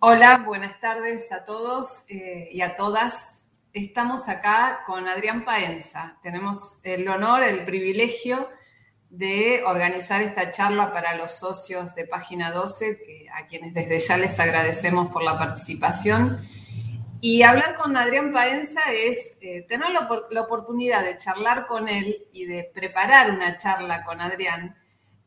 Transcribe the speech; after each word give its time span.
Hola, 0.00 0.44
buenas 0.46 0.78
tardes 0.78 1.32
a 1.32 1.44
todos 1.44 2.04
eh, 2.06 2.50
y 2.52 2.60
a 2.60 2.76
todas. 2.76 3.46
Estamos 3.72 4.28
acá 4.28 4.84
con 4.86 5.08
Adrián 5.08 5.44
Paenza. 5.44 6.20
Tenemos 6.22 6.78
el 6.84 7.08
honor, 7.08 7.42
el 7.42 7.64
privilegio 7.64 8.48
de 9.10 9.64
organizar 9.66 10.22
esta 10.22 10.52
charla 10.52 10.92
para 10.92 11.16
los 11.16 11.32
socios 11.32 11.96
de 11.96 12.06
Página 12.06 12.52
12, 12.52 13.26
a 13.34 13.48
quienes 13.48 13.74
desde 13.74 13.98
ya 13.98 14.16
les 14.18 14.38
agradecemos 14.38 15.08
por 15.08 15.24
la 15.24 15.36
participación. 15.36 16.48
Y 17.20 17.42
hablar 17.42 17.74
con 17.74 17.96
Adrián 17.96 18.32
Paenza 18.32 18.92
es 18.92 19.36
eh, 19.40 19.62
tener 19.62 19.90
la, 19.90 20.42
oportunidad 20.42 21.02
de 21.02 21.18
charlar 21.18 21.66
con 21.66 21.88
él 21.88 22.28
y 22.32 22.44
de 22.44 22.70
preparar 22.72 23.32
una 23.32 23.58
charla 23.58 24.04
con 24.04 24.20
Adrián. 24.20 24.76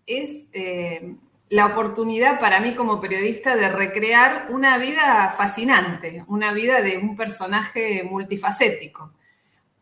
Es 0.05 0.45
eh, 0.53 1.17
la 1.51 1.65
oportunidad 1.65 2.39
para 2.39 2.61
mí 2.61 2.75
como 2.75 3.01
periodista 3.01 3.57
de 3.57 3.67
recrear 3.67 4.47
una 4.51 4.77
vida 4.77 5.33
fascinante, 5.35 6.23
una 6.29 6.53
vida 6.53 6.81
de 6.81 6.97
un 6.97 7.17
personaje 7.17 8.03
multifacético. 8.05 9.11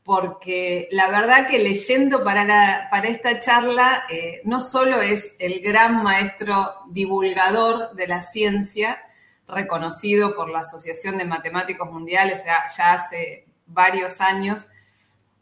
Porque 0.03 0.87
la 0.89 1.11
verdad 1.11 1.47
que 1.47 1.59
leyendo 1.59 2.23
para, 2.23 2.87
para 2.89 3.07
esta 3.07 3.39
charla 3.39 4.05
eh, 4.09 4.41
no 4.45 4.61
solo 4.61 4.99
es 4.99 5.35
el 5.37 5.61
gran 5.61 6.01
maestro 6.01 6.73
divulgador 6.89 7.93
de 7.93 8.07
la 8.07 8.23
ciencia, 8.23 8.99
reconocido 9.47 10.35
por 10.35 10.49
la 10.49 10.59
Asociación 10.59 11.19
de 11.19 11.25
Matemáticos 11.25 11.91
Mundiales 11.91 12.43
ya, 12.45 12.91
hace 12.91 13.45
varios 13.67 14.21
años, 14.21 14.69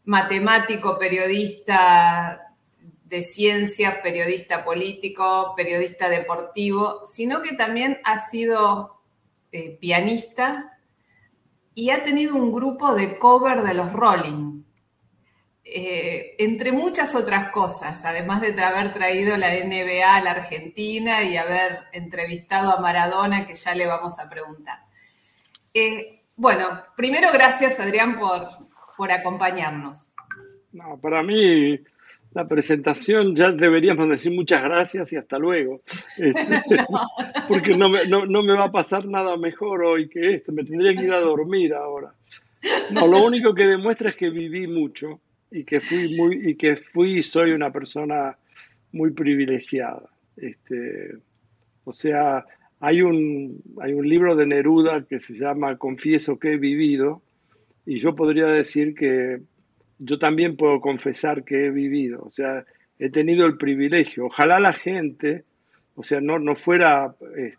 matemático, 0.04 0.98
periodista 0.98 2.47
de 3.08 3.22
ciencia, 3.22 4.02
periodista 4.02 4.64
político, 4.64 5.54
periodista 5.56 6.08
deportivo, 6.10 7.00
sino 7.04 7.40
que 7.40 7.54
también 7.54 7.98
ha 8.04 8.18
sido 8.18 9.00
eh, 9.50 9.78
pianista 9.80 10.78
y 11.74 11.90
ha 11.90 12.02
tenido 12.02 12.34
un 12.34 12.52
grupo 12.52 12.94
de 12.94 13.18
cover 13.18 13.62
de 13.62 13.72
los 13.72 13.92
Rolling. 13.92 14.62
Eh, 15.64 16.34
entre 16.38 16.72
muchas 16.72 17.14
otras 17.14 17.50
cosas, 17.50 18.04
además 18.04 18.40
de 18.42 18.62
haber 18.62 18.92
traído 18.92 19.36
la 19.36 19.54
NBA 19.54 20.16
a 20.16 20.22
la 20.22 20.32
Argentina 20.32 21.22
y 21.22 21.36
haber 21.36 21.84
entrevistado 21.92 22.72
a 22.72 22.80
Maradona, 22.80 23.46
que 23.46 23.54
ya 23.54 23.74
le 23.74 23.86
vamos 23.86 24.18
a 24.18 24.28
preguntar. 24.28 24.80
Eh, 25.72 26.24
bueno, 26.36 26.66
primero 26.96 27.28
gracias 27.32 27.80
Adrián 27.80 28.18
por, 28.18 28.48
por 28.96 29.12
acompañarnos. 29.12 30.12
No, 30.72 30.98
para 31.00 31.22
mí 31.22 31.78
la 32.32 32.46
presentación 32.46 33.34
ya 33.34 33.50
deberíamos 33.50 34.08
decir 34.08 34.32
muchas 34.32 34.62
gracias 34.62 35.12
y 35.12 35.16
hasta 35.16 35.38
luego. 35.38 35.80
Este, 36.18 36.62
porque 37.48 37.76
no 37.76 37.88
me, 37.88 38.06
no 38.06 38.42
me, 38.42 38.52
va 38.52 38.64
a 38.64 38.72
pasar 38.72 39.06
nada 39.06 39.36
mejor 39.36 39.84
hoy 39.84 40.08
que 40.08 40.34
esto. 40.34 40.52
Me 40.52 40.64
tendría 40.64 40.94
que 40.94 41.04
ir 41.04 41.12
a 41.12 41.20
dormir 41.20 41.74
ahora. 41.74 42.12
No, 42.92 43.06
lo 43.06 43.24
único 43.24 43.54
que 43.54 43.66
demuestra 43.66 44.10
es 44.10 44.16
que 44.16 44.30
viví 44.30 44.66
mucho 44.66 45.20
y 45.50 45.64
que 45.64 45.80
fui 45.80 46.16
muy 46.16 46.50
y 46.50 46.54
que 46.56 46.76
fui 46.76 47.18
y 47.18 47.22
soy 47.22 47.52
una 47.52 47.72
persona 47.72 48.36
muy 48.92 49.12
privilegiada. 49.12 50.08
Este, 50.36 51.16
o 51.84 51.92
sea, 51.92 52.44
hay 52.80 53.02
un, 53.02 53.62
hay 53.80 53.92
un 53.92 54.08
libro 54.08 54.36
de 54.36 54.46
Neruda 54.46 55.04
que 55.08 55.18
se 55.18 55.34
llama 55.34 55.78
Confieso 55.78 56.38
que 56.38 56.54
he 56.54 56.58
vivido 56.58 57.22
y 57.86 57.96
yo 57.98 58.14
podría 58.14 58.46
decir 58.46 58.94
que 58.94 59.40
yo 59.98 60.18
también 60.18 60.56
puedo 60.56 60.80
confesar 60.80 61.44
que 61.44 61.66
he 61.66 61.70
vivido, 61.70 62.22
o 62.22 62.30
sea, 62.30 62.64
he 62.98 63.10
tenido 63.10 63.46
el 63.46 63.56
privilegio. 63.56 64.26
Ojalá 64.26 64.60
la 64.60 64.72
gente, 64.72 65.44
o 65.94 66.02
sea, 66.02 66.20
no, 66.20 66.38
no 66.38 66.54
fuera, 66.54 67.14
eh, 67.36 67.52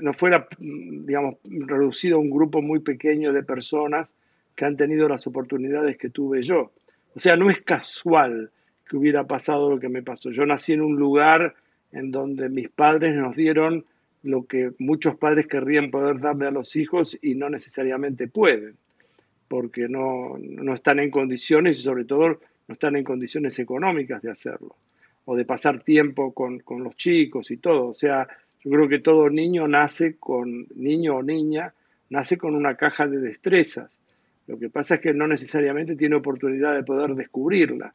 no 0.00 0.12
fuera, 0.12 0.48
digamos, 0.58 1.36
reducido 1.44 2.16
a 2.16 2.20
un 2.20 2.30
grupo 2.30 2.62
muy 2.62 2.80
pequeño 2.80 3.32
de 3.32 3.42
personas 3.42 4.14
que 4.54 4.64
han 4.64 4.76
tenido 4.76 5.08
las 5.08 5.26
oportunidades 5.26 5.96
que 5.98 6.10
tuve 6.10 6.42
yo. 6.42 6.72
O 7.14 7.20
sea, 7.20 7.36
no 7.36 7.50
es 7.50 7.60
casual 7.62 8.50
que 8.88 8.96
hubiera 8.96 9.24
pasado 9.24 9.70
lo 9.70 9.78
que 9.78 9.88
me 9.88 10.02
pasó. 10.02 10.30
Yo 10.30 10.46
nací 10.46 10.72
en 10.72 10.82
un 10.82 10.96
lugar 10.96 11.54
en 11.92 12.10
donde 12.10 12.48
mis 12.48 12.68
padres 12.68 13.14
nos 13.14 13.36
dieron 13.36 13.84
lo 14.22 14.46
que 14.46 14.72
muchos 14.78 15.16
padres 15.16 15.46
querrían 15.46 15.90
poder 15.90 16.20
darle 16.20 16.46
a 16.46 16.50
los 16.50 16.74
hijos 16.76 17.18
y 17.22 17.34
no 17.34 17.48
necesariamente 17.48 18.26
pueden, 18.28 18.74
porque 19.48 19.88
no, 19.88 20.36
están 20.74 21.00
en 21.00 21.10
condiciones 21.10 21.78
y 21.78 21.82
sobre 21.82 22.04
todo 22.04 22.28
no 22.28 22.72
están 22.72 22.96
en 22.96 23.04
condiciones 23.04 23.58
económicas 23.58 24.22
de 24.22 24.30
hacerlo, 24.30 24.76
o 25.24 25.36
de 25.36 25.44
pasar 25.44 25.82
tiempo 25.82 26.32
con, 26.32 26.60
con 26.60 26.84
los 26.84 26.96
chicos 26.96 27.50
y 27.50 27.56
todo. 27.56 27.88
O 27.88 27.94
sea, 27.94 28.28
yo 28.62 28.70
creo 28.70 28.88
que 28.88 28.98
todo 28.98 29.28
niño 29.30 29.66
nace 29.66 30.16
con, 30.18 30.66
niño 30.74 31.16
o 31.16 31.22
niña, 31.22 31.72
nace 32.10 32.36
con 32.36 32.54
una 32.54 32.74
caja 32.74 33.06
de 33.06 33.18
destrezas 33.18 33.98
lo 34.48 34.58
que 34.58 34.70
pasa 34.70 34.96
es 34.96 35.00
que 35.02 35.12
no 35.12 35.28
necesariamente 35.28 35.94
tiene 35.94 36.16
oportunidad 36.16 36.74
de 36.74 36.82
poder 36.82 37.14
descubrirla. 37.14 37.94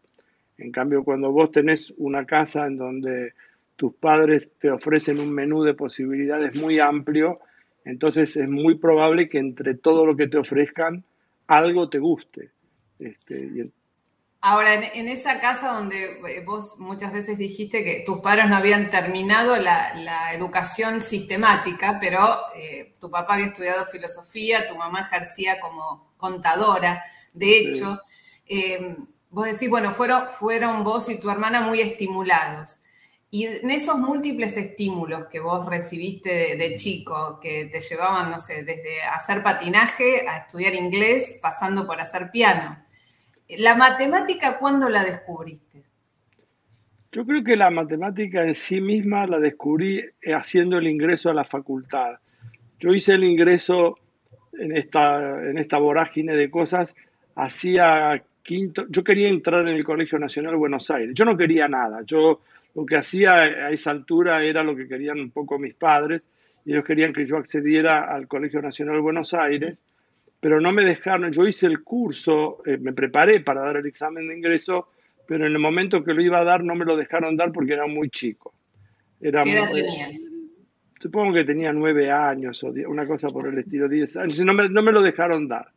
En 0.59 0.71
cambio, 0.71 1.03
cuando 1.03 1.31
vos 1.31 1.51
tenés 1.51 1.91
una 1.97 2.25
casa 2.25 2.67
en 2.67 2.77
donde 2.77 3.33
tus 3.75 3.95
padres 3.95 4.51
te 4.59 4.69
ofrecen 4.69 5.19
un 5.19 5.33
menú 5.33 5.63
de 5.63 5.73
posibilidades 5.73 6.55
muy 6.61 6.79
amplio, 6.79 7.39
entonces 7.85 8.37
es 8.37 8.47
muy 8.47 8.75
probable 8.75 9.29
que 9.29 9.39
entre 9.39 9.73
todo 9.73 10.05
lo 10.05 10.15
que 10.15 10.27
te 10.27 10.37
ofrezcan 10.37 11.03
algo 11.47 11.89
te 11.89 11.99
guste. 11.99 12.51
Este, 12.99 13.71
Ahora, 14.45 14.73
en, 14.73 15.07
esa 15.07 15.39
casa 15.39 15.71
donde 15.71 16.19
eh, 16.27 16.43
vos 16.45 16.77
muchas 16.77 17.13
veces 17.13 17.37
dijiste 17.37 17.81
que 17.85 18.03
tus 18.05 18.19
padres 18.19 18.49
no 18.49 18.57
habían 18.57 18.89
terminado 18.89 19.55
la, 19.55 20.33
educación 20.33 20.99
sistemática, 20.99 21.97
pero 22.01 22.19
eh, 22.53 22.93
tu 22.99 23.09
papá 23.09 23.35
había 23.35 23.45
estudiado 23.45 23.85
filosofía, 23.85 24.67
tu 24.67 24.75
mamá 24.75 24.99
ejercía 24.99 25.61
como 25.61 26.13
contadora. 26.17 27.05
De 27.31 27.57
hecho, 27.57 28.01
eh, 28.45 28.97
vos 29.29 29.45
decís, 29.45 29.69
bueno, 29.69 29.93
fueron, 29.93 30.29
fueron 30.29 30.83
vos 30.83 31.07
y 31.07 31.21
tu 31.21 31.29
hermana 31.29 31.61
muy 31.61 31.79
estimulados. 31.79 32.77
Y 33.33 33.47
en 33.47 33.71
esos 33.71 33.97
múltiples 33.97 34.55
estímulos 34.57 35.25
que 35.25 35.39
vos 35.39 35.65
recibiste 35.65 36.55
de, 36.55 36.75
chico, 36.75 37.39
que 37.41 37.65
te 37.65 37.79
llevaban, 37.79 38.29
no 38.29 38.37
sé, 38.37 38.63
desde 38.63 39.01
hacer 39.01 39.41
patinaje 39.41 40.27
a 40.27 40.37
estudiar 40.37 40.75
inglés, 40.75 41.39
pasando 41.41 41.87
por 41.87 41.99
hacer 41.99 42.29
piano, 42.29 42.77
¿La 43.57 43.75
matemática 43.75 44.59
cuándo 44.59 44.87
la 44.87 45.03
descubriste? 45.03 45.81
Yo 47.11 47.25
creo 47.25 47.43
que 47.43 47.55
la 47.55 47.71
matemática 47.71 48.43
en 48.43 48.53
sí 48.53 48.79
misma 48.81 49.25
la 49.25 49.39
descubrí 49.39 49.99
eh, 49.99 50.33
haciendo 50.33 50.77
el 50.77 50.87
ingreso 50.87 51.31
a 51.31 51.33
la 51.33 51.43
facultad. 51.43 52.19
Yo 52.79 52.93
hice 52.93 53.13
el 53.13 53.23
ingreso 53.23 53.97
en 54.53 54.77
esta, 54.77 55.49
en 55.49 55.57
esta 55.57 55.79
vorágine 55.79 56.35
de 56.35 56.51
cosas, 56.51 56.95
hacía 57.35 58.23
quinto, 58.43 58.85
yo 58.89 59.03
quería 59.03 59.27
entrar 59.27 59.67
en 59.67 59.75
el 59.75 59.83
Colegio 59.83 60.19
Nacional 60.19 60.55
Buenos 60.55 60.91
Aires, 60.91 61.15
yo 61.15 61.25
no 61.25 61.35
quería 61.35 61.67
nada, 61.67 62.01
yo 62.05 62.41
lo 62.75 62.85
que 62.85 62.97
hacía 62.97 63.33
a 63.33 63.71
esa 63.71 63.91
altura 63.91 64.43
era 64.43 64.63
lo 64.63 64.75
que 64.75 64.87
querían 64.87 65.19
un 65.19 65.31
poco 65.31 65.59
mis 65.59 65.75
padres, 65.75 66.23
y 66.65 66.71
ellos 66.71 66.85
querían 66.85 67.13
que 67.13 67.25
yo 67.25 67.37
accediera 67.37 68.13
al 68.13 68.27
Colegio 68.27 68.61
Nacional 68.61 69.01
Buenos 69.01 69.33
Aires, 69.33 69.83
pero 70.39 70.59
no 70.59 70.71
me 70.71 70.83
dejaron, 70.83 71.31
yo 71.31 71.45
hice 71.45 71.67
el 71.67 71.83
curso, 71.83 72.61
eh, 72.65 72.77
me 72.77 72.93
preparé 72.93 73.39
para 73.41 73.61
dar 73.61 73.77
el 73.77 73.85
examen 73.85 74.27
de 74.27 74.37
ingreso, 74.37 74.89
pero 75.25 75.45
en 75.45 75.53
el 75.53 75.59
momento 75.59 76.03
que 76.03 76.13
lo 76.13 76.21
iba 76.21 76.39
a 76.39 76.43
dar 76.43 76.63
no 76.63 76.75
me 76.75 76.85
lo 76.85 76.97
dejaron 76.97 77.37
dar 77.37 77.51
porque 77.51 77.73
era 77.73 77.87
muy 77.87 78.09
chico. 78.09 78.53
Era 79.21 79.41
¿Qué 79.41 79.53
edad 79.53 79.71
tenías? 79.71 80.29
Supongo 80.99 81.33
que 81.33 81.43
tenía 81.43 81.71
nueve 81.73 82.11
años 82.11 82.63
o 82.63 82.73
una 82.87 83.05
cosa 83.07 83.27
por 83.29 83.47
el 83.47 83.57
estilo, 83.57 83.87
diez 83.87 84.17
años, 84.17 84.39
no 84.39 84.53
me, 84.53 84.69
no 84.69 84.81
me 84.81 84.91
lo 84.91 85.01
dejaron 85.01 85.47
dar. 85.47 85.67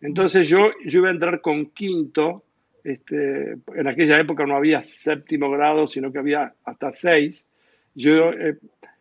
Entonces 0.00 0.48
yo, 0.48 0.70
yo 0.84 0.98
iba 1.00 1.08
a 1.08 1.12
entrar 1.12 1.40
con 1.40 1.66
quinto, 1.66 2.44
este, 2.84 3.56
en 3.74 3.88
aquella 3.88 4.20
época 4.20 4.46
no 4.46 4.56
había 4.56 4.82
séptimo 4.82 5.50
grado, 5.50 5.86
sino 5.86 6.12
que 6.12 6.18
había 6.18 6.54
hasta 6.64 6.92
seis. 6.92 7.46
Yo, 7.94 8.30
eh, 8.32 8.58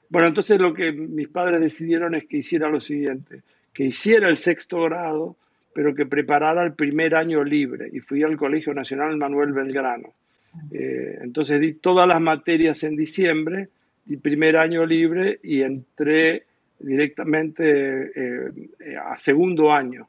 bueno, 0.09 0.27
entonces 0.27 0.59
lo 0.59 0.73
que 0.73 0.91
mis 0.91 1.27
padres 1.27 1.61
decidieron 1.61 2.15
es 2.15 2.25
que 2.25 2.37
hiciera 2.37 2.69
lo 2.69 2.79
siguiente 2.79 3.43
que 3.73 3.85
hiciera 3.85 4.29
el 4.29 4.37
sexto 4.37 4.83
grado, 4.83 5.35
pero 5.73 5.95
que 5.95 6.05
preparara 6.05 6.63
el 6.63 6.73
primer 6.73 7.15
año 7.15 7.43
libre. 7.43 7.89
Y 7.91 7.99
fui 7.99 8.21
al 8.23 8.37
Colegio 8.37 8.73
Nacional 8.73 9.17
Manuel 9.17 9.51
Belgrano. 9.51 10.13
Eh, 10.71 11.17
entonces 11.21 11.59
di 11.59 11.73
todas 11.73 12.07
las 12.07 12.21
materias 12.21 12.83
en 12.83 12.95
diciembre, 12.95 13.69
di 14.05 14.17
primer 14.17 14.57
año 14.57 14.85
libre 14.85 15.39
y 15.41 15.61
entré 15.61 16.43
directamente 16.77 18.11
eh, 18.15 18.97
a 19.03 19.17
segundo 19.17 19.71
año. 19.71 20.07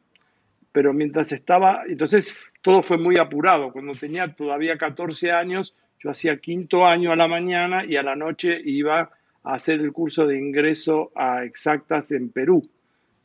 Pero 0.74 0.92
mientras 0.92 1.30
estaba, 1.30 1.84
entonces 1.86 2.34
todo 2.60 2.82
fue 2.82 2.98
muy 2.98 3.16
apurado. 3.16 3.72
Cuando 3.72 3.92
tenía 3.92 4.34
todavía 4.34 4.76
14 4.76 5.30
años, 5.30 5.76
yo 6.00 6.10
hacía 6.10 6.38
quinto 6.38 6.84
año 6.84 7.12
a 7.12 7.16
la 7.16 7.28
mañana 7.28 7.84
y 7.84 7.94
a 7.94 8.02
la 8.02 8.16
noche 8.16 8.60
iba 8.64 9.08
a 9.44 9.54
hacer 9.54 9.78
el 9.78 9.92
curso 9.92 10.26
de 10.26 10.36
ingreso 10.36 11.12
a 11.14 11.44
exactas 11.44 12.10
en 12.10 12.28
Perú. 12.30 12.68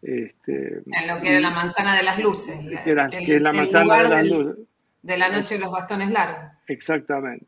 Este, 0.04 0.84
en 0.86 1.08
lo 1.08 1.20
que 1.20 1.32
era 1.32 1.40
la 1.40 1.50
manzana 1.50 1.98
de 1.98 2.04
las 2.04 2.20
luces. 2.20 2.56
Que, 2.84 2.92
es 2.92 3.42
la 3.42 3.52
manzana 3.52 4.04
de 4.04 4.10
las 4.10 4.28
luces. 4.28 4.66
De 5.02 5.18
la 5.18 5.30
noche 5.30 5.56
de 5.56 5.62
los 5.62 5.72
bastones 5.72 6.12
largos. 6.12 6.56
Exactamente. 6.68 7.48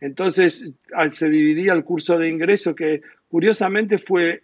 Entonces 0.00 0.68
se 1.12 1.30
dividía 1.30 1.74
el 1.74 1.84
curso 1.84 2.18
de 2.18 2.28
ingreso 2.28 2.74
que 2.74 3.02
curiosamente 3.28 3.98
fue 3.98 4.42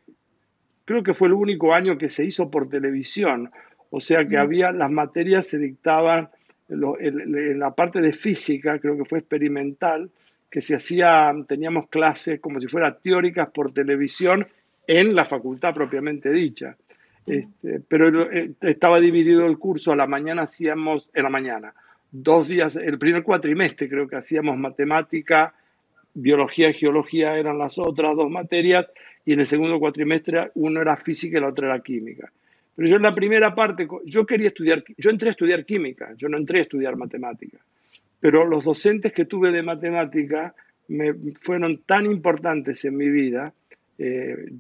creo 0.85 1.03
que 1.03 1.15
fue 1.15 1.29
el 1.29 1.35
único 1.35 1.75
año 1.75 1.99
que 1.99 2.09
se 2.09 2.25
hizo 2.25 2.49
por 2.51 2.69
televisión, 2.69 3.51
o 3.97 4.01
sea 4.01 4.27
que 4.27 4.37
había, 4.37 4.73
las 4.73 4.91
materias 4.91 5.47
se 5.47 5.57
dictaban 5.57 6.29
en, 6.69 7.59
la 7.61 7.71
parte 7.77 8.01
de 8.01 8.13
física, 8.13 8.81
creo 8.81 8.97
que 8.97 9.05
fue 9.05 9.21
experimental, 9.21 10.11
que 10.51 10.61
se 10.61 10.75
hacía, 10.75 11.33
teníamos 11.47 11.89
clases 11.89 12.41
como 12.41 12.61
si 12.61 12.67
fueran 12.67 12.97
teóricas 13.01 13.51
por 13.51 13.73
televisión 13.73 14.49
en 14.89 15.15
la 15.15 15.27
facultad 15.27 15.73
propiamente 15.73 16.33
dicha. 16.33 16.77
Este, 17.25 17.83
pero 17.87 18.29
eh, 18.33 18.55
estaba 18.63 18.99
dividido 18.99 19.47
el 19.47 19.59
curso, 19.59 19.93
a 19.93 19.97
la 19.97 20.09
mañana 20.09 20.43
hacíamos, 20.43 21.09
en 21.15 21.23
la 21.23 21.31
mañana, 21.31 21.73
dos 22.11 22.49
días, 22.49 22.75
el 22.75 22.99
primer 22.99 23.23
cuatrimestre 23.23 23.89
creo 23.89 24.09
que 24.09 24.17
hacíamos 24.17 24.59
matemática, 24.59 25.55
biología 26.15 26.71
y 26.71 26.75
geología 26.75 27.39
eran 27.39 27.59
las 27.59 27.79
otras 27.79 28.17
dos 28.17 28.29
materias, 28.29 28.89
y 29.25 29.35
en 29.35 29.41
el 29.41 29.47
segundo 29.47 29.79
cuatrimestre 29.79 30.51
uno 30.57 30.81
era 30.81 30.97
física 30.97 31.39
y 31.39 31.41
la 31.41 31.51
otra 31.51 31.69
era 31.69 31.79
química. 31.81 32.33
Pero 32.77 32.89
yo 32.89 32.97
en 32.97 33.03
la 33.03 33.15
primera 33.15 33.55
parte, 33.55 33.87
yo 34.05 34.27
quería 34.27 34.49
estudiar, 34.49 34.83
yo 34.97 35.11
entré 35.11 35.29
a 35.29 35.33
estudiar 35.33 35.65
química, 35.65 36.13
yo 36.17 36.29
no 36.29 36.37
entré 36.37 36.59
a 36.59 36.63
estudiar 36.63 36.97
matemática, 36.97 37.59
pero 38.21 38.45
los 38.45 38.65
docentes 38.65 39.13
que 39.13 39.27
tuve 39.27 39.53
de 39.53 39.63
matemática 39.63 40.55
me 40.89 41.15
fueron 41.37 41.83
tan 41.87 42.07
importantes 42.07 42.85
en 42.85 42.97
mi 42.97 43.09
vida. 43.09 43.53
Eh, 43.99 44.51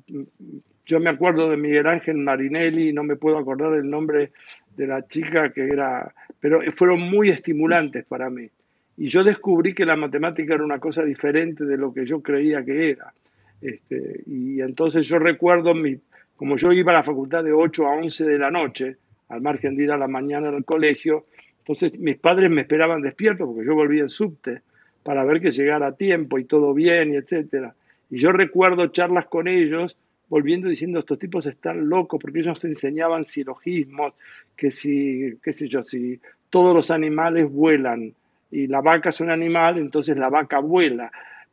yo 0.86 1.00
me 1.00 1.10
acuerdo 1.10 1.50
de 1.50 1.56
Miguel 1.56 1.86
Ángel 1.86 2.18
Marinelli, 2.18 2.92
no 2.92 3.02
me 3.02 3.16
puedo 3.16 3.38
acordar 3.38 3.74
el 3.74 3.88
nombre 3.88 4.32
de 4.76 4.86
la 4.86 5.06
chica 5.06 5.50
que 5.50 5.62
era, 5.62 6.14
pero 6.40 6.60
fueron 6.72 7.00
muy 7.00 7.30
estimulantes 7.30 8.04
para 8.04 8.30
mí. 8.30 8.48
Y 8.96 9.08
yo 9.08 9.24
descubrí 9.24 9.74
que 9.74 9.84
la 9.84 9.96
matemática 9.96 10.54
era 10.54 10.64
una 10.64 10.78
cosa 10.78 11.02
diferente 11.02 11.64
de 11.64 11.76
lo 11.76 11.92
que 11.92 12.06
yo 12.06 12.22
creía 12.22 12.64
que 12.64 12.90
era. 12.90 13.12
Este, 13.60 14.20
y 14.26 14.60
entonces 14.60 15.06
yo 15.06 15.18
recuerdo, 15.18 15.74
mi, 15.74 15.98
como 16.36 16.56
yo 16.56 16.72
iba 16.72 16.92
a 16.92 16.96
la 16.96 17.04
facultad 17.04 17.44
de 17.44 17.52
8 17.52 17.86
a 17.86 17.96
11 17.96 18.24
de 18.24 18.38
la 18.38 18.50
noche, 18.50 18.96
al 19.28 19.40
margen 19.40 19.76
de 19.76 19.84
ir 19.84 19.92
a 19.92 19.96
la 19.96 20.08
mañana 20.08 20.48
al 20.48 20.64
colegio, 20.64 21.26
entonces 21.58 21.98
mis 21.98 22.18
padres 22.18 22.50
me 22.50 22.62
esperaban 22.62 23.00
despierto 23.00 23.46
porque 23.46 23.66
yo 23.66 23.74
volvía 23.74 24.02
en 24.02 24.08
subte 24.08 24.60
para 25.02 25.24
ver 25.24 25.40
que 25.40 25.50
llegara 25.50 25.88
a 25.88 25.96
tiempo 25.96 26.38
y 26.38 26.44
todo 26.44 26.74
bien 26.74 27.14
y 27.14 27.16
etcétera. 27.16 27.74
Y 28.10 28.18
yo 28.18 28.32
recuerdo 28.32 28.86
charlas 28.88 29.26
con 29.26 29.48
ellos 29.48 29.96
volviendo 30.28 30.68
diciendo 30.68 31.00
estos 31.00 31.18
tipos 31.18 31.46
están 31.46 31.88
locos 31.88 32.20
porque 32.20 32.40
ellos 32.40 32.64
enseñaban 32.64 33.24
silogismos, 33.24 34.14
que 34.56 34.70
si, 34.70 35.38
qué 35.42 35.52
sé 35.52 35.68
yo, 35.68 35.82
si 35.82 36.20
todos 36.50 36.74
los 36.74 36.90
animales 36.90 37.50
vuelan 37.50 38.12
y 38.50 38.66
la 38.66 38.80
vaca 38.80 39.10
es 39.10 39.20
un 39.20 39.30
animal, 39.30 39.78
entonces 39.78 40.16
la 40.16 40.28
vaca 40.28 40.58
vuela. 40.60 41.10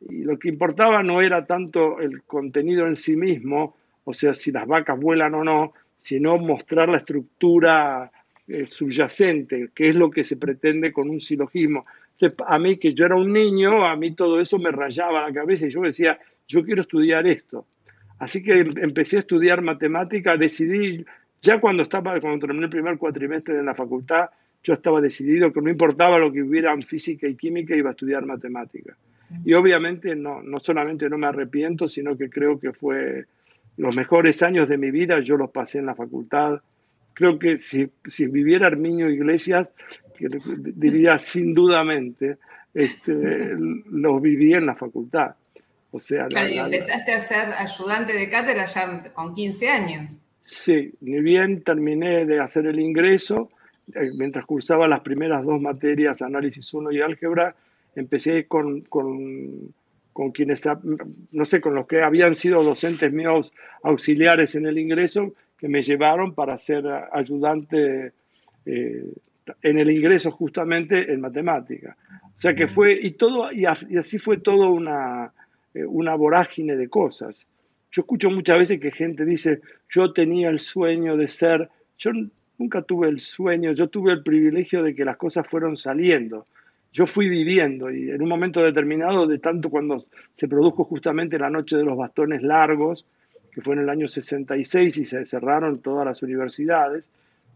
Y 0.08 0.24
lo 0.24 0.38
que 0.38 0.48
importaba 0.48 1.02
no 1.02 1.20
era 1.20 1.46
tanto 1.46 2.00
el 2.00 2.22
contenido 2.22 2.86
en 2.86 2.96
sí 2.96 3.16
mismo, 3.16 3.76
o 4.04 4.12
sea, 4.12 4.34
si 4.34 4.50
las 4.50 4.66
vacas 4.66 4.98
vuelan 4.98 5.34
o 5.34 5.44
no, 5.44 5.72
sino 5.96 6.38
mostrar 6.38 6.88
la 6.88 6.98
estructura 6.98 8.10
eh, 8.48 8.66
subyacente, 8.66 9.70
que 9.74 9.88
es 9.88 9.94
lo 9.94 10.10
que 10.10 10.24
se 10.24 10.36
pretende 10.36 10.92
con 10.92 11.08
un 11.08 11.20
silogismo. 11.20 11.86
a 12.46 12.58
mí, 12.58 12.76
que 12.76 12.92
yo 12.92 13.06
era 13.06 13.16
un 13.16 13.32
niño, 13.32 13.86
a 13.86 13.94
mí 13.96 14.14
todo 14.14 14.40
eso 14.40 14.58
me 14.58 14.72
rayaba 14.72 15.28
la 15.28 15.32
cabeza 15.32 15.66
y 15.66 15.70
yo 15.70 15.80
decía, 15.82 16.18
yo 16.48 16.64
quiero 16.64 16.82
estudiar 16.82 17.26
esto. 17.26 17.66
Así 18.18 18.42
que 18.42 18.52
empecé 18.52 19.16
a 19.16 19.20
estudiar 19.20 19.62
matemática, 19.62 20.36
decidí, 20.36 21.04
ya 21.40 21.60
cuando 21.60 21.82
estaba, 21.84 22.20
cuando 22.20 22.46
terminé 22.46 22.64
el 22.64 22.70
primer 22.70 22.98
cuatrimestre 22.98 23.54
de 23.54 23.62
la 23.62 23.74
facultad, 23.74 24.26
yo 24.62 24.74
estaba 24.74 25.00
decidido 25.00 25.52
que 25.52 25.60
no 25.60 25.70
importaba 25.70 26.18
lo 26.18 26.32
que 26.32 26.42
hubiera 26.42 26.72
en 26.72 26.82
física 26.82 27.26
y 27.26 27.36
química, 27.36 27.76
iba 27.76 27.90
a 27.90 27.92
estudiar 27.92 28.24
matemática. 28.24 28.96
Y 29.44 29.54
obviamente 29.54 30.14
no, 30.14 30.42
no 30.42 30.58
solamente 30.58 31.08
no 31.08 31.18
me 31.18 31.26
arrepiento, 31.26 31.88
sino 31.88 32.16
que 32.16 32.28
creo 32.28 32.60
que 32.60 32.72
fue 32.72 33.26
los 33.76 33.94
mejores 33.94 34.42
años 34.42 34.68
de 34.68 34.78
mi 34.78 34.90
vida, 34.90 35.20
yo 35.20 35.36
los 35.36 35.50
pasé 35.50 35.78
en 35.78 35.86
la 35.86 35.94
facultad. 35.94 36.60
Creo 37.14 37.38
que 37.38 37.58
si, 37.58 37.90
si 38.06 38.26
viviera 38.26 38.66
Arminio 38.66 39.10
Iglesias, 39.10 39.70
diría 40.18 41.18
sin 41.18 41.54
dudamente, 41.54 42.38
este, 42.74 43.54
los 43.56 44.22
viví 44.22 44.54
en 44.54 44.66
la 44.66 44.74
facultad. 44.74 45.34
O 45.90 46.00
sea, 46.00 46.26
empezaste 46.30 47.12
a 47.12 47.20
ser 47.20 47.52
ayudante 47.58 48.14
de 48.14 48.28
cátedra 48.30 48.64
ya 48.64 49.12
con 49.12 49.34
15 49.34 49.68
años. 49.68 50.22
Sí, 50.42 50.92
ni 51.00 51.20
bien 51.20 51.62
terminé 51.62 52.24
de 52.24 52.40
hacer 52.40 52.66
el 52.66 52.80
ingreso, 52.80 53.50
eh, 53.94 54.10
mientras 54.16 54.46
cursaba 54.46 54.88
las 54.88 55.00
primeras 55.00 55.44
dos 55.44 55.60
materias, 55.60 56.22
análisis 56.22 56.72
1 56.72 56.92
y 56.92 57.00
álgebra, 57.00 57.54
empecé 57.94 58.46
con, 58.46 58.80
con, 58.82 59.74
con, 60.12 60.30
quienes, 60.32 60.62
no 61.30 61.44
sé, 61.44 61.60
con 61.60 61.74
los 61.74 61.86
que 61.86 62.02
habían 62.02 62.34
sido 62.34 62.62
docentes 62.62 63.12
míos 63.12 63.52
auxiliares 63.82 64.54
en 64.54 64.66
el 64.66 64.78
ingreso, 64.78 65.34
que 65.58 65.68
me 65.68 65.82
llevaron 65.82 66.34
para 66.34 66.58
ser 66.58 66.84
ayudante 67.12 68.12
eh, 68.66 69.04
en 69.62 69.78
el 69.78 69.90
ingreso 69.90 70.30
justamente 70.30 71.12
en 71.12 71.20
matemática. 71.20 71.96
O 72.34 72.38
sea 72.38 72.54
que 72.54 72.66
fue, 72.66 72.92
y 73.00 73.12
todo, 73.12 73.52
y 73.52 73.66
así 73.66 74.18
fue 74.18 74.38
todo 74.38 74.70
una, 74.70 75.32
eh, 75.74 75.84
una 75.84 76.14
vorágine 76.14 76.76
de 76.76 76.88
cosas. 76.88 77.46
Yo 77.90 78.02
escucho 78.02 78.30
muchas 78.30 78.58
veces 78.58 78.80
que 78.80 78.90
gente 78.90 79.24
dice, 79.24 79.60
yo 79.88 80.12
tenía 80.12 80.48
el 80.48 80.60
sueño 80.60 81.16
de 81.16 81.28
ser, 81.28 81.68
yo 81.98 82.10
nunca 82.58 82.82
tuve 82.82 83.08
el 83.08 83.20
sueño, 83.20 83.72
yo 83.72 83.88
tuve 83.88 84.12
el 84.12 84.22
privilegio 84.22 84.82
de 84.82 84.94
que 84.94 85.04
las 85.04 85.16
cosas 85.16 85.46
fueron 85.46 85.76
saliendo. 85.76 86.46
Yo 86.92 87.06
fui 87.06 87.28
viviendo 87.28 87.90
y 87.90 88.10
en 88.10 88.20
un 88.20 88.28
momento 88.28 88.62
determinado, 88.62 89.26
de 89.26 89.38
tanto 89.38 89.70
cuando 89.70 90.04
se 90.34 90.46
produjo 90.46 90.84
justamente 90.84 91.38
la 91.38 91.48
noche 91.48 91.76
de 91.76 91.84
los 91.84 91.96
bastones 91.96 92.42
largos, 92.42 93.06
que 93.50 93.62
fue 93.62 93.74
en 93.74 93.80
el 93.80 93.88
año 93.88 94.06
66 94.06 94.96
y 94.98 95.04
se 95.04 95.24
cerraron 95.24 95.80
todas 95.80 96.06
las 96.06 96.22
universidades, 96.22 97.04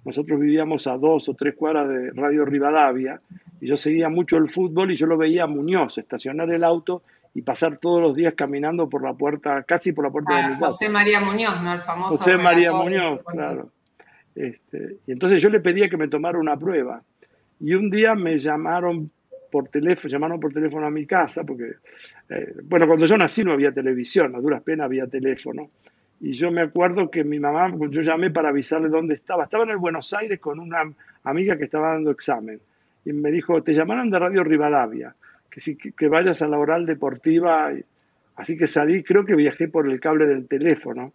nosotros 0.04 0.38
vivíamos 0.38 0.86
a 0.86 0.96
dos 0.96 1.28
o 1.28 1.34
tres 1.34 1.54
cuadras 1.54 1.88
de 1.88 2.10
Radio 2.12 2.44
Rivadavia 2.44 3.20
y 3.60 3.66
yo 3.66 3.76
seguía 3.76 4.08
mucho 4.08 4.36
el 4.36 4.48
fútbol 4.48 4.92
y 4.92 4.96
yo 4.96 5.06
lo 5.06 5.16
veía 5.16 5.44
a 5.44 5.46
Muñoz 5.48 5.98
estacionar 5.98 6.50
el 6.50 6.64
auto 6.64 7.02
y 7.34 7.42
pasar 7.42 7.78
todos 7.78 8.00
los 8.00 8.16
días 8.16 8.34
caminando 8.34 8.88
por 8.88 9.02
la 9.02 9.12
puerta, 9.12 9.62
casi 9.64 9.92
por 9.92 10.04
la 10.04 10.10
puerta 10.10 10.34
de 10.34 10.40
ah, 10.40 10.46
mi 10.46 10.52
casa. 10.54 10.66
José 10.66 10.88
María 10.88 11.20
Muñoz, 11.20 11.60
¿no? 11.62 11.74
El 11.74 11.80
famoso. 11.80 12.16
José 12.16 12.38
María 12.38 12.70
Muñoz, 12.70 13.20
claro. 13.26 13.68
Este, 14.34 14.96
y 15.06 15.12
entonces 15.12 15.42
yo 15.42 15.50
le 15.50 15.60
pedía 15.60 15.88
que 15.88 15.96
me 15.96 16.08
tomara 16.08 16.38
una 16.38 16.56
prueba. 16.56 17.02
Y 17.60 17.74
un 17.74 17.90
día 17.90 18.14
me 18.14 18.38
llamaron 18.38 19.10
por 19.50 19.68
teléfono, 19.68 20.10
llamaron 20.10 20.40
por 20.40 20.52
teléfono 20.52 20.86
a 20.86 20.90
mi 20.90 21.06
casa, 21.06 21.44
porque, 21.44 21.74
eh, 22.28 22.54
bueno, 22.64 22.86
cuando 22.86 23.06
yo 23.06 23.16
nací 23.16 23.44
no 23.44 23.52
había 23.52 23.72
televisión, 23.72 24.34
a 24.34 24.40
duras 24.40 24.62
penas 24.62 24.86
había 24.86 25.06
teléfono. 25.06 25.70
Y 26.20 26.32
yo 26.32 26.50
me 26.50 26.62
acuerdo 26.62 27.10
que 27.10 27.24
mi 27.24 27.38
mamá, 27.38 27.74
yo 27.90 28.00
llamé 28.00 28.30
para 28.30 28.48
avisarle 28.48 28.88
dónde 28.88 29.14
estaba. 29.14 29.44
Estaba 29.44 29.64
en 29.64 29.70
el 29.70 29.76
Buenos 29.76 30.12
Aires 30.14 30.40
con 30.40 30.58
una 30.58 30.82
amiga 31.24 31.58
que 31.58 31.64
estaba 31.64 31.92
dando 31.92 32.10
examen. 32.10 32.58
Y 33.04 33.12
me 33.12 33.30
dijo, 33.30 33.62
te 33.62 33.74
llamaron 33.74 34.10
de 34.10 34.18
Radio 34.18 34.42
Rivadavia 34.42 35.14
que, 35.96 36.08
vayas 36.08 36.42
a 36.42 36.48
la 36.48 36.58
oral 36.58 36.86
deportiva. 36.86 37.70
Así 38.36 38.56
que 38.56 38.66
salí, 38.66 39.02
creo 39.02 39.24
que 39.24 39.34
viajé 39.34 39.68
por 39.68 39.90
el 39.90 40.00
cable 40.00 40.26
del 40.26 40.46
teléfono. 40.46 41.12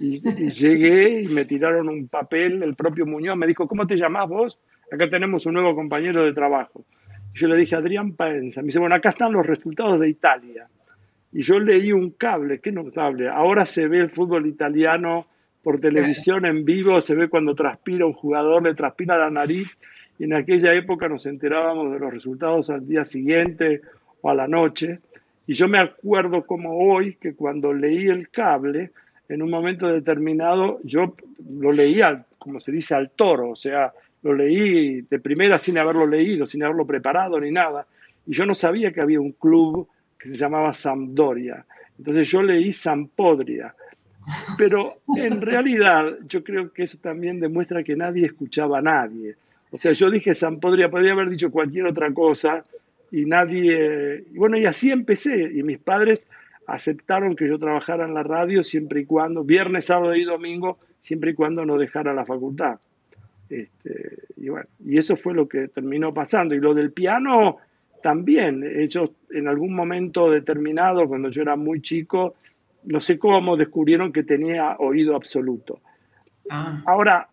Y, 0.00 0.20
llegué 0.50 1.22
y 1.22 1.28
me 1.28 1.44
tiraron 1.44 1.88
un 1.88 2.08
papel, 2.08 2.62
el 2.62 2.74
propio 2.74 3.06
Muñoz 3.06 3.36
me 3.36 3.46
dijo, 3.46 3.66
¿cómo 3.66 3.86
te 3.86 3.96
llamás 3.96 4.28
vos? 4.28 4.58
Acá 4.90 5.08
tenemos 5.08 5.46
un 5.46 5.54
nuevo 5.54 5.74
compañero 5.74 6.24
de 6.24 6.32
trabajo. 6.32 6.84
Yo 7.34 7.48
le 7.48 7.56
dije, 7.56 7.76
Adrián 7.76 8.12
Paenza. 8.12 8.60
Me 8.60 8.66
dice, 8.66 8.78
bueno, 8.78 8.94
acá 8.94 9.10
están 9.10 9.32
los 9.32 9.46
resultados 9.46 9.98
de 10.00 10.08
Italia. 10.08 10.68
Y 11.32 11.42
yo 11.42 11.58
leí 11.58 11.92
un 11.92 12.10
cable, 12.10 12.60
qué 12.60 12.72
notable. 12.72 13.28
Ahora 13.28 13.64
se 13.64 13.88
ve 13.88 14.00
el 14.00 14.10
fútbol 14.10 14.46
italiano 14.46 15.26
por 15.62 15.80
televisión 15.80 16.44
en 16.44 16.64
vivo, 16.64 17.00
se 17.00 17.14
ve 17.14 17.28
cuando 17.28 17.54
transpira 17.54 18.04
un 18.04 18.12
jugador, 18.12 18.64
le 18.64 18.74
transpira 18.74 19.16
la 19.16 19.30
nariz 19.30 19.78
y 20.18 20.24
en 20.24 20.34
aquella 20.34 20.74
época 20.74 21.08
nos 21.08 21.24
enterábamos 21.26 21.92
de 21.92 21.98
los 21.98 22.12
resultados 22.12 22.68
al 22.68 22.86
día 22.86 23.04
siguiente 23.04 23.80
o 24.20 24.30
a 24.30 24.34
la 24.34 24.48
noche. 24.48 25.00
Y 25.46 25.54
yo 25.54 25.68
me 25.68 25.78
acuerdo 25.78 26.44
como 26.44 26.78
hoy 26.78 27.14
que 27.14 27.34
cuando 27.34 27.72
leí 27.72 28.06
el 28.08 28.28
cable, 28.28 28.90
en 29.28 29.42
un 29.42 29.50
momento 29.50 29.88
determinado, 29.88 30.80
yo 30.84 31.14
lo 31.58 31.72
leía, 31.72 32.24
como 32.38 32.60
se 32.60 32.72
dice, 32.72 32.94
al 32.94 33.10
toro, 33.10 33.50
o 33.50 33.56
sea, 33.56 33.92
lo 34.22 34.34
leí 34.34 35.02
de 35.02 35.18
primera 35.18 35.58
sin 35.58 35.78
haberlo 35.78 36.06
leído, 36.06 36.46
sin 36.46 36.62
haberlo 36.62 36.86
preparado 36.86 37.40
ni 37.40 37.50
nada. 37.50 37.86
Y 38.26 38.32
yo 38.32 38.46
no 38.46 38.54
sabía 38.54 38.92
que 38.92 39.00
había 39.00 39.20
un 39.20 39.32
club 39.32 39.88
que 40.18 40.28
se 40.28 40.36
llamaba 40.36 40.72
Sampdoria. 40.72 41.64
Entonces 41.98 42.28
yo 42.28 42.42
leí 42.42 42.72
Sampodria. 42.72 43.74
Pero 44.56 44.92
en 45.16 45.40
realidad 45.40 46.18
yo 46.28 46.44
creo 46.44 46.72
que 46.72 46.84
eso 46.84 46.98
también 46.98 47.40
demuestra 47.40 47.82
que 47.82 47.96
nadie 47.96 48.26
escuchaba 48.26 48.78
a 48.78 48.82
nadie. 48.82 49.34
O 49.72 49.78
sea, 49.78 49.92
yo 49.92 50.10
dije 50.10 50.34
San 50.34 50.60
podría, 50.60 50.86
haber 50.86 51.28
dicho 51.28 51.50
cualquier 51.50 51.86
otra 51.86 52.12
cosa 52.12 52.64
y 53.10 53.24
nadie, 53.24 54.24
bueno, 54.34 54.56
y 54.56 54.66
así 54.66 54.90
empecé 54.90 55.50
y 55.52 55.62
mis 55.62 55.78
padres 55.78 56.26
aceptaron 56.66 57.34
que 57.34 57.48
yo 57.48 57.58
trabajara 57.58 58.04
en 58.04 58.14
la 58.14 58.22
radio 58.22 58.62
siempre 58.62 59.00
y 59.00 59.04
cuando, 59.06 59.42
viernes, 59.42 59.86
sábado 59.86 60.14
y 60.14 60.24
domingo, 60.24 60.78
siempre 61.00 61.32
y 61.32 61.34
cuando 61.34 61.64
no 61.64 61.78
dejara 61.78 62.14
la 62.14 62.24
facultad. 62.24 62.78
Este, 63.52 64.18
y 64.36 64.48
bueno, 64.48 64.66
y 64.84 64.98
eso 64.98 65.16
fue 65.16 65.34
lo 65.34 65.48
que 65.48 65.68
terminó 65.68 66.12
pasando. 66.14 66.54
Y 66.54 66.60
lo 66.60 66.74
del 66.74 66.92
piano 66.92 67.58
también, 68.02 68.64
hecho 68.64 69.14
en 69.30 69.46
algún 69.46 69.74
momento 69.74 70.30
determinado, 70.30 71.06
cuando 71.06 71.28
yo 71.30 71.42
era 71.42 71.56
muy 71.56 71.82
chico, 71.82 72.34
no 72.84 73.00
sé 73.00 73.18
cómo 73.18 73.56
descubrieron 73.56 74.12
que 74.12 74.22
tenía 74.22 74.76
oído 74.78 75.14
absoluto. 75.14 75.80
Ah. 76.50 76.82
Ahora, 76.86 77.28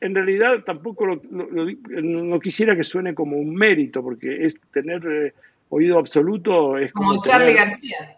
en 0.00 0.14
realidad 0.14 0.62
tampoco 0.64 1.20
no 1.30 2.40
quisiera 2.40 2.76
que 2.76 2.84
suene 2.84 3.14
como 3.14 3.36
un 3.36 3.54
mérito, 3.54 4.02
porque 4.02 4.46
es 4.46 4.54
tener 4.72 5.04
eh, 5.06 5.34
oído 5.70 5.98
absoluto 5.98 6.78
es 6.78 6.92
como... 6.92 7.10
Como 7.10 7.22
Charlie 7.22 7.54
García. 7.54 8.16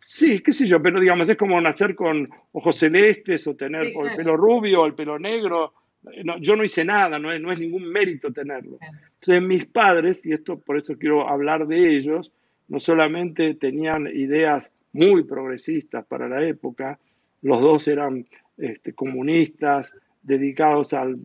Sí, 0.00 0.40
qué 0.40 0.52
sé 0.52 0.66
yo, 0.66 0.82
pero 0.82 1.00
digamos, 1.00 1.28
es 1.30 1.36
como 1.36 1.58
nacer 1.60 1.94
con 1.94 2.28
ojos 2.52 2.76
celestes 2.76 3.46
o 3.46 3.56
tener 3.56 3.86
el 3.86 4.16
pelo 4.16 4.36
rubio 4.36 4.82
o 4.82 4.86
el 4.86 4.94
pelo 4.94 5.18
negro. 5.18 5.72
Yo 6.40 6.56
no 6.56 6.64
hice 6.64 6.84
nada, 6.84 7.18
no 7.18 7.32
es, 7.32 7.40
no 7.40 7.52
es 7.52 7.58
ningún 7.58 7.90
mérito 7.90 8.32
tenerlo. 8.32 8.78
Entonces 9.14 9.42
mis 9.42 9.66
padres, 9.66 10.24
y 10.26 10.32
esto 10.32 10.58
por 10.58 10.76
eso 10.76 10.96
quiero 10.98 11.28
hablar 11.28 11.66
de 11.66 11.96
ellos, 11.96 12.32
no 12.68 12.78
solamente 12.78 13.54
tenían 13.54 14.06
ideas 14.06 14.72
muy 14.92 15.24
progresistas 15.24 16.04
para 16.06 16.28
la 16.28 16.42
época, 16.46 16.98
los 17.42 17.60
dos 17.60 17.88
eran 17.88 18.26
este, 18.56 18.92
comunistas, 18.92 19.94
dedicados 20.22 20.94
al, 20.94 21.18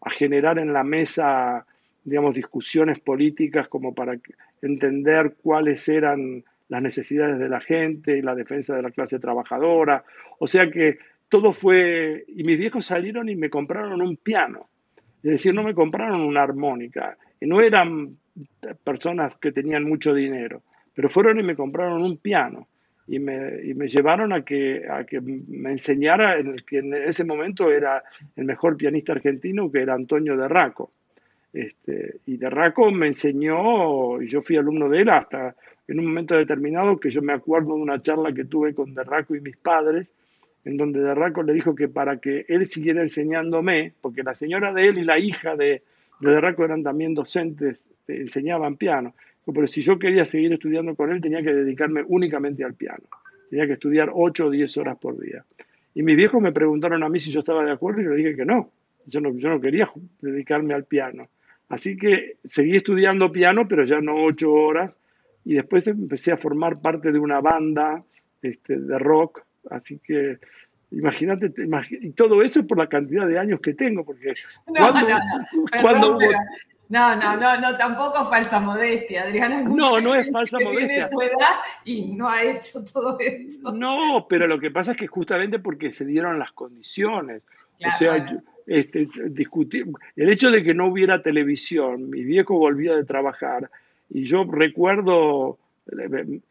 a 0.00 0.10
generar 0.10 0.58
en 0.58 0.72
la 0.72 0.84
mesa, 0.84 1.66
digamos, 2.04 2.34
discusiones 2.34 3.00
políticas 3.00 3.68
como 3.68 3.94
para 3.94 4.16
entender 4.62 5.34
cuáles 5.42 5.88
eran 5.88 6.44
las 6.68 6.82
necesidades 6.82 7.38
de 7.38 7.48
la 7.48 7.60
gente 7.60 8.16
y 8.16 8.22
la 8.22 8.34
defensa 8.34 8.76
de 8.76 8.82
la 8.82 8.92
clase 8.92 9.18
trabajadora. 9.18 10.04
O 10.38 10.46
sea 10.46 10.70
que 10.70 10.98
todo 11.30 11.52
fue, 11.52 12.24
y 12.28 12.44
mis 12.44 12.58
viejos 12.58 12.84
salieron 12.84 13.28
y 13.30 13.36
me 13.36 13.48
compraron 13.48 14.02
un 14.02 14.16
piano. 14.16 14.68
Es 15.22 15.30
decir, 15.30 15.54
no 15.54 15.62
me 15.62 15.74
compraron 15.74 16.20
una 16.20 16.42
armónica. 16.42 17.16
Y 17.40 17.46
no 17.46 17.62
eran 17.62 18.16
personas 18.84 19.36
que 19.36 19.52
tenían 19.52 19.84
mucho 19.84 20.12
dinero, 20.12 20.62
pero 20.94 21.08
fueron 21.08 21.40
y 21.40 21.42
me 21.42 21.56
compraron 21.56 22.02
un 22.02 22.18
piano. 22.18 22.66
Y 23.06 23.18
me, 23.18 23.64
y 23.64 23.74
me 23.74 23.88
llevaron 23.88 24.32
a 24.32 24.44
que, 24.44 24.84
a 24.88 25.04
que 25.04 25.20
me 25.20 25.72
enseñara 25.72 26.38
en 26.38 26.56
que 26.56 26.78
en 26.78 26.94
ese 26.94 27.24
momento 27.24 27.70
era 27.70 28.02
el 28.36 28.44
mejor 28.44 28.76
pianista 28.76 29.12
argentino, 29.12 29.70
que 29.70 29.82
era 29.82 29.94
Antonio 29.94 30.36
de 30.36 30.46
Raco. 30.46 30.92
Este, 31.52 32.16
y 32.26 32.36
de 32.36 32.50
Raco 32.50 32.90
me 32.90 33.08
enseñó, 33.08 34.20
y 34.22 34.28
yo 34.28 34.42
fui 34.42 34.56
alumno 34.56 34.88
de 34.88 35.00
él 35.00 35.08
hasta 35.08 35.56
en 35.88 35.98
un 35.98 36.06
momento 36.06 36.36
determinado 36.36 36.98
que 36.98 37.10
yo 37.10 37.20
me 37.20 37.32
acuerdo 37.32 37.74
de 37.74 37.82
una 37.82 38.00
charla 38.00 38.32
que 38.32 38.44
tuve 38.44 38.74
con 38.74 38.94
Derraco 38.94 39.34
y 39.34 39.40
mis 39.40 39.56
padres, 39.56 40.12
en 40.64 40.76
donde 40.76 41.00
Derraco 41.00 41.42
le 41.42 41.52
dijo 41.52 41.74
que 41.74 41.88
para 41.88 42.18
que 42.18 42.44
él 42.48 42.64
siguiera 42.66 43.02
enseñándome, 43.02 43.92
porque 44.00 44.22
la 44.22 44.34
señora 44.34 44.72
de 44.72 44.84
él 44.84 44.98
y 44.98 45.04
la 45.04 45.18
hija 45.18 45.56
de, 45.56 45.82
de 46.20 46.30
Derraco 46.30 46.64
eran 46.64 46.82
también 46.82 47.14
docentes, 47.14 47.84
enseñaban 48.06 48.76
piano, 48.76 49.14
pero 49.52 49.66
si 49.66 49.82
yo 49.82 49.98
quería 49.98 50.24
seguir 50.24 50.52
estudiando 50.52 50.94
con 50.94 51.10
él 51.12 51.20
tenía 51.20 51.42
que 51.42 51.52
dedicarme 51.52 52.04
únicamente 52.06 52.64
al 52.64 52.74
piano, 52.74 53.04
tenía 53.48 53.66
que 53.66 53.74
estudiar 53.74 54.10
8 54.12 54.46
o 54.46 54.50
10 54.50 54.76
horas 54.78 54.98
por 54.98 55.18
día. 55.18 55.44
Y 55.94 56.02
mis 56.02 56.16
viejos 56.16 56.40
me 56.40 56.52
preguntaron 56.52 57.02
a 57.02 57.08
mí 57.08 57.18
si 57.18 57.30
yo 57.30 57.40
estaba 57.40 57.64
de 57.64 57.72
acuerdo 57.72 58.00
y 58.00 58.04
yo 58.04 58.14
dije 58.14 58.36
que 58.36 58.44
no, 58.44 58.70
yo 59.06 59.20
no, 59.20 59.36
yo 59.36 59.48
no 59.48 59.60
quería 59.60 59.90
dedicarme 60.20 60.74
al 60.74 60.84
piano. 60.84 61.28
Así 61.68 61.96
que 61.96 62.36
seguí 62.44 62.76
estudiando 62.76 63.32
piano, 63.32 63.66
pero 63.68 63.84
ya 63.84 64.00
no 64.00 64.24
8 64.24 64.52
horas, 64.52 64.96
y 65.44 65.54
después 65.54 65.86
empecé 65.86 66.32
a 66.32 66.36
formar 66.36 66.80
parte 66.80 67.12
de 67.12 67.18
una 67.18 67.40
banda 67.40 68.04
este, 68.42 68.78
de 68.78 68.98
rock, 68.98 69.42
así 69.68 69.98
que 69.98 70.38
imagínate, 70.92 71.52
y 71.90 72.10
todo 72.10 72.42
eso 72.42 72.66
por 72.66 72.78
la 72.78 72.88
cantidad 72.88 73.26
de 73.26 73.38
años 73.38 73.60
que 73.60 73.74
tengo, 73.74 74.04
porque 74.04 74.34
no, 74.66 74.92
no, 74.92 75.00
no. 76.88 77.16
no, 77.16 77.36
no, 77.36 77.60
no, 77.60 77.76
tampoco 77.76 78.24
falsa 78.28 78.60
modestia, 78.60 79.22
Adriana. 79.22 79.62
no, 79.62 80.00
no 80.00 80.14
es 80.14 80.30
falsa 80.30 80.58
modestia. 80.58 81.08
Tiene 81.08 81.08
tu 81.08 81.22
edad 81.22 81.56
y 81.84 82.12
no 82.12 82.28
ha 82.28 82.42
hecho 82.42 82.84
todo 82.92 83.16
esto. 83.20 83.72
No, 83.72 84.26
pero 84.28 84.46
lo 84.46 84.58
que 84.58 84.70
pasa 84.70 84.92
es 84.92 84.98
que 84.98 85.06
justamente 85.06 85.58
porque 85.58 85.92
se 85.92 86.04
dieron 86.04 86.38
las 86.38 86.52
condiciones. 86.52 87.42
o 87.86 87.90
sea, 87.96 88.26
este, 88.66 89.06
discutir, 89.30 89.86
el 90.14 90.30
hecho 90.30 90.50
de 90.50 90.62
que 90.62 90.74
no 90.74 90.86
hubiera 90.86 91.22
televisión, 91.22 92.10
mi 92.10 92.22
viejo 92.22 92.58
volvía 92.58 92.94
de 92.94 93.04
trabajar, 93.04 93.70
y 94.08 94.24
yo 94.24 94.44
recuerdo, 94.44 95.58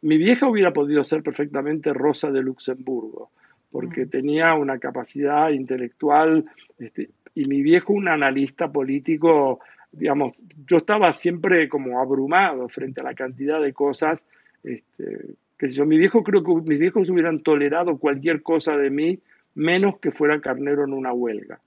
mi 0.02 0.18
vieja 0.18 0.48
hubiera 0.48 0.72
podido 0.74 1.04
ser 1.04 1.24
perfectamente 1.24 1.94
Rosa 1.94 2.32
de 2.32 2.42
Luxemburgo, 2.42 3.32
porque 3.72 4.06
mm. 4.06 4.10
tenía 4.10 4.54
una 4.56 4.80
capacidad 4.80 5.50
intelectual, 5.50 6.46
este, 6.78 7.10
y 7.36 7.46
mi 7.46 7.62
viejo 7.62 7.94
un 7.94 8.08
analista 8.08 8.72
político, 8.72 9.60
digamos, 9.92 10.34
yo 10.68 10.78
estaba 10.78 11.14
siempre 11.14 11.70
como 11.70 12.00
abrumado 12.00 12.68
frente 12.70 13.02
a 13.02 13.06
la 13.06 13.14
cantidad 13.14 13.62
de 13.62 13.74
cosas, 13.74 14.26
este, 14.64 15.36
que 15.58 15.68
yo, 15.68 15.86
mi 15.86 15.98
viejo 15.98 16.24
creo 16.24 16.44
que 16.44 16.54
mis 16.54 16.80
viejos 16.80 17.10
hubieran 17.10 17.42
tolerado 17.42 17.98
cualquier 17.98 18.42
cosa 18.42 18.78
de 18.78 18.90
mí, 18.90 19.20
menos 19.56 20.00
que 20.00 20.12
fuera 20.12 20.42
carnero 20.42 20.84
en 20.84 20.94
una 20.94 21.14
huelga. 21.14 21.60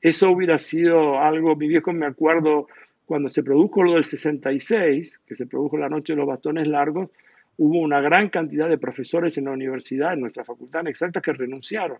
Eso 0.00 0.30
hubiera 0.30 0.58
sido 0.58 1.18
algo, 1.20 1.56
mi 1.56 1.68
viejo 1.68 1.92
me 1.92 2.06
acuerdo, 2.06 2.68
cuando 3.06 3.28
se 3.28 3.42
produjo 3.42 3.82
lo 3.82 3.94
del 3.94 4.04
66, 4.04 5.20
que 5.24 5.36
se 5.36 5.46
produjo 5.46 5.78
la 5.78 5.88
noche 5.88 6.12
de 6.12 6.18
los 6.18 6.26
bastones 6.26 6.66
largos, 6.66 7.08
hubo 7.56 7.78
una 7.78 8.00
gran 8.00 8.28
cantidad 8.28 8.68
de 8.68 8.78
profesores 8.78 9.38
en 9.38 9.44
la 9.46 9.52
universidad, 9.52 10.12
en 10.12 10.20
nuestra 10.20 10.44
facultad 10.44 10.82
en 10.82 10.88
exactas, 10.88 11.22
que 11.22 11.32
renunciaron. 11.32 11.98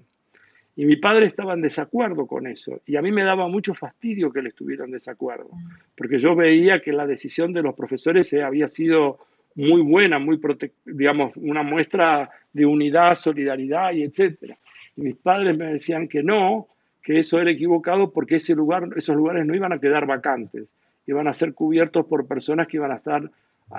Y 0.74 0.84
mi 0.84 0.96
padre 0.96 1.24
estaba 1.24 1.54
en 1.54 1.62
desacuerdo 1.62 2.26
con 2.26 2.46
eso. 2.46 2.82
Y 2.84 2.96
a 2.96 3.02
mí 3.02 3.10
me 3.10 3.24
daba 3.24 3.48
mucho 3.48 3.72
fastidio 3.72 4.30
que 4.30 4.40
él 4.40 4.48
estuviera 4.48 4.84
en 4.84 4.90
desacuerdo, 4.90 5.48
porque 5.96 6.18
yo 6.18 6.34
veía 6.34 6.82
que 6.82 6.92
la 6.92 7.06
decisión 7.06 7.52
de 7.52 7.62
los 7.62 7.74
profesores 7.74 8.30
eh, 8.34 8.42
había 8.42 8.68
sido 8.68 9.18
muy 9.54 9.80
buena, 9.80 10.18
muy 10.18 10.38
digamos, 10.84 11.34
una 11.36 11.62
muestra 11.62 12.30
de 12.52 12.66
unidad, 12.66 13.14
solidaridad 13.14 13.92
y 13.92 14.02
etcétera. 14.02 14.54
Y 14.96 15.02
mis 15.02 15.16
padres 15.16 15.56
me 15.56 15.72
decían 15.72 16.08
que 16.08 16.22
no, 16.22 16.68
que 17.02 17.20
eso 17.20 17.40
era 17.40 17.50
equivocado 17.50 18.12
porque 18.12 18.36
ese 18.36 18.54
lugar, 18.54 18.88
esos 18.96 19.16
lugares 19.16 19.46
no 19.46 19.54
iban 19.54 19.72
a 19.72 19.78
quedar 19.78 20.06
vacantes, 20.06 20.68
iban 21.06 21.28
a 21.28 21.34
ser 21.34 21.54
cubiertos 21.54 22.06
por 22.06 22.26
personas 22.26 22.66
que 22.68 22.76
iban 22.76 22.92
a 22.92 22.96
estar, 22.96 23.30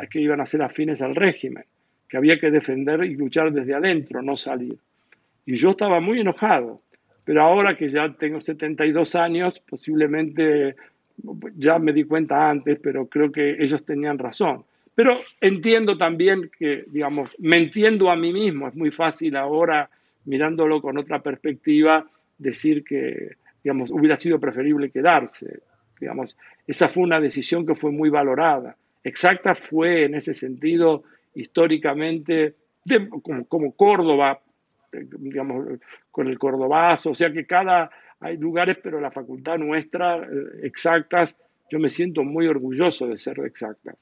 que 0.10 0.20
iban 0.20 0.42
a 0.42 0.46
ser 0.46 0.62
afines 0.62 1.02
al 1.02 1.16
régimen, 1.16 1.64
que 2.08 2.18
había 2.18 2.40
que 2.40 2.52
defender 2.52 3.04
y 3.04 3.16
luchar 3.16 3.52
desde 3.52 3.74
adentro, 3.74 4.22
no 4.22 4.38
salir. 4.38 4.78
Y 5.46 5.56
yo 5.56 5.72
estaba 5.72 6.00
muy 6.00 6.20
enojado, 6.20 6.82
pero 7.24 7.42
ahora 7.42 7.76
que 7.76 7.90
ya 7.90 8.14
tengo 8.14 8.40
72 8.40 9.16
años, 9.16 9.60
posiblemente 9.60 10.76
ya 11.56 11.80
me 11.80 11.94
di 11.94 12.04
cuenta 12.04 12.50
antes, 12.50 12.80
pero 12.80 13.08
creo 13.08 13.32
que 13.32 13.58
ellos 13.60 13.84
tenían 13.86 14.18
razón. 14.18 14.64
Pero 14.96 15.16
entiendo 15.42 15.98
también 15.98 16.50
que, 16.58 16.86
digamos, 16.88 17.36
me 17.40 17.58
entiendo 17.58 18.10
a 18.10 18.16
mí 18.16 18.34
mismo, 18.34 18.68
es 18.68 18.76
muy 18.76 18.92
fácil 18.92 19.36
ahora, 19.36 19.90
mirándolo 20.26 20.82
con 20.82 20.98
otra 20.98 21.22
perspectiva, 21.22 22.06
decir 22.38 22.84
que, 22.84 23.36
digamos, 23.64 23.92
hubiera 23.92 24.16
sido 24.16 24.40
preferible 24.40 24.90
quedarse. 24.90 25.60
Digamos, 26.00 26.38
esa 26.66 26.88
fue 26.88 27.04
una 27.04 27.20
decisión 27.20 27.66
que 27.66 27.76
fue 27.76 27.92
muy 27.92 28.10
valorada. 28.10 28.76
Exacta 29.04 29.56
fue 29.56 30.06
en 30.06 30.16
ese 30.16 30.34
sentido 30.34 31.04
históricamente, 31.34 32.56
como, 33.48 33.74
Córdoba, 33.74 34.40
digamos, 34.92 35.80
con 36.12 36.28
el 36.28 36.40
cordobazo, 36.40 37.12
o 37.12 37.16
sea 37.16 37.32
que 37.32 37.46
cada, 37.46 37.92
hay 38.20 38.38
lugares, 38.38 38.78
pero 38.82 39.00
la 39.00 39.12
facultad 39.12 39.58
nuestra, 39.58 40.18
eh, 40.18 40.60
exactas, 40.64 41.38
yo 41.70 41.80
me 41.80 41.90
siento 41.90 42.24
muy 42.24 42.48
orgulloso 42.48 43.08
de 43.08 43.18
ser 43.18 43.40
exactas. 43.40 43.96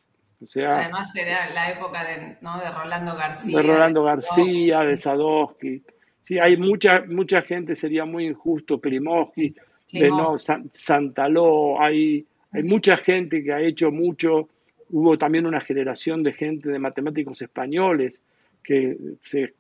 O 0.44 0.48
sea, 0.48 0.76
Además, 0.76 1.10
era 1.16 1.50
la 1.50 1.72
época 1.72 2.04
de, 2.04 2.38
¿no? 2.42 2.60
de 2.60 2.70
Rolando 2.70 3.16
García. 3.16 3.58
De 3.58 3.64
Rolando 3.64 4.04
García, 4.04 4.80
de 4.82 4.98
Sadowski. 4.98 5.84
Sí, 6.24 6.40
hay 6.40 6.58
mucha, 6.58 7.04
mucha 7.08 7.42
gente, 7.42 7.76
sería 7.76 8.06
muy 8.06 8.28
injusto, 8.28 8.80
Primoski, 8.80 9.56
de 9.92 10.10
no, 10.10 10.38
Santaló, 10.38 11.82
hay, 11.82 12.26
hay 12.52 12.64
mucha 12.64 12.98
gente 12.98 13.44
que 13.44 13.54
ha 13.54 13.62
hecho 13.62 13.92
mucho. 13.92 14.50
Hubo 14.90 15.18
también 15.18 15.46
una 15.46 15.62
generación 15.62 16.24
de 16.24 16.34
gente, 16.34 16.70
de 16.70 16.80
matemáticos 16.80 17.42
españoles, 17.42 18.24
que 18.66 18.98
se, 19.22 19.54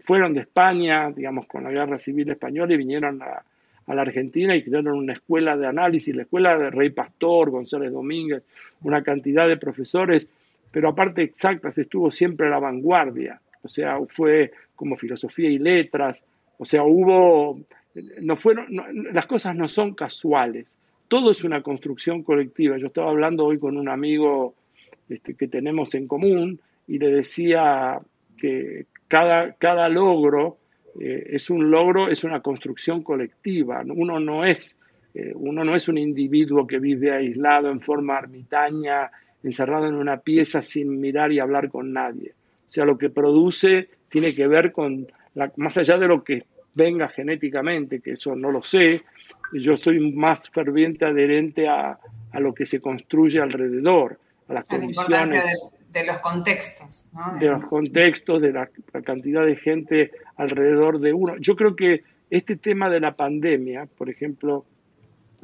fueron 0.00 0.34
de 0.34 0.40
España, 0.40 1.10
digamos, 1.10 1.46
con 1.46 1.64
la 1.64 1.70
guerra 1.70 1.98
civil 1.98 2.30
española 2.30 2.72
y 2.72 2.78
vinieron 2.78 3.20
a, 3.22 3.44
a, 3.86 3.94
la 3.94 4.02
Argentina 4.02 4.56
y 4.56 4.62
crearon 4.62 4.96
una 4.96 5.12
escuela 5.12 5.56
de 5.56 5.66
análisis, 5.66 6.14
la 6.16 6.22
escuela 6.22 6.56
de 6.56 6.70
Rey 6.70 6.90
Pastor, 6.90 7.50
González 7.50 7.92
Domínguez, 7.92 8.42
una 8.82 9.02
cantidad 9.02 9.46
de 9.46 9.58
profesores, 9.58 10.28
pero 10.70 10.88
aparte 10.88 11.22
exactas, 11.22 11.76
estuvo 11.76 12.10
siempre 12.10 12.46
a 12.46 12.50
la 12.50 12.58
vanguardia, 12.58 13.40
o 13.62 13.68
sea, 13.68 13.98
fue 14.08 14.52
como 14.74 14.96
filosofía 14.96 15.50
y 15.50 15.58
letras, 15.58 16.24
o 16.58 16.64
sea, 16.64 16.82
hubo 16.84 17.60
no 18.20 18.36
fueron, 18.36 18.66
las 19.12 19.26
cosas 19.26 19.54
no 19.56 19.68
son 19.68 19.94
casuales, 19.94 20.78
todo 21.08 21.30
es 21.30 21.42
una 21.42 21.62
construcción 21.62 22.22
colectiva. 22.22 22.76
Yo 22.78 22.88
estaba 22.88 23.10
hablando 23.10 23.46
hoy 23.46 23.58
con 23.58 23.76
un 23.76 23.88
amigo 23.88 24.54
este, 25.08 25.34
que 25.34 25.48
tenemos 25.48 25.94
en 25.94 26.06
común 26.06 26.60
y 26.86 26.98
le 26.98 27.08
decía 27.08 27.98
que 28.36 28.86
cada, 29.08 29.54
cada 29.54 29.88
logro 29.88 30.58
eh, 31.00 31.30
es 31.30 31.50
un 31.50 31.70
logro, 31.70 32.08
es 32.08 32.24
una 32.24 32.40
construcción 32.40 33.02
colectiva. 33.02 33.82
Uno 33.86 34.20
no, 34.20 34.44
es, 34.44 34.78
eh, 35.14 35.32
uno 35.34 35.64
no 35.64 35.74
es 35.74 35.88
un 35.88 35.96
individuo 35.96 36.66
que 36.66 36.78
vive 36.78 37.12
aislado 37.12 37.70
en 37.70 37.80
forma 37.80 38.18
ermitaña, 38.18 39.10
encerrado 39.42 39.86
en 39.86 39.94
una 39.94 40.18
pieza 40.18 40.60
sin 40.60 41.00
mirar 41.00 41.32
y 41.32 41.38
hablar 41.38 41.70
con 41.70 41.92
nadie. 41.92 42.32
O 42.68 42.70
sea, 42.70 42.84
lo 42.84 42.98
que 42.98 43.08
produce 43.08 43.88
tiene 44.10 44.34
que 44.34 44.46
ver 44.46 44.72
con, 44.72 45.06
más 45.56 45.78
allá 45.78 45.96
de 45.96 46.08
lo 46.08 46.22
que 46.22 46.44
venga 46.78 47.08
genéticamente, 47.08 48.00
que 48.00 48.12
eso 48.12 48.36
no 48.36 48.50
lo 48.52 48.62
sé, 48.62 49.02
yo 49.52 49.76
soy 49.76 50.12
más 50.12 50.48
ferviente 50.48 51.04
adherente 51.04 51.68
a, 51.68 51.98
a 52.32 52.40
lo 52.40 52.54
que 52.54 52.64
se 52.64 52.80
construye 52.80 53.40
alrededor, 53.40 54.18
a 54.48 54.54
las 54.54 54.66
condiciones. 54.66 55.44
De, 55.90 56.04
los 56.04 56.18
contextos. 56.18 57.10
De 57.40 57.46
los 57.48 57.66
contextos, 57.66 58.40
de 58.40 58.52
la, 58.52 58.68
cantidad 59.04 59.44
de 59.44 59.56
gente 59.56 60.12
alrededor 60.36 61.00
de 61.00 61.12
uno. 61.12 61.36
Yo 61.38 61.56
creo 61.56 61.74
que 61.74 62.04
este 62.30 62.56
tema 62.56 62.88
de 62.88 63.00
la 63.00 63.16
pandemia, 63.16 63.86
por 63.86 64.08
ejemplo, 64.08 64.64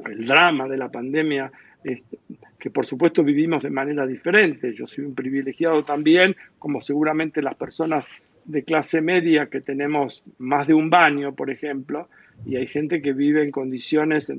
el 0.05 0.25
drama 0.25 0.67
de 0.67 0.77
la 0.77 0.89
pandemia, 0.89 1.51
este, 1.83 2.19
que 2.57 2.69
por 2.69 2.85
supuesto 2.85 3.23
vivimos 3.23 3.63
de 3.63 3.71
manera 3.71 4.05
diferente. 4.07 4.73
Yo 4.73 4.87
soy 4.87 5.03
un 5.03 5.15
privilegiado 5.15 5.83
también, 5.83 6.35
como 6.59 6.79
seguramente 6.79 7.41
las 7.41 7.55
personas 7.55 8.21
de 8.45 8.63
clase 8.63 9.01
media 9.01 9.47
que 9.47 9.61
tenemos 9.61 10.23
más 10.37 10.67
de 10.67 10.73
un 10.73 10.89
baño, 10.89 11.33
por 11.35 11.49
ejemplo, 11.49 12.07
y 12.45 12.57
hay 12.57 12.67
gente 12.67 13.01
que 13.01 13.13
vive 13.13 13.43
en 13.43 13.51
condiciones 13.51 14.31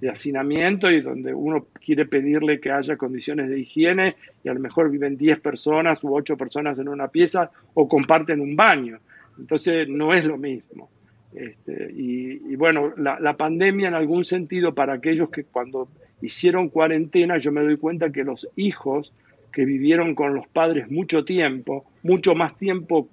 de 0.00 0.08
hacinamiento 0.08 0.90
y 0.90 1.00
donde 1.00 1.34
uno 1.34 1.66
quiere 1.84 2.06
pedirle 2.06 2.60
que 2.60 2.70
haya 2.70 2.96
condiciones 2.96 3.48
de 3.48 3.58
higiene 3.58 4.16
y 4.44 4.48
a 4.48 4.54
lo 4.54 4.60
mejor 4.60 4.90
viven 4.90 5.16
10 5.16 5.40
personas 5.40 6.02
u 6.04 6.14
8 6.14 6.36
personas 6.36 6.78
en 6.78 6.88
una 6.88 7.08
pieza 7.08 7.50
o 7.74 7.88
comparten 7.88 8.40
un 8.40 8.54
baño. 8.54 8.98
Entonces 9.38 9.88
no 9.88 10.12
es 10.12 10.24
lo 10.24 10.38
mismo. 10.38 10.88
Este, 11.34 11.90
y, 11.92 12.56
bueno, 12.56 12.94
la, 12.96 13.20
la, 13.20 13.36
pandemia 13.36 13.88
en 13.88 13.94
algún 13.94 14.24
sentido 14.24 14.74
para 14.74 14.94
aquellos 14.94 15.28
que 15.28 15.44
cuando 15.44 15.88
hicieron 16.22 16.70
cuarentena, 16.70 17.36
yo 17.36 17.52
me 17.52 17.60
doy 17.60 17.76
cuenta 17.76 18.10
que 18.10 18.24
los 18.24 18.48
hijos 18.56 19.12
que 19.52 19.64
vivieron 19.64 20.14
con 20.14 20.34
los 20.34 20.46
padres 20.46 20.90
mucho 20.90 21.24
tiempo, 21.24 21.84
mucho 22.02 22.34
más 22.34 22.56
tiempo, 22.56 23.08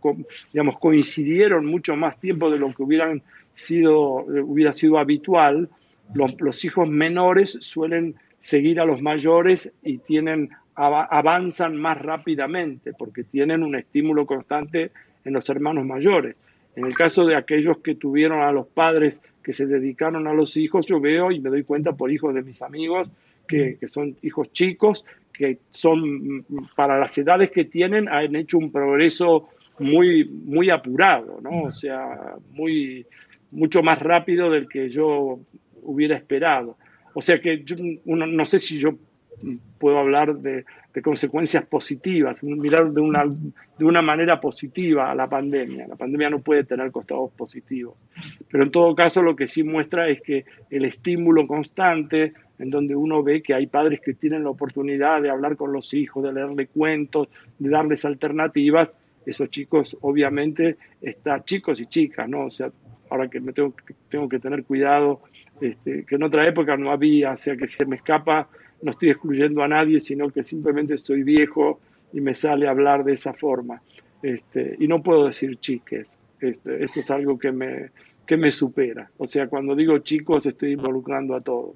digamos, 0.54 0.80
coincidieron 0.80 1.66
mucho 1.66 1.96
más 1.96 2.20
tiempo 2.20 2.50
de 2.50 2.60
lo 2.60 2.74
que 2.74 2.84
hubieran 2.84 3.22
sido, 3.54 4.18
hubiera 4.26 4.74
sido 4.74 4.98
habitual, 5.00 5.70
los, 6.14 6.66
hijos 6.66 6.88
menores 6.88 7.58
suelen 7.62 8.16
seguir 8.40 8.80
a 8.80 8.86
los 8.86 9.02
mayores 9.02 9.72
y 9.82 9.98
tienen, 9.98 10.50
avanzan 10.76 11.78
más 11.78 12.00
rápidamente 12.00 12.94
porque 12.94 13.24
tienen 13.24 13.64
un 13.64 13.76
estímulo 13.76 14.26
constante 14.26 14.92
en 15.24 15.34
los 15.34 15.50
hermanos 15.50 15.86
mayores. 15.86 16.36
En 16.76 16.86
el 16.86 16.94
caso 16.94 17.26
de 17.26 17.36
aquellos 17.36 17.78
que 17.78 17.96
tuvieron 17.96 18.42
a 18.42 18.52
los 18.52 18.68
padres 18.68 19.22
que 19.42 19.54
se 19.54 19.66
dedicaron 19.66 20.28
a 20.28 20.34
los 20.34 20.58
hijos, 20.58 20.86
yo 20.86 21.00
veo 21.00 21.32
y 21.32 21.40
me 21.40 21.50
doy 21.50 21.64
cuenta 21.64 21.94
por 21.94 22.12
hijos 22.12 22.36
de 22.36 22.44
mis 22.44 22.62
amigos 22.62 23.10
que 23.48 23.78
son 23.88 24.18
hijos 24.24 24.52
chicos, 24.52 25.06
que 25.38 25.60
son 25.72 26.46
para 26.76 27.00
las 27.00 27.18
edades 27.18 27.52
que 27.52 27.66
tienen, 27.66 28.08
han 28.10 28.36
hecho 28.36 28.58
un 28.58 28.72
progreso 28.72 29.50
muy, 29.80 30.26
muy 30.26 30.70
apurado, 30.70 31.40
¿no? 31.42 31.64
O 31.64 31.72
sea, 31.72 32.36
muy, 32.52 33.06
mucho 33.52 33.84
más 33.84 34.00
rápido 34.00 34.50
del 34.50 34.68
que 34.68 34.90
yo 34.90 35.40
hubiera 35.84 36.16
esperado. 36.16 36.78
O 37.14 37.22
sea 37.22 37.40
que 37.40 37.64
yo, 37.64 37.76
no 38.06 38.46
sé 38.46 38.60
si 38.60 38.80
yo 38.80 38.98
puedo 39.80 40.00
hablar 40.00 40.36
de, 40.38 40.66
consecuencias 41.04 41.66
positivas, 41.66 42.42
mirar 42.42 42.92
de 42.92 43.02
una, 43.02 43.26
de 43.26 43.86
una 43.86 44.02
manera 44.02 44.40
positiva 44.40 45.12
a 45.12 45.16
la 45.16 45.28
pandemia. 45.28 45.88
La 45.88 45.98
pandemia 45.98 46.30
no 46.30 46.40
puede 46.40 46.64
tener 46.64 46.90
costados 46.92 47.32
positivos. 47.34 47.96
Pero 48.50 48.64
en 48.64 48.72
todo 48.72 48.96
caso 48.96 49.22
lo 49.22 49.36
que 49.36 49.48
sí 49.48 49.64
muestra 49.64 50.08
es 50.08 50.22
que 50.22 50.46
el 50.70 50.86
estímulo 50.86 51.48
constante, 51.48 52.34
en 52.60 52.70
donde 52.70 52.96
uno 52.96 53.24
ve 53.24 53.42
que 53.42 53.54
hay 53.54 53.68
padres 53.68 54.02
que 54.02 54.14
tienen 54.14 54.44
la 54.44 54.50
oportunidad 54.50 55.22
de 55.22 55.30
hablar 55.30 55.56
con 55.56 55.74
los 55.74 55.94
hijos, 55.94 56.24
de 56.24 56.34
leerle 56.34 56.68
cuentos, 56.68 57.28
de 57.60 57.70
darles 57.70 58.06
alternativas, 58.06 58.96
esos 59.26 59.50
chicos 59.50 59.98
obviamente 60.02 60.78
están 61.02 61.44
chicos 61.44 61.82
y 61.82 61.88
chicas, 61.88 62.30
¿no? 62.30 62.46
O 62.46 62.52
sea, 62.52 62.72
ahora 63.10 63.28
que 63.28 63.40
me 63.40 63.54
tengo, 63.54 63.74
que 64.30 64.40
tener 64.40 64.64
cuidado, 64.64 65.22
este, 65.62 66.06
que 66.06 66.16
en 66.16 66.24
otra 66.24 66.48
época 66.48 66.78
no 66.78 66.92
había, 66.92 67.32
o 67.32 67.38
sea 67.38 67.56
que 67.56 67.68
si 67.68 67.78
se 67.78 67.86
me 67.86 67.96
escapa 67.96 68.48
no 68.82 68.92
estoy 68.92 69.10
excluyendo 69.10 69.64
a 69.64 69.68
nadie, 69.68 70.00
sino 70.00 70.30
que 70.30 70.44
simplemente 70.44 70.94
estoy 70.94 71.24
viejo 71.24 71.80
y 72.14 72.22
me 72.22 72.34
sale 72.34 72.68
hablar 72.68 73.04
de 73.04 73.14
esa 73.14 73.34
forma. 73.34 73.82
Este, 74.22 74.76
y 74.80 74.88
no 74.88 75.02
puedo 75.02 75.26
decir 75.26 75.58
chiques, 75.58 76.18
este, 76.40 76.84
eso 76.84 77.00
es 77.00 77.12
algo 77.12 77.38
que 77.40 77.52
me, 77.52 77.90
que 78.26 78.38
me 78.38 78.52
supera. 78.52 79.10
O 79.18 79.26
sea, 79.26 79.48
cuando 79.48 79.76
digo 79.76 79.98
chicos 80.00 80.46
estoy 80.46 80.74
involucrando 80.74 81.36
a 81.36 81.42
todos. 81.42 81.76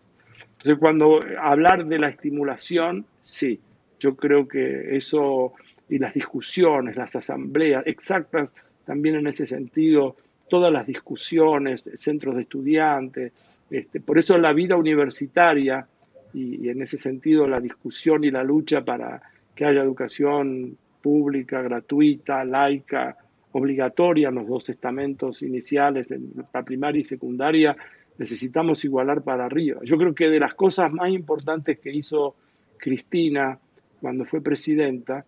Entonces, 0.60 0.80
cuando 0.80 1.22
hablar 1.41 1.86
de 1.86 2.00
la 2.00 2.10
estimulación, 2.10 3.06
sí, 3.24 3.60
yo 4.00 4.15
creo 4.15 4.48
que 4.48 4.95
eso 4.95 5.54
y 5.88 5.98
las 5.98 6.13
discusiones, 6.13 6.95
las 6.95 7.15
asambleas 7.15 7.86
exactas, 7.88 8.50
también 8.86 9.15
en 9.15 9.28
ese 9.28 9.48
sentido, 9.48 10.17
todas 10.50 10.72
las 10.72 10.86
discusiones, 10.86 11.84
centros 11.95 12.36
de 12.36 12.41
estudiantes, 12.43 13.32
este, 13.69 14.00
por 14.02 14.17
eso 14.17 14.38
la 14.38 14.52
vida 14.52 14.76
universitaria 14.76 15.88
y, 16.34 16.69
en 16.69 16.82
ese 16.82 16.98
sentido 16.98 17.48
la 17.48 17.60
discusión 17.60 18.24
y 18.24 18.32
la 18.32 18.43
lucha 18.43 18.82
para 18.82 19.22
que 19.56 19.65
haya 19.65 19.82
educación 19.82 20.78
pública, 21.02 21.62
gratuita, 21.62 22.43
laica, 22.43 23.15
obligatoria 23.52 24.30
en 24.30 24.36
los 24.36 24.48
dos 24.48 24.69
estamentos 24.69 25.41
iniciales, 25.41 26.12
en 26.12 26.32
la 26.54 26.63
primaria 26.63 27.02
y 27.02 27.06
secundaria, 27.06 27.76
necesitamos 28.19 28.84
igualar 28.86 29.23
para 29.23 29.45
arriba. 29.45 29.79
Yo 29.84 29.97
creo 29.97 30.13
que 30.13 30.29
de 30.29 30.39
las 30.39 30.53
cosas 30.53 30.91
más 30.91 31.10
importantes 31.10 31.79
que 31.79 31.91
hizo 31.91 32.36
Cristina 32.77 33.58
cuando 34.01 34.25
fue 34.25 34.41
presidenta, 34.41 35.25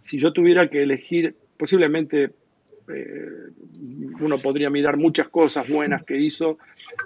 si 0.00 0.18
yo 0.18 0.32
tuviera 0.32 0.70
que 0.70 0.82
elegir, 0.82 1.34
posiblemente 1.56 2.30
eh, 2.88 3.28
uno 4.20 4.38
podría 4.38 4.70
mirar 4.70 4.96
muchas 4.96 5.28
cosas 5.28 5.68
buenas 5.68 6.04
que 6.04 6.16
hizo, 6.16 6.58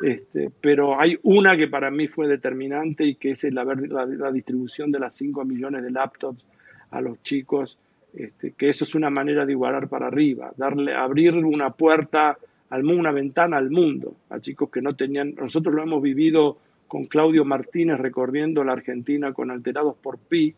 este, 0.02 0.50
pero 0.60 1.00
hay 1.00 1.18
una 1.22 1.56
que 1.56 1.66
para 1.66 1.90
mí 1.90 2.06
fue 2.06 2.28
determinante 2.28 3.04
y 3.04 3.14
que 3.14 3.30
es 3.30 3.44
la, 3.44 3.64
la, 3.64 4.30
distribución 4.30 4.92
de 4.92 5.00
las 5.00 5.14
5 5.16 5.42
millones 5.46 5.82
de 5.82 5.90
laptops 5.90 6.44
a 6.90 7.00
los 7.00 7.22
chicos, 7.22 7.78
este, 8.12 8.52
que 8.52 8.68
eso 8.68 8.84
es 8.84 8.94
una 8.94 9.08
manera 9.08 9.46
de 9.46 9.52
igualar 9.52 9.88
para 9.88 10.08
arriba, 10.08 10.52
darle, 10.56 10.94
abrir 10.94 11.34
una 11.34 11.70
puerta, 11.70 12.36
al, 12.70 12.84
una 12.84 13.12
ventana 13.12 13.58
al 13.58 13.70
mundo, 13.70 14.16
a 14.30 14.40
chicos 14.40 14.70
que 14.70 14.80
no 14.80 14.94
tenían, 14.94 15.34
nosotros 15.34 15.74
lo 15.74 15.82
hemos 15.82 16.02
vivido 16.02 16.58
con 16.88 17.06
Claudio 17.06 17.44
Martínez 17.44 17.98
recorriendo 17.98 18.64
la 18.64 18.72
Argentina 18.72 19.32
con 19.32 19.50
Alterados 19.50 19.96
por 19.96 20.18
Pi, 20.18 20.54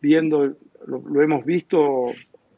viendo, 0.00 0.54
lo 0.86 1.22
hemos 1.22 1.44
visto 1.44 2.06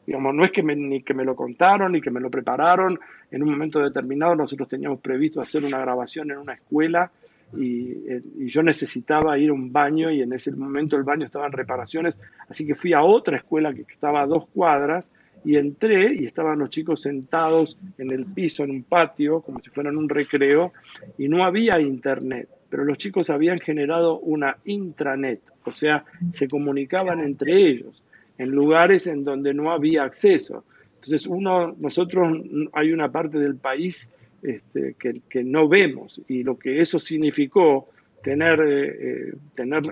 Digamos, 0.05 0.35
no 0.35 0.45
es 0.45 0.51
que 0.51 0.61
me, 0.61 0.75
ni 0.75 1.01
que 1.01 1.13
me 1.13 1.25
lo 1.25 1.35
contaron 1.35 1.93
ni 1.93 2.01
que 2.01 2.11
me 2.11 2.19
lo 2.19 2.29
prepararon. 2.29 2.99
En 3.31 3.41
un 3.41 3.49
momento 3.49 3.79
determinado 3.79 4.35
nosotros 4.35 4.69
teníamos 4.69 4.99
previsto 4.99 5.41
hacer 5.41 5.63
una 5.63 5.79
grabación 5.79 6.31
en 6.31 6.37
una 6.37 6.53
escuela 6.53 7.11
y, 7.55 7.91
eh, 8.07 8.21
y, 8.37 8.47
yo 8.47 8.61
necesitaba 8.63 9.37
ir 9.37 9.49
a 9.49 9.53
un 9.53 9.71
baño 9.71 10.11
y 10.11 10.21
en 10.21 10.33
ese 10.33 10.51
momento 10.51 10.95
el 10.95 11.03
baño 11.03 11.25
estaba 11.25 11.45
en 11.45 11.51
reparaciones, 11.51 12.17
así 12.49 12.65
que 12.65 12.75
fui 12.75 12.93
a 12.93 13.03
otra 13.03 13.37
escuela 13.37 13.73
que 13.73 13.81
estaba 13.81 14.21
a 14.21 14.25
dos 14.25 14.47
cuadras 14.47 15.09
y 15.45 15.57
entré 15.57 16.13
y 16.15 16.25
estaban 16.25 16.59
los 16.59 16.69
chicos 16.71 17.01
sentados 17.01 17.77
en 17.97 18.11
el 18.11 18.25
piso, 18.25 18.63
en 18.63 18.71
un 18.71 18.83
patio, 18.83 19.41
como 19.41 19.59
si 19.59 19.69
fueran 19.69 19.95
un 19.95 20.09
recreo, 20.09 20.73
y 21.17 21.27
no 21.27 21.45
había 21.45 21.79
internet, 21.79 22.49
pero 22.69 22.83
los 22.83 22.97
chicos 22.97 23.29
habían 23.29 23.59
generado 23.59 24.19
una 24.19 24.57
intranet, 24.65 25.41
o 25.63 25.71
sea, 25.71 26.03
se 26.31 26.47
comunicaban 26.47 27.19
entre 27.21 27.53
ellos 27.53 28.01
en 28.37 28.51
lugares 28.51 29.07
en 29.07 29.23
donde 29.23 29.53
no 29.53 29.71
había 29.71 30.03
acceso. 30.03 30.65
Entonces, 30.95 31.27
uno, 31.27 31.75
nosotros 31.77 32.41
hay 32.73 32.91
una 32.91 33.11
parte 33.11 33.37
del 33.37 33.55
país 33.55 34.09
este, 34.41 34.95
que, 34.99 35.43
no 35.43 35.67
vemos 35.67 36.21
y 36.27 36.43
lo 36.43 36.57
que 36.57 36.81
eso 36.81 36.99
significó 36.99 37.89
tener, 38.21 38.59
eh, 38.59 39.29
eh, 39.29 39.33
tener, 39.55 39.83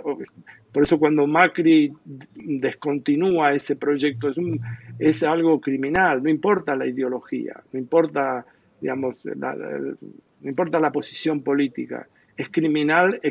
por 0.73 0.83
eso 0.83 0.97
cuando 0.97 1.27
Macri 1.27 1.93
descontinúa 2.33 3.53
ese 3.53 3.75
proyecto 3.75 4.29
es, 4.29 4.37
un, 4.37 4.59
es 4.97 5.21
algo 5.21 5.61
criminal, 5.61 6.23
no 6.23 6.29
importa 6.29 6.75
la 6.75 6.87
ideología, 6.87 7.61
no 7.71 7.79
importa, 7.79 8.43
digamos, 8.81 9.23
no 9.23 10.49
importa 10.49 10.79
la 10.79 10.91
posición 10.91 11.43
política, 11.43 12.07
es 12.35 12.49
criminal 12.49 13.21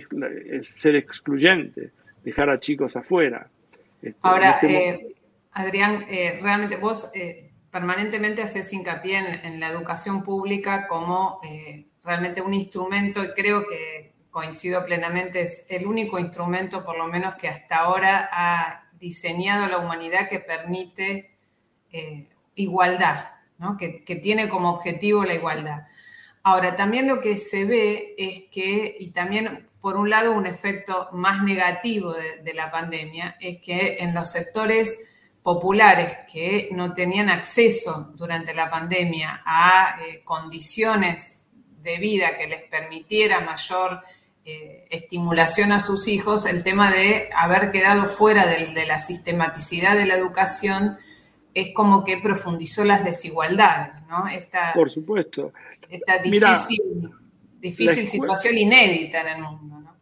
ser 0.62 0.94
excluyente, 0.94 1.90
dejar 2.22 2.48
a 2.48 2.60
chicos 2.60 2.94
afuera. 2.94 3.48
Este, 4.00 4.18
Ahora, 4.22 4.52
este 4.52 4.88
eh, 4.88 5.14
Adrián, 5.52 6.04
eh, 6.08 6.38
realmente 6.40 6.76
vos 6.76 7.10
eh, 7.14 7.50
permanentemente 7.72 8.42
haces 8.42 8.72
hincapié 8.72 9.18
en, 9.42 9.58
la 9.58 9.68
educación 9.68 10.22
pública 10.22 10.86
como 10.86 11.40
realmente 12.04 12.40
un 12.40 12.54
instrumento 12.54 13.24
y 13.24 13.32
creo 13.34 13.66
que 13.66 14.11
coincido 14.32 14.84
plenamente, 14.84 15.42
es 15.42 15.66
el 15.68 15.86
único 15.86 16.18
instrumento 16.18 16.84
por 16.84 16.96
lo 16.96 17.06
menos 17.06 17.36
que 17.36 17.48
hasta 17.48 17.76
ahora 17.76 18.28
ha 18.32 18.90
diseñado 18.98 19.68
la 19.68 19.78
humanidad 19.78 20.28
que 20.28 20.40
permite 20.40 21.36
igualdad, 22.54 23.26
que, 23.78 24.16
tiene 24.16 24.48
como 24.48 24.70
objetivo 24.70 25.24
la 25.24 25.34
igualdad. 25.34 25.86
Ahora, 26.42 26.74
también 26.74 27.06
lo 27.06 27.20
que 27.20 27.36
se 27.36 27.66
ve 27.66 28.14
es 28.16 28.44
que, 28.50 28.96
y 28.98 29.10
también 29.10 29.68
por 29.82 29.96
un 29.96 30.08
lado, 30.08 30.32
un 30.32 30.46
efecto 30.46 31.08
más 31.12 31.42
negativo 31.42 32.14
de, 32.14 32.54
la 32.54 32.70
pandemia 32.70 33.36
es 33.38 33.58
que 33.60 33.98
en 33.98 34.14
los 34.14 34.30
sectores 34.30 34.98
populares 35.42 36.16
que 36.32 36.68
no 36.72 36.94
tenían 36.94 37.28
acceso 37.28 38.12
durante 38.14 38.54
la 38.54 38.70
pandemia 38.70 39.42
a 39.44 39.98
eh, 40.00 40.22
condiciones 40.24 41.48
de 41.82 41.98
vida 41.98 42.38
que 42.38 42.46
les 42.46 42.62
permitiera 42.62 43.40
mayor 43.40 44.02
eh, 44.44 44.86
estimulación 44.90 45.70
a 45.70 45.78
sus 45.78 46.08
hijos, 46.08 46.46
el 46.46 46.64
tema 46.64 46.90
de 46.90 47.28
haber 47.36 47.70
quedado 47.70 48.06
fuera 48.06 48.44
de, 48.44 48.86
la 48.86 48.98
sistematicidad 48.98 49.96
de 49.96 50.04
la 50.04 50.16
educación 50.16 50.96
es 51.54 51.72
como 51.72 52.02
que 52.02 52.16
profundizó 52.16 52.84
las 52.84 53.04
desigualdades, 53.04 53.94
¿no? 54.08 54.26
Esta, 54.26 54.72
Por 54.74 54.90
supuesto. 54.90 55.52
Esta 55.88 56.18
difícil, 56.18 57.10
difícil 57.60 58.08
situación 58.08 58.58
inédita 58.58 59.20
en 59.20 59.28
el 59.28 59.42
mundo. 59.42 59.78
¿no? 59.78 59.96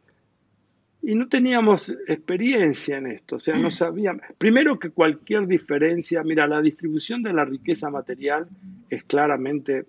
Y 1.02 1.14
no 1.14 1.28
teníamos 1.28 1.92
experiencia 2.08 2.96
en 2.96 3.08
esto, 3.08 3.36
o 3.36 3.38
sea, 3.38 3.56
no 3.56 3.70
sabíamos. 3.70 4.22
Primero 4.38 4.78
que 4.78 4.88
cualquier 4.88 5.46
diferencia, 5.46 6.22
mira, 6.22 6.46
la 6.46 6.62
distribución 6.62 7.22
de 7.22 7.34
la 7.34 7.44
riqueza 7.44 7.90
material 7.90 8.48
es 8.88 9.04
claramente, 9.04 9.84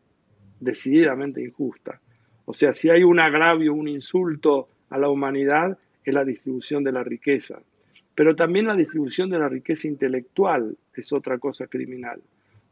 decididamente 0.59 1.41
injusta. 1.41 2.01
O 2.45 2.53
sea, 2.53 2.73
si 2.73 2.89
hay 2.89 3.03
un 3.03 3.19
agravio, 3.19 3.73
un 3.73 3.87
insulto 3.87 4.67
a 4.89 4.97
la 4.97 5.09
humanidad, 5.09 5.77
es 6.03 6.13
la 6.13 6.25
distribución 6.25 6.83
de 6.83 6.91
la 6.91 7.03
riqueza. 7.03 7.61
Pero 8.15 8.35
también 8.35 8.67
la 8.67 8.75
distribución 8.75 9.29
de 9.29 9.39
la 9.39 9.49
riqueza 9.49 9.87
intelectual 9.87 10.77
es 10.95 11.13
otra 11.13 11.37
cosa 11.37 11.67
criminal. 11.67 12.21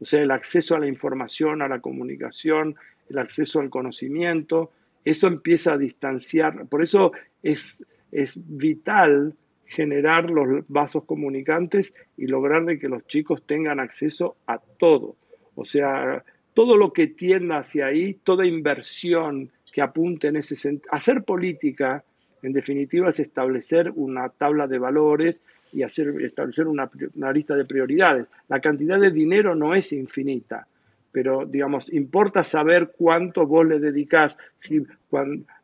O 0.00 0.04
sea, 0.04 0.22
el 0.22 0.30
acceso 0.30 0.74
a 0.74 0.80
la 0.80 0.86
información, 0.86 1.62
a 1.62 1.68
la 1.68 1.80
comunicación, 1.80 2.76
el 3.08 3.18
acceso 3.18 3.60
al 3.60 3.70
conocimiento, 3.70 4.70
eso 5.04 5.26
empieza 5.26 5.74
a 5.74 5.78
distanciar. 5.78 6.66
Por 6.66 6.82
eso 6.82 7.12
es, 7.42 7.82
es 8.12 8.34
vital 8.36 9.34
generar 9.66 10.30
los 10.30 10.64
vasos 10.68 11.04
comunicantes 11.04 11.94
y 12.16 12.26
lograr 12.26 12.64
de 12.64 12.78
que 12.78 12.88
los 12.88 13.06
chicos 13.06 13.46
tengan 13.46 13.78
acceso 13.78 14.36
a 14.46 14.58
todo. 14.58 15.16
O 15.54 15.64
sea, 15.64 16.24
todo 16.54 16.76
lo 16.76 16.92
que 16.92 17.06
tienda 17.06 17.58
hacia 17.58 17.86
ahí, 17.86 18.14
toda 18.24 18.46
inversión 18.46 19.50
que 19.70 19.82
apunte 19.82 20.28
ese 20.36 20.56
sentido. 20.56 20.92
Hacer 20.92 21.22
política, 21.22 22.04
en 22.42 22.52
definitiva, 22.52 23.10
es 23.10 23.20
establecer 23.20 23.92
una 23.94 24.28
tabla 24.28 24.66
de 24.66 24.78
valores 24.78 25.40
y 25.72 25.82
hacer, 25.82 26.20
establecer 26.22 26.66
una, 26.66 26.90
lista 27.32 27.54
de 27.54 27.64
prioridades. 27.64 28.26
La 28.48 28.60
cantidad 28.60 28.98
de 28.98 29.10
dinero 29.10 29.54
no 29.54 29.74
es 29.74 29.92
infinita, 29.92 30.66
pero, 31.12 31.46
digamos, 31.46 31.92
importa 31.92 32.42
saber 32.42 32.92
cuánto 32.96 33.46
vos 33.46 33.66
le 33.66 33.78
dedicás. 33.78 34.36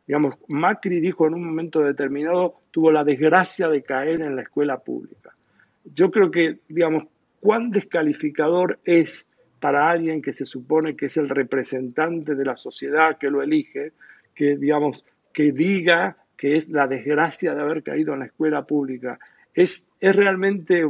Digamos, 0.07 0.35
Macri 0.47 0.99
dijo 0.99 1.27
en 1.27 1.33
un 1.33 1.45
momento 1.45 1.81
determinado, 1.81 2.61
tuvo 2.71 2.91
la 2.91 3.03
desgracia 3.03 3.67
de 3.67 3.83
caer 3.83 4.21
en 4.21 4.35
la 4.35 4.43
escuela 4.43 4.79
pública. 4.79 5.33
Yo 5.93 6.11
creo 6.11 6.31
que, 6.31 6.59
digamos, 6.67 7.05
cuán 7.39 7.71
descalificador 7.71 8.79
es 8.83 9.26
para 9.59 9.89
alguien 9.89 10.21
que 10.21 10.33
se 10.33 10.45
supone 10.45 10.95
que 10.95 11.07
es 11.07 11.17
el 11.17 11.29
representante 11.29 12.35
de 12.35 12.45
la 12.45 12.57
sociedad 12.57 13.17
que 13.17 13.29
lo 13.29 13.41
elige, 13.41 13.93
que 14.35 14.55
digamos, 14.57 15.03
que 15.33 15.51
diga 15.51 16.17
que 16.37 16.55
es 16.55 16.69
la 16.69 16.87
desgracia 16.87 17.55
de 17.55 17.61
haber 17.61 17.83
caído 17.83 18.13
en 18.13 18.19
la 18.19 18.25
escuela 18.25 18.63
pública. 18.63 19.19
Es, 19.53 19.87
es 19.99 20.15
realmente, 20.15 20.85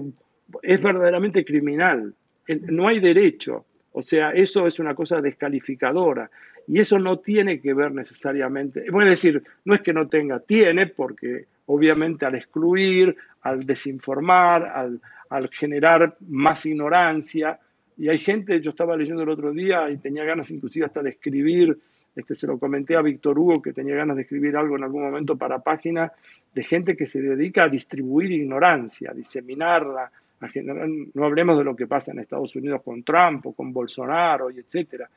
es 0.61 0.81
verdaderamente 0.81 1.45
criminal. 1.45 2.13
No 2.47 2.87
hay 2.87 2.99
derecho. 2.99 3.65
O 3.93 4.01
sea, 4.01 4.31
eso 4.31 4.67
es 4.67 4.79
una 4.79 4.93
cosa 4.93 5.21
descalificadora. 5.21 6.29
Y 6.67 6.79
eso 6.79 6.99
no 6.99 7.19
tiene 7.19 7.61
que 7.61 7.73
ver 7.73 7.93
necesariamente, 7.93 8.83
voy 8.91 9.05
a 9.05 9.09
decir, 9.09 9.41
no 9.63 9.73
es 9.73 9.81
que 9.81 9.93
no 9.93 10.09
tenga, 10.09 10.41
tiene, 10.41 10.87
porque 10.87 11.45
obviamente 11.65 12.25
al 12.25 12.35
excluir, 12.35 13.15
al 13.41 13.65
desinformar, 13.65 14.65
al, 14.65 14.99
al 15.29 15.49
generar 15.49 16.17
más 16.27 16.65
ignorancia, 16.65 17.57
y 17.97 18.09
hay 18.09 18.19
gente, 18.19 18.61
yo 18.61 18.69
estaba 18.69 18.95
leyendo 18.95 19.23
el 19.23 19.29
otro 19.29 19.51
día 19.51 19.89
y 19.89 19.97
tenía 19.97 20.23
ganas 20.23 20.51
inclusive 20.51 20.85
hasta 20.85 21.01
de 21.01 21.09
escribir, 21.09 21.77
este, 22.15 22.35
se 22.35 22.47
lo 22.47 22.57
comenté 22.59 22.95
a 22.95 23.01
Víctor 23.01 23.37
Hugo 23.37 23.61
que 23.61 23.73
tenía 23.73 23.95
ganas 23.95 24.15
de 24.15 24.23
escribir 24.23 24.55
algo 24.55 24.77
en 24.77 24.83
algún 24.83 25.03
momento 25.03 25.35
para 25.35 25.59
página, 25.59 26.11
de 26.53 26.63
gente 26.63 26.95
que 26.95 27.07
se 27.07 27.21
dedica 27.21 27.63
a 27.63 27.69
distribuir 27.69 28.31
ignorancia, 28.31 29.11
a 29.11 29.13
diseminarla, 29.13 30.11
a 30.39 30.47
generar, 30.47 30.87
no 30.87 31.25
hablemos 31.25 31.57
de 31.57 31.63
lo 31.63 31.75
que 31.75 31.87
pasa 31.87 32.11
en 32.11 32.19
Estados 32.19 32.55
Unidos 32.55 32.81
con 32.83 33.03
Trump 33.03 33.45
o 33.47 33.53
con 33.53 33.73
Bolsonaro 33.73 34.51
y 34.51 34.59
etcétera. 34.59 35.09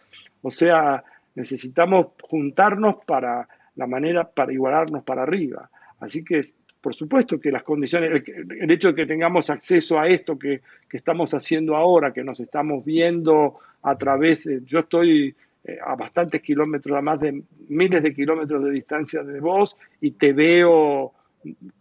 O 0.43 0.51
sea, 0.51 1.03
necesitamos 1.35 2.09
juntarnos 2.23 2.97
para 3.05 3.47
la 3.77 3.87
manera, 3.87 4.25
para 4.25 4.53
igualarnos 4.53 5.05
para 5.05 5.23
arriba. 5.23 5.71
Así 6.01 6.25
que 6.25 6.43
por 6.81 6.95
supuesto 6.95 7.39
que 7.39 7.53
las 7.53 7.63
condiciones, 7.63 8.23
el, 8.27 8.71
hecho 8.71 8.89
de 8.89 8.95
que 8.95 9.07
tengamos 9.07 9.51
acceso 9.51 9.99
a 9.99 10.07
esto 10.07 10.39
que, 10.39 10.63
estamos 10.91 11.35
haciendo 11.35 11.77
ahora, 11.77 12.13
que 12.13 12.25
nos 12.25 12.41
estamos 12.41 12.85
viendo 12.85 13.59
a 13.83 13.97
través, 13.97 14.49
yo 14.65 14.81
estoy 14.81 15.35
eh, 15.65 15.79
a 15.85 15.95
bastantes 15.95 16.43
kilómetros, 16.43 16.97
a 16.97 17.03
más 17.03 17.21
de 17.21 17.43
miles 17.69 18.03
de 18.03 18.15
kilómetros 18.15 18.65
de 18.65 18.71
distancia 18.71 19.23
de 19.23 19.41
vos 19.41 19.77
y 20.01 20.13
te 20.13 20.33
veo 20.33 21.13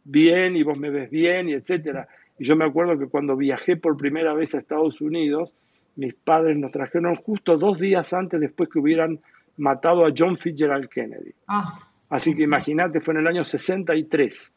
bien 0.03 0.55
y 0.55 0.63
vos 0.63 0.77
me 0.77 0.89
ves 0.89 1.09
bien 1.09 1.49
y 1.49 1.53
etcétera. 1.53 2.07
Y 2.37 2.45
yo 2.45 2.55
me 2.55 2.65
acuerdo 2.65 2.97
que 2.99 3.07
cuando 3.07 3.35
viajé 3.35 3.77
por 3.77 3.97
primera 3.97 4.33
vez 4.33 4.53
a 4.53 4.59
Estados 4.59 5.01
Unidos, 5.01 5.53
mis 5.95 6.13
padres 6.13 6.57
nos 6.57 6.71
trajeron 6.71 7.15
justo 7.15 7.57
dos 7.57 7.79
días 7.79 8.13
antes 8.13 8.39
después 8.39 8.69
que 8.69 8.79
hubieran 8.79 9.19
matado 9.57 10.05
a 10.05 10.13
John 10.15 10.37
Fitzgerald 10.37 10.87
Kennedy. 10.89 11.33
Ah. 11.47 11.73
Así 12.09 12.35
que 12.35 12.43
imagínate, 12.43 13.01
fue 13.01 13.13
en 13.15 13.21
el 13.21 13.27
año 13.27 13.43
63 13.43 14.51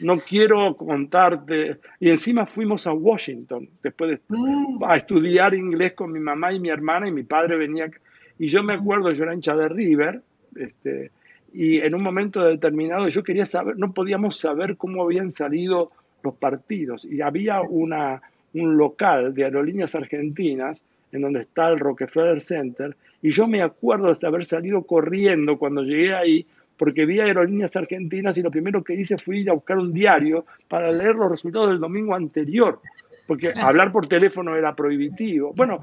no 0.00 0.18
quiero 0.18 0.76
contarte. 0.76 1.78
Y 2.00 2.10
encima 2.10 2.46
fuimos 2.46 2.86
a 2.86 2.92
Washington, 2.92 3.68
después 3.82 4.10
de, 4.10 4.20
mm. 4.28 4.84
a 4.84 4.96
estudiar 4.96 5.54
inglés 5.54 5.92
con 5.94 6.12
mi 6.12 6.20
mamá 6.20 6.52
y 6.52 6.60
mi 6.60 6.68
hermana, 6.68 7.08
y 7.08 7.12
mi 7.12 7.24
padre 7.24 7.56
venía. 7.56 7.90
Y 8.38 8.46
yo 8.46 8.62
me 8.62 8.74
acuerdo, 8.74 9.10
yo 9.10 9.24
era 9.24 9.34
hincha 9.34 9.56
de 9.56 9.68
River, 9.68 10.22
este, 10.56 11.10
y 11.52 11.78
en 11.78 11.94
un 11.94 12.02
momento 12.02 12.44
determinado 12.44 13.08
yo 13.08 13.22
quería 13.22 13.44
saber, 13.44 13.76
no 13.78 13.92
podíamos 13.92 14.38
saber 14.38 14.76
cómo 14.76 15.02
habían 15.02 15.32
salido 15.32 15.90
los 16.22 16.34
partidos. 16.34 17.04
Y 17.04 17.20
había 17.20 17.60
una, 17.62 18.22
un 18.54 18.76
local 18.76 19.34
de 19.34 19.44
aerolíneas 19.44 19.94
argentinas 19.94 20.82
en 21.10 21.22
donde 21.22 21.40
está 21.40 21.68
el 21.68 21.78
Rockefeller 21.78 22.40
Center, 22.40 22.94
y 23.22 23.30
yo 23.30 23.46
me 23.46 23.62
acuerdo 23.62 24.12
de 24.12 24.26
haber 24.26 24.44
salido 24.44 24.82
corriendo 24.82 25.58
cuando 25.58 25.82
llegué 25.82 26.14
ahí 26.14 26.46
porque 26.78 27.04
vi 27.04 27.20
aerolíneas 27.20 27.74
argentinas 27.76 28.38
y 28.38 28.42
lo 28.42 28.50
primero 28.50 28.82
que 28.82 28.94
hice 28.94 29.18
fue 29.18 29.38
ir 29.38 29.50
a 29.50 29.54
buscar 29.54 29.78
un 29.78 29.92
diario 29.92 30.46
para 30.68 30.92
leer 30.92 31.16
los 31.16 31.30
resultados 31.30 31.70
del 31.70 31.80
domingo 31.80 32.14
anterior, 32.14 32.80
porque 33.26 33.52
hablar 33.54 33.90
por 33.90 34.06
teléfono 34.06 34.56
era 34.56 34.74
prohibitivo. 34.74 35.52
Bueno, 35.54 35.80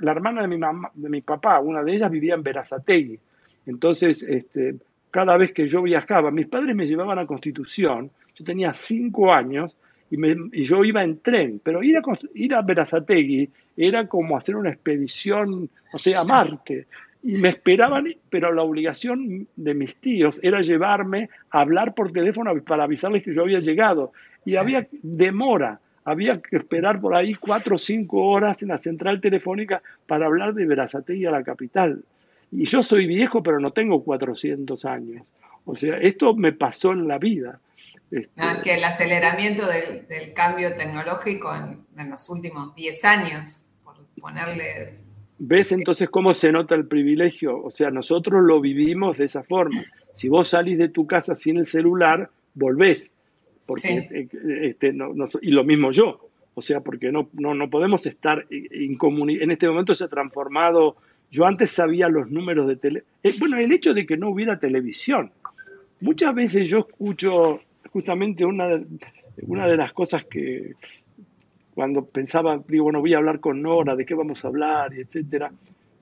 la 0.00 0.12
hermana 0.12 0.42
de 0.42 0.48
mi, 0.48 0.56
mamá, 0.56 0.90
de 0.94 1.08
mi 1.08 1.20
papá, 1.20 1.58
una 1.60 1.82
de 1.82 1.94
ellas 1.94 2.10
vivía 2.10 2.34
en 2.34 2.44
Verazategui, 2.44 3.18
entonces 3.66 4.22
este, 4.22 4.76
cada 5.10 5.36
vez 5.36 5.52
que 5.52 5.66
yo 5.66 5.82
viajaba, 5.82 6.30
mis 6.30 6.46
padres 6.46 6.74
me 6.76 6.86
llevaban 6.86 7.18
a 7.18 7.26
Constitución, 7.26 8.10
yo 8.34 8.44
tenía 8.44 8.72
cinco 8.72 9.32
años, 9.32 9.76
y, 10.12 10.62
yo 10.64 10.84
iba 10.84 11.02
en 11.02 11.20
tren, 11.20 11.60
pero 11.62 11.82
ir 11.82 11.96
a, 11.96 12.02
ir 12.34 12.54
a 12.54 12.62
Verazategui 12.62 13.48
era 13.76 14.06
como 14.06 14.36
hacer 14.36 14.56
una 14.56 14.70
expedición, 14.70 15.68
o 15.92 15.98
sea, 15.98 16.20
a 16.20 16.24
Marte 16.24 16.86
y 17.22 17.34
me 17.34 17.50
esperaban, 17.50 18.14
pero 18.30 18.52
la 18.52 18.62
obligación 18.62 19.46
de 19.56 19.74
mis 19.74 19.96
tíos 19.96 20.40
era 20.42 20.62
llevarme 20.62 21.28
a 21.50 21.60
hablar 21.60 21.94
por 21.94 22.12
teléfono 22.12 22.50
para 22.62 22.84
avisarles 22.84 23.22
que 23.22 23.34
yo 23.34 23.42
había 23.42 23.58
llegado. 23.58 24.12
Y 24.44 24.56
había 24.56 24.86
demora, 25.02 25.80
había 26.04 26.40
que 26.40 26.56
esperar 26.56 27.00
por 27.00 27.14
ahí 27.14 27.34
cuatro 27.34 27.74
o 27.74 27.78
cinco 27.78 28.24
horas 28.24 28.62
en 28.62 28.68
la 28.68 28.78
central 28.78 29.20
telefónica 29.20 29.82
para 30.06 30.26
hablar 30.26 30.54
de 30.54 30.66
Verazategui 30.66 31.26
a 31.26 31.30
la 31.30 31.42
capital. 31.42 32.02
Y 32.50 32.64
yo 32.64 32.82
soy 32.82 33.06
viejo, 33.06 33.42
pero 33.42 33.60
no 33.60 33.72
tengo 33.72 34.02
400 34.02 34.84
años. 34.86 35.26
O 35.66 35.74
sea, 35.74 35.98
esto 35.98 36.34
me 36.34 36.52
pasó 36.52 36.92
en 36.92 37.06
la 37.06 37.18
vida. 37.18 37.60
Este, 38.10 38.30
ah, 38.38 38.60
que 38.64 38.74
el 38.74 38.82
aceleramiento 38.82 39.66
del, 39.68 40.32
cambio 40.32 40.74
tecnológico 40.74 41.54
en, 41.54 41.84
en 41.96 42.10
los 42.10 42.28
últimos 42.28 42.74
10 42.74 43.04
años, 43.04 43.66
por 43.84 43.94
ponerle 44.20 44.99
¿Ves 45.42 45.72
entonces 45.72 46.10
cómo 46.10 46.34
se 46.34 46.52
nota 46.52 46.74
el 46.74 46.86
privilegio? 46.86 47.62
O 47.62 47.70
sea, 47.70 47.90
nosotros 47.90 48.42
lo 48.44 48.60
vivimos 48.60 49.16
de 49.16 49.24
esa 49.24 49.42
forma. 49.42 49.82
Si 50.12 50.28
vos 50.28 50.48
salís 50.48 50.76
de 50.76 50.90
tu 50.90 51.06
casa 51.06 51.34
sin 51.34 51.56
el 51.56 51.64
celular, 51.64 52.28
volvés. 52.52 53.10
Porque, 53.64 54.06
eh, 54.10 54.28
este, 54.64 54.94
y 55.40 55.50
lo 55.50 55.64
mismo 55.64 55.92
yo. 55.92 56.28
O 56.52 56.60
sea, 56.60 56.80
porque 56.80 57.10
no, 57.10 57.30
no, 57.32 57.54
no 57.54 57.70
podemos 57.70 58.04
estar 58.04 58.46
incomunicados. 58.50 59.44
En 59.44 59.50
este 59.50 59.66
momento 59.66 59.94
se 59.94 60.04
ha 60.04 60.08
transformado. 60.08 60.96
Yo 61.30 61.46
antes 61.46 61.70
sabía 61.70 62.10
los 62.10 62.30
números 62.30 62.68
de 62.68 62.76
tele. 62.76 63.04
Eh, 63.22 63.32
bueno, 63.40 63.56
el 63.56 63.72
hecho 63.72 63.94
de 63.94 64.04
que 64.04 64.18
no 64.18 64.28
hubiera 64.28 64.58
televisión. 64.58 65.32
Muchas 66.02 66.34
veces 66.34 66.68
yo 66.68 66.80
escucho 66.80 67.62
justamente 67.90 68.44
una, 68.44 68.78
una 69.46 69.66
de 69.66 69.76
las 69.78 69.94
cosas 69.94 70.22
que, 70.26 70.74
cuando 71.74 72.04
pensaba, 72.04 72.60
digo, 72.68 72.84
bueno, 72.84 73.00
voy 73.00 73.14
a 73.14 73.18
hablar 73.18 73.40
con 73.40 73.62
Nora, 73.62 73.96
de 73.96 74.04
qué 74.04 74.14
vamos 74.14 74.44
a 74.44 74.48
hablar, 74.48 74.92
y 74.94 75.00
etcétera. 75.00 75.52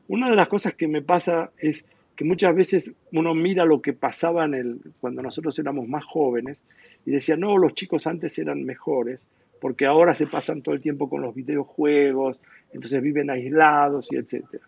Una 0.09 0.31
de 0.31 0.37
las 0.37 0.49
cosas 0.49 0.75
que 0.75 0.89
me 0.89 1.03
pasa 1.03 1.51
es 1.59 1.85
que 2.17 2.25
muchas 2.25 2.55
veces 2.55 2.91
uno 3.13 3.35
mira 3.35 3.65
lo 3.65 3.81
que 3.81 3.93
pasaba 3.93 4.45
en 4.45 4.55
el, 4.55 4.81
cuando 5.01 5.23
nosotros 5.23 5.59
éramos 5.59 5.87
más 5.87 6.05
jóvenes 6.05 6.59
y 7.07 7.13
decía, 7.13 7.37
no, 7.37 7.57
los 7.59 7.75
chicos 7.75 8.07
antes 8.07 8.39
eran 8.39 8.65
mejores, 8.65 9.27
porque 9.61 9.87
ahora 9.87 10.15
se 10.15 10.27
pasan 10.27 10.63
todo 10.63 10.75
el 10.75 10.81
tiempo 10.81 11.09
con 11.09 11.23
los 11.23 11.35
videojuegos, 11.35 12.41
entonces 12.73 13.03
viven 13.03 13.31
aislados 13.31 14.11
y 14.11 14.17
etcétera. 14.17 14.65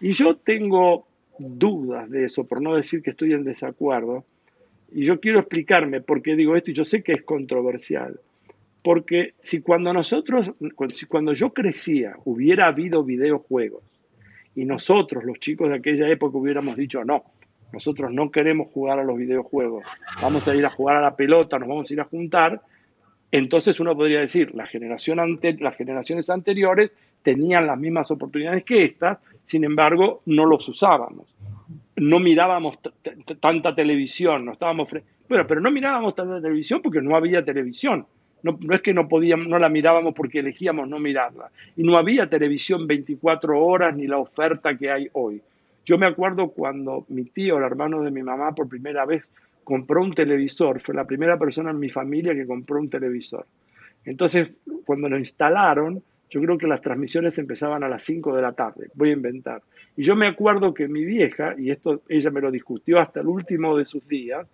Y 0.00 0.12
yo 0.12 0.36
tengo 0.36 1.06
dudas 1.38 2.10
de 2.10 2.24
eso, 2.24 2.44
por 2.44 2.60
no 2.60 2.74
decir 2.74 3.02
que 3.02 3.10
estoy 3.10 3.32
en 3.32 3.44
desacuerdo, 3.44 4.24
y 4.92 5.04
yo 5.04 5.20
quiero 5.20 5.38
explicarme 5.38 6.00
por 6.00 6.20
qué 6.20 6.36
digo 6.36 6.56
esto, 6.56 6.70
y 6.70 6.74
yo 6.74 6.84
sé 6.84 7.02
que 7.02 7.12
es 7.12 7.22
controversial, 7.22 8.20
porque 8.82 9.34
si 9.40 9.60
cuando 9.60 9.92
nosotros, 9.92 10.52
si 10.92 11.06
cuando 11.06 11.32
yo 11.32 11.52
crecía 11.52 12.16
hubiera 12.24 12.66
habido 12.66 13.04
videojuegos, 13.04 13.82
y 14.54 14.64
nosotros, 14.64 15.24
los 15.24 15.38
chicos 15.38 15.68
de 15.68 15.76
aquella 15.76 16.08
época, 16.08 16.38
hubiéramos 16.38 16.76
dicho, 16.76 17.04
no, 17.04 17.24
nosotros 17.72 18.12
no 18.12 18.30
queremos 18.30 18.68
jugar 18.72 18.98
a 18.98 19.04
los 19.04 19.16
videojuegos, 19.16 19.84
vamos 20.20 20.48
a 20.48 20.54
ir 20.54 20.66
a 20.66 20.70
jugar 20.70 20.96
a 20.96 21.02
la 21.02 21.14
pelota, 21.14 21.58
nos 21.58 21.68
vamos 21.68 21.90
a 21.90 21.94
ir 21.94 22.00
a 22.00 22.04
juntar, 22.04 22.60
entonces 23.30 23.78
uno 23.78 23.96
podría 23.96 24.20
decir, 24.20 24.54
la 24.54 24.66
generación 24.66 25.20
ante, 25.20 25.56
las 25.58 25.76
generaciones 25.76 26.30
anteriores 26.30 26.90
tenían 27.22 27.66
las 27.66 27.78
mismas 27.78 28.10
oportunidades 28.10 28.64
que 28.64 28.84
estas, 28.84 29.18
sin 29.44 29.64
embargo, 29.64 30.22
no 30.26 30.46
los 30.46 30.68
usábamos. 30.68 31.26
No 31.96 32.18
mirábamos 32.18 32.78
tanta 33.40 33.74
televisión, 33.74 34.46
no 34.46 34.52
estábamos... 34.52 34.90
Bueno, 35.28 35.46
pero 35.46 35.60
no 35.60 35.70
mirábamos 35.70 36.14
tanta 36.14 36.40
televisión 36.40 36.80
porque 36.82 37.02
no 37.02 37.14
había 37.14 37.44
televisión. 37.44 38.06
No, 38.42 38.58
es 38.70 38.80
que 38.80 38.94
no 38.94 39.08
podíamos, 39.08 39.48
no 39.48 39.58
la 39.58 39.68
mirábamos 39.68 40.14
porque 40.14 40.40
elegíamos 40.40 40.88
no 40.88 40.98
mirarla. 40.98 41.50
Y 41.76 41.82
no 41.82 41.96
había 41.96 42.28
televisión 42.28 42.86
24 42.86 43.58
horas 43.58 43.96
ni 43.96 44.06
la 44.06 44.18
oferta 44.18 44.76
que 44.76 44.90
hay 44.90 45.08
hoy. 45.12 45.42
Yo 45.84 45.98
me 45.98 46.06
acuerdo 46.06 46.48
cuando 46.48 47.04
mi 47.08 47.24
tío, 47.24 47.58
el 47.58 47.64
hermano 47.64 48.02
de 48.02 48.10
mi 48.10 48.22
mamá, 48.22 48.54
por 48.54 48.68
primera 48.68 49.04
vez 49.04 49.30
compró 49.64 50.02
un 50.02 50.14
televisor. 50.14 50.80
Fue 50.80 50.94
la 50.94 51.04
primera 51.04 51.38
persona 51.38 51.70
en 51.70 51.78
mi 51.78 51.88
familia 51.88 52.34
que 52.34 52.46
compró 52.46 52.78
un 52.78 52.90
televisor. 52.90 53.46
Entonces, 54.04 54.50
cuando 54.84 55.08
lo 55.08 55.18
instalaron, 55.18 56.02
yo 56.30 56.40
creo 56.40 56.56
que 56.56 56.66
las 56.66 56.80
transmisiones 56.80 57.36
empezaban 57.38 57.82
a 57.82 57.88
las 57.88 58.04
5 58.04 58.34
de 58.34 58.42
la 58.42 58.52
tarde, 58.52 58.88
voy 58.94 59.10
a 59.10 59.14
inventar. 59.14 59.62
Y 59.96 60.02
yo 60.02 60.14
me 60.14 60.28
acuerdo 60.28 60.72
que 60.72 60.86
mi 60.88 61.04
vieja, 61.04 61.54
y 61.58 61.70
esto 61.70 62.02
ella 62.08 62.30
me 62.30 62.40
lo 62.40 62.50
discutió 62.50 63.00
hasta 63.00 63.20
el 63.20 63.26
último 63.26 63.76
de 63.76 63.84
sus 63.84 64.06
días, 64.06 64.46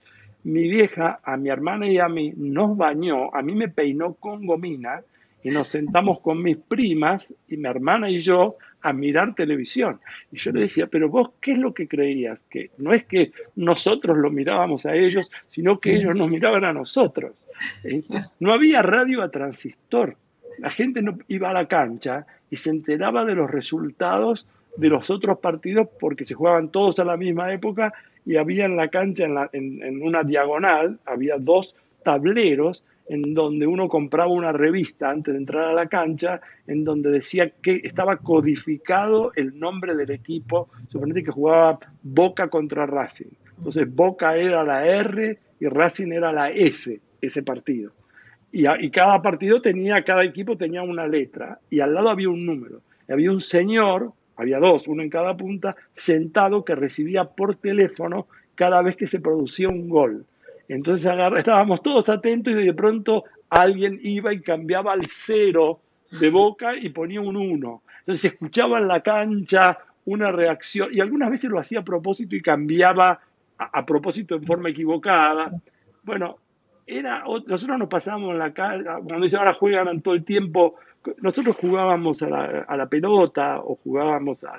mi 0.46 0.68
vieja 0.68 1.18
a 1.24 1.37
mi 1.37 1.48
hermana 1.48 1.88
y 1.88 1.98
a 1.98 2.09
mí 2.09 2.32
nos 2.37 2.76
bañó, 2.76 3.35
a 3.35 3.42
mí 3.42 3.56
me 3.56 3.68
peinó 3.68 4.14
con 4.14 4.46
gomina 4.46 5.02
y 5.42 5.50
nos 5.50 5.66
sentamos 5.66 6.20
con 6.20 6.40
mis 6.40 6.56
primas 6.56 7.35
y 7.48 7.56
mi 7.56 7.68
hermana 7.68 8.09
y 8.09 8.20
yo 8.20 8.56
a 8.80 8.92
mirar 8.92 9.35
televisión. 9.35 9.98
Y 10.30 10.38
yo 10.38 10.52
le 10.52 10.61
decía, 10.61 10.87
pero 10.87 11.09
vos, 11.09 11.30
¿qué 11.40 11.52
es 11.52 11.59
lo 11.59 11.74
que 11.74 11.88
creías? 11.88 12.44
Que 12.44 12.70
no 12.78 12.92
es 12.92 13.04
que 13.06 13.32
nosotros 13.56 14.16
lo 14.18 14.30
mirábamos 14.30 14.87
a 14.87 14.94
ellos, 14.94 15.32
sino 15.48 15.78
que 15.78 15.96
ellos 15.96 16.14
nos 16.14 16.30
miraban 16.30 16.64
a 16.64 16.72
nosotros. 16.72 17.44
¿Eh? 17.82 18.02
No 18.38 18.52
había 18.52 18.82
radio 18.82 19.22
a 19.22 19.30
transistor. 19.32 20.16
La 20.59 20.70
gente 20.70 21.02
no 21.02 21.18
iba 21.26 21.50
a 21.50 21.54
la 21.54 21.66
cancha 21.66 22.24
y 22.50 22.56
se 22.56 22.70
enteraba 22.70 23.24
de 23.24 23.35
los 23.35 23.50
resultados 23.50 24.46
de 24.76 24.88
los 24.88 25.10
otros 25.10 25.38
partidos 25.38 25.88
porque 25.98 26.24
se 26.24 26.34
jugaban 26.34 26.70
todos 26.70 26.98
a 26.98 27.04
la 27.04 27.16
misma 27.16 27.52
época 27.52 27.92
y 28.24 28.36
había 28.36 28.66
en 28.66 28.76
la 28.76 28.88
cancha, 28.88 29.24
en, 29.52 29.82
en 29.82 30.02
una 30.02 30.22
diagonal, 30.22 30.98
había 31.06 31.36
dos 31.38 31.76
tableros 32.02 32.84
en 33.08 33.34
donde 33.34 33.66
uno 33.66 33.88
compraba 33.88 34.30
una 34.30 34.52
revista 34.52 35.10
antes 35.10 35.34
de 35.34 35.38
entrar 35.38 35.64
a 35.64 35.72
la 35.72 35.86
cancha, 35.86 36.40
en 36.66 36.84
donde 36.84 37.10
decía 37.10 37.50
que 37.62 37.80
estaba 37.84 38.16
codificado 38.16 39.32
el 39.36 39.58
nombre 39.58 39.94
del 39.94 40.10
equipo, 40.10 40.68
suponete 40.88 41.22
que 41.22 41.30
jugaba 41.30 41.78
Boca 42.02 42.48
contra 42.48 42.86
Racing. 42.86 43.30
Entonces 43.58 43.92
Boca 43.94 44.36
era 44.36 44.64
la 44.64 44.86
R 44.86 45.38
y 45.60 45.66
Racing 45.66 46.12
era 46.12 46.32
la 46.32 46.48
S, 46.50 47.00
ese 47.20 47.42
partido. 47.42 47.92
Y, 48.52 48.66
y 48.66 48.90
cada 48.90 49.22
partido 49.22 49.60
tenía, 49.60 50.02
cada 50.02 50.24
equipo 50.24 50.56
tenía 50.56 50.82
una 50.82 51.06
letra 51.06 51.60
y 51.70 51.80
al 51.80 51.94
lado 51.94 52.10
había 52.10 52.28
un 52.28 52.44
número. 52.44 52.80
había 53.08 53.30
un 53.30 53.40
señor, 53.40 54.12
había 54.37 54.59
dos, 54.59 54.87
uno 54.88 55.03
en 55.03 55.11
cada 55.11 55.37
punta, 55.37 55.77
sentado 55.94 56.64
que 56.64 56.75
recibía 56.75 57.25
por 57.25 57.57
teléfono 57.57 58.27
cada 58.55 58.83
vez 58.83 58.96
que 58.96 59.07
se 59.07 59.20
producía 59.20 59.68
un 59.68 59.88
gol. 59.88 60.25
Entonces 60.68 61.11
estábamos 61.37 61.83
todos 61.83 62.09
atentos 62.09 62.53
y 62.53 62.64
de 62.64 62.75
pronto 62.75 63.25
alguien 63.49 63.99
iba 64.03 64.33
y 64.33 64.40
cambiaba 64.40 64.94
el 64.94 65.07
cero 65.09 65.81
de 66.20 66.31
boca 66.31 66.75
y 66.77 66.88
ponía 66.90 67.20
un 67.20 67.37
uno. 67.37 67.83
Entonces 68.01 68.22
se 68.22 68.29
escuchaba 68.29 68.79
en 68.79 68.88
la 68.88 69.01
cancha 69.01 69.79
una 70.07 70.31
reacción 70.33 70.88
y 70.92 71.01
algunas 71.01 71.31
veces 71.31 71.51
lo 71.51 71.59
hacía 71.59 71.81
a 71.81 71.85
propósito 71.85 72.37
y 72.37 72.42
cambiaba 72.42 73.20
a, 73.59 73.87
propósito 73.87 74.35
en 74.35 74.44
forma 74.44 74.70
equivocada. 74.70 75.53
Bueno, 76.03 76.38
era, 76.87 77.25
nosotros 77.46 77.79
nos 77.79 77.88
pasábamos 77.88 78.31
en 78.33 78.38
la 78.38 78.53
calle, 78.53 78.85
cuando 78.85 79.22
dice 79.22 79.37
ahora 79.37 79.55
juegan 79.55 80.01
todo 80.03 80.14
el 80.14 80.25
tiempo, 80.25 80.77
nosotros 81.20 81.56
jugábamos 81.56 82.22
a 82.22 82.28
la, 82.28 82.86
pelota 82.86 83.60
o 83.60 83.76
jugábamos 83.76 84.44
a, 84.44 84.58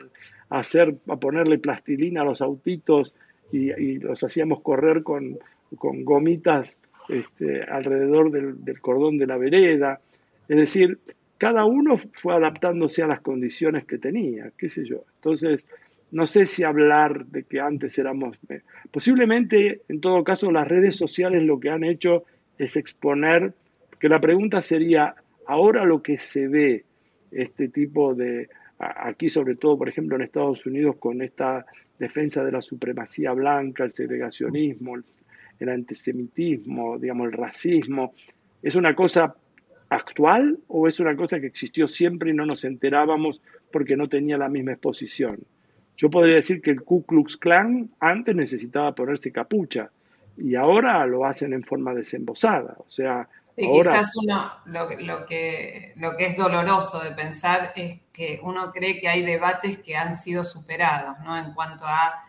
hacer, 0.50 0.96
a 1.08 1.16
ponerle 1.16 1.58
plastilina 1.58 2.22
a 2.22 2.26
los 2.26 2.42
autitos 2.42 3.14
y 3.52 4.00
los 4.00 4.24
hacíamos 4.24 4.62
correr 4.62 5.04
con, 5.04 5.38
con 5.76 6.04
gomitas 6.04 6.78
este, 7.10 7.64
alrededor 7.64 8.32
del, 8.32 8.80
cordón 8.80 9.18
de 9.18 9.28
la 9.28 9.38
vereda. 9.38 10.00
Es 10.48 10.58
decir, 10.58 11.00
cada 11.38 11.66
uno 11.66 11.98
fue 12.14 12.36
adaptándose 12.36 13.04
a 13.04 13.08
las 13.08 13.22
condiciones 13.22 13.86
que 13.86 13.98
tenía, 13.98 14.52
qué 14.58 14.70
sé 14.70 14.86
yo. 14.86 15.04
Entonces, 15.16 15.66
no 16.12 16.26
sé 16.26 16.46
si 16.46 16.64
hablar 16.64 17.26
de 17.26 17.44
que 17.44 17.60
antes 17.60 17.98
éramos... 18.00 18.38
Eh, 18.50 18.62
posiblemente, 18.92 19.82
en 19.90 20.00
todo 20.00 20.24
caso, 20.24 20.52
las 20.52 20.68
redes 20.68 20.96
sociales 20.96 21.44
lo 21.44 21.60
que 21.60 21.70
han 21.70 21.84
hecho 21.84 22.24
es 22.58 22.76
exponer, 22.78 23.54
que 24.00 24.10
la 24.10 24.20
pregunta 24.20 24.62
sería, 24.62 25.16
ahora 25.48 25.86
lo 25.86 26.02
que 26.02 26.18
se 26.18 26.48
ve, 26.48 26.86
este 27.32 27.70
tipo 27.70 28.14
de, 28.14 28.50
aquí 28.80 29.30
sobre 29.30 29.56
todo, 29.56 29.78
por 29.78 29.90
ejemplo, 29.90 30.16
en 30.16 30.22
Estados 30.22 30.66
Unidos, 30.66 30.98
con 30.98 31.22
esta 31.22 31.66
defensa 32.00 32.44
de 32.44 32.52
la 32.52 32.62
supremacía 32.62 33.32
blanca, 33.34 33.84
el 33.84 33.94
segregacionismo, 33.94 34.96
el 35.60 35.70
antisemitismo, 35.70 37.00
digamos, 37.00 37.28
el 37.28 37.34
racismo, 37.34 38.14
¿es 38.62 38.76
una 38.76 38.96
cosa 38.96 39.36
actual 39.90 40.60
o 40.68 40.88
es 40.88 41.00
una 41.00 41.16
cosa 41.16 41.40
que 41.40 41.48
existió 41.48 41.88
siempre 41.88 42.32
y 42.32 42.34
no 42.34 42.46
nos 42.46 42.66
enterábamos 42.66 43.42
porque 43.72 43.96
no 43.96 44.08
tenía 44.08 44.38
la 44.38 44.50
misma 44.50 44.74
exposición? 44.74 45.40
Yo 45.96 46.12
podría 46.12 46.36
decir 46.36 46.62
que 46.62 46.70
el 46.70 46.84
Ku 46.84 47.04
Klux 47.04 47.38
Klan 47.38 47.90
antes 48.00 48.36
necesitaba 48.36 48.94
ponerse 48.94 49.32
capucha 49.32 49.90
y 50.38 50.54
ahora 50.54 51.06
lo 51.08 51.26
hacen 51.26 51.54
en 51.54 51.64
forma 51.64 51.96
desembosada. 51.96 52.76
O 52.78 52.90
sea, 52.90 53.28
quizás 53.66 54.16
uno, 54.16 54.52
lo, 54.66 54.90
lo, 55.00 55.26
que, 55.26 55.94
lo 55.96 56.16
que 56.16 56.28
es 56.28 56.38
doloroso 56.38 57.00
de 57.00 57.12
pensar 57.12 57.74
es 57.76 58.00
que 58.14 58.40
uno 58.44 58.72
cree 58.72 59.00
que 59.00 59.10
hay 59.10 59.24
debates 59.24 59.80
que 59.80 59.98
han 59.98 60.16
sido 60.16 60.44
superados, 60.44 61.20
¿no? 61.24 61.36
En 61.38 61.54
cuanto 61.54 61.86
a 61.86 62.24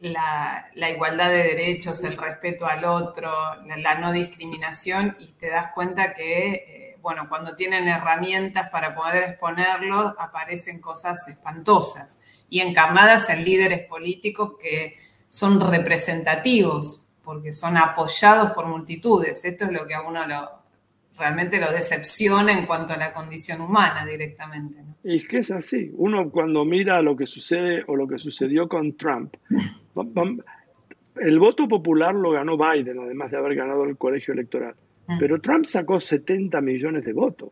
la, 0.00 0.90
igualdad 0.90 1.30
de 1.30 1.44
derechos, 1.44 2.02
el 2.02 2.16
respeto 2.16 2.66
al 2.66 2.84
otro, 2.84 3.32
la, 3.64 3.94
no 3.96 4.10
discriminación 4.10 5.16
y 5.20 5.26
te 5.34 5.50
das 5.50 5.72
cuenta 5.72 6.14
que, 6.14 6.52
eh, 6.52 6.98
bueno, 7.00 7.28
cuando 7.28 7.54
tienen 7.54 7.86
herramientas 7.86 8.68
para 8.70 8.94
poder 8.94 9.30
exponerlo, 9.30 10.14
aparecen 10.18 10.80
cosas 10.80 11.26
espantosas 11.28 12.18
y 12.48 12.60
encarnadas 12.60 13.30
en 13.30 13.44
líderes 13.44 13.86
políticos 13.86 14.54
que 14.60 14.98
son 15.28 15.60
representativos 15.60 17.04
porque 17.22 17.52
son 17.52 17.76
apoyados 17.76 18.52
por 18.52 18.66
multitudes. 18.66 19.44
Esto 19.44 19.66
es 19.66 19.72
lo 19.72 19.86
que 19.86 19.94
a 19.94 20.02
uno 20.02 20.26
lo, 20.26 20.61
realmente 21.18 21.60
lo 21.60 21.70
decepciona 21.70 22.52
en 22.52 22.66
cuanto 22.66 22.92
a 22.92 22.96
la 22.96 23.12
condición 23.12 23.60
humana 23.60 24.06
directamente. 24.06 24.78
Y 25.04 25.16
es 25.16 25.28
que 25.28 25.38
es 25.38 25.50
así. 25.50 25.90
Uno 25.94 26.30
cuando 26.30 26.64
mira 26.64 27.02
lo 27.02 27.16
que 27.16 27.26
sucede 27.26 27.84
o 27.86 27.96
lo 27.96 28.06
que 28.06 28.18
sucedió 28.18 28.68
con 28.68 28.96
Trump, 28.96 29.34
el 31.16 31.38
voto 31.38 31.68
popular 31.68 32.14
lo 32.14 32.30
ganó 32.30 32.56
Biden, 32.56 32.98
además 32.98 33.30
de 33.30 33.36
haber 33.36 33.54
ganado 33.54 33.84
el 33.84 33.96
colegio 33.96 34.32
electoral. 34.34 34.74
Mm. 35.06 35.18
Pero 35.18 35.40
Trump 35.40 35.66
sacó 35.66 36.00
70 36.00 36.60
millones 36.60 37.04
de 37.04 37.12
votos. 37.12 37.50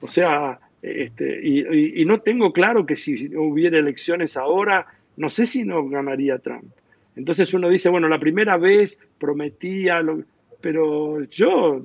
O 0.00 0.08
sea, 0.08 0.58
este, 0.80 1.40
y, 1.42 2.04
no 2.04 2.20
tengo 2.20 2.52
claro 2.52 2.86
que 2.86 2.96
si 2.96 3.36
hubiera 3.36 3.78
elecciones 3.78 4.36
ahora, 4.36 4.86
no 5.16 5.28
sé 5.28 5.46
si 5.46 5.64
no 5.64 5.88
ganaría 5.88 6.38
Trump. 6.38 6.72
Entonces 7.16 7.52
uno 7.54 7.68
dice, 7.68 7.88
bueno, 7.88 8.08
la 8.08 8.18
primera 8.18 8.56
vez 8.56 8.98
prometía, 9.18 10.00
pero 10.60 11.22
yo 11.24 11.82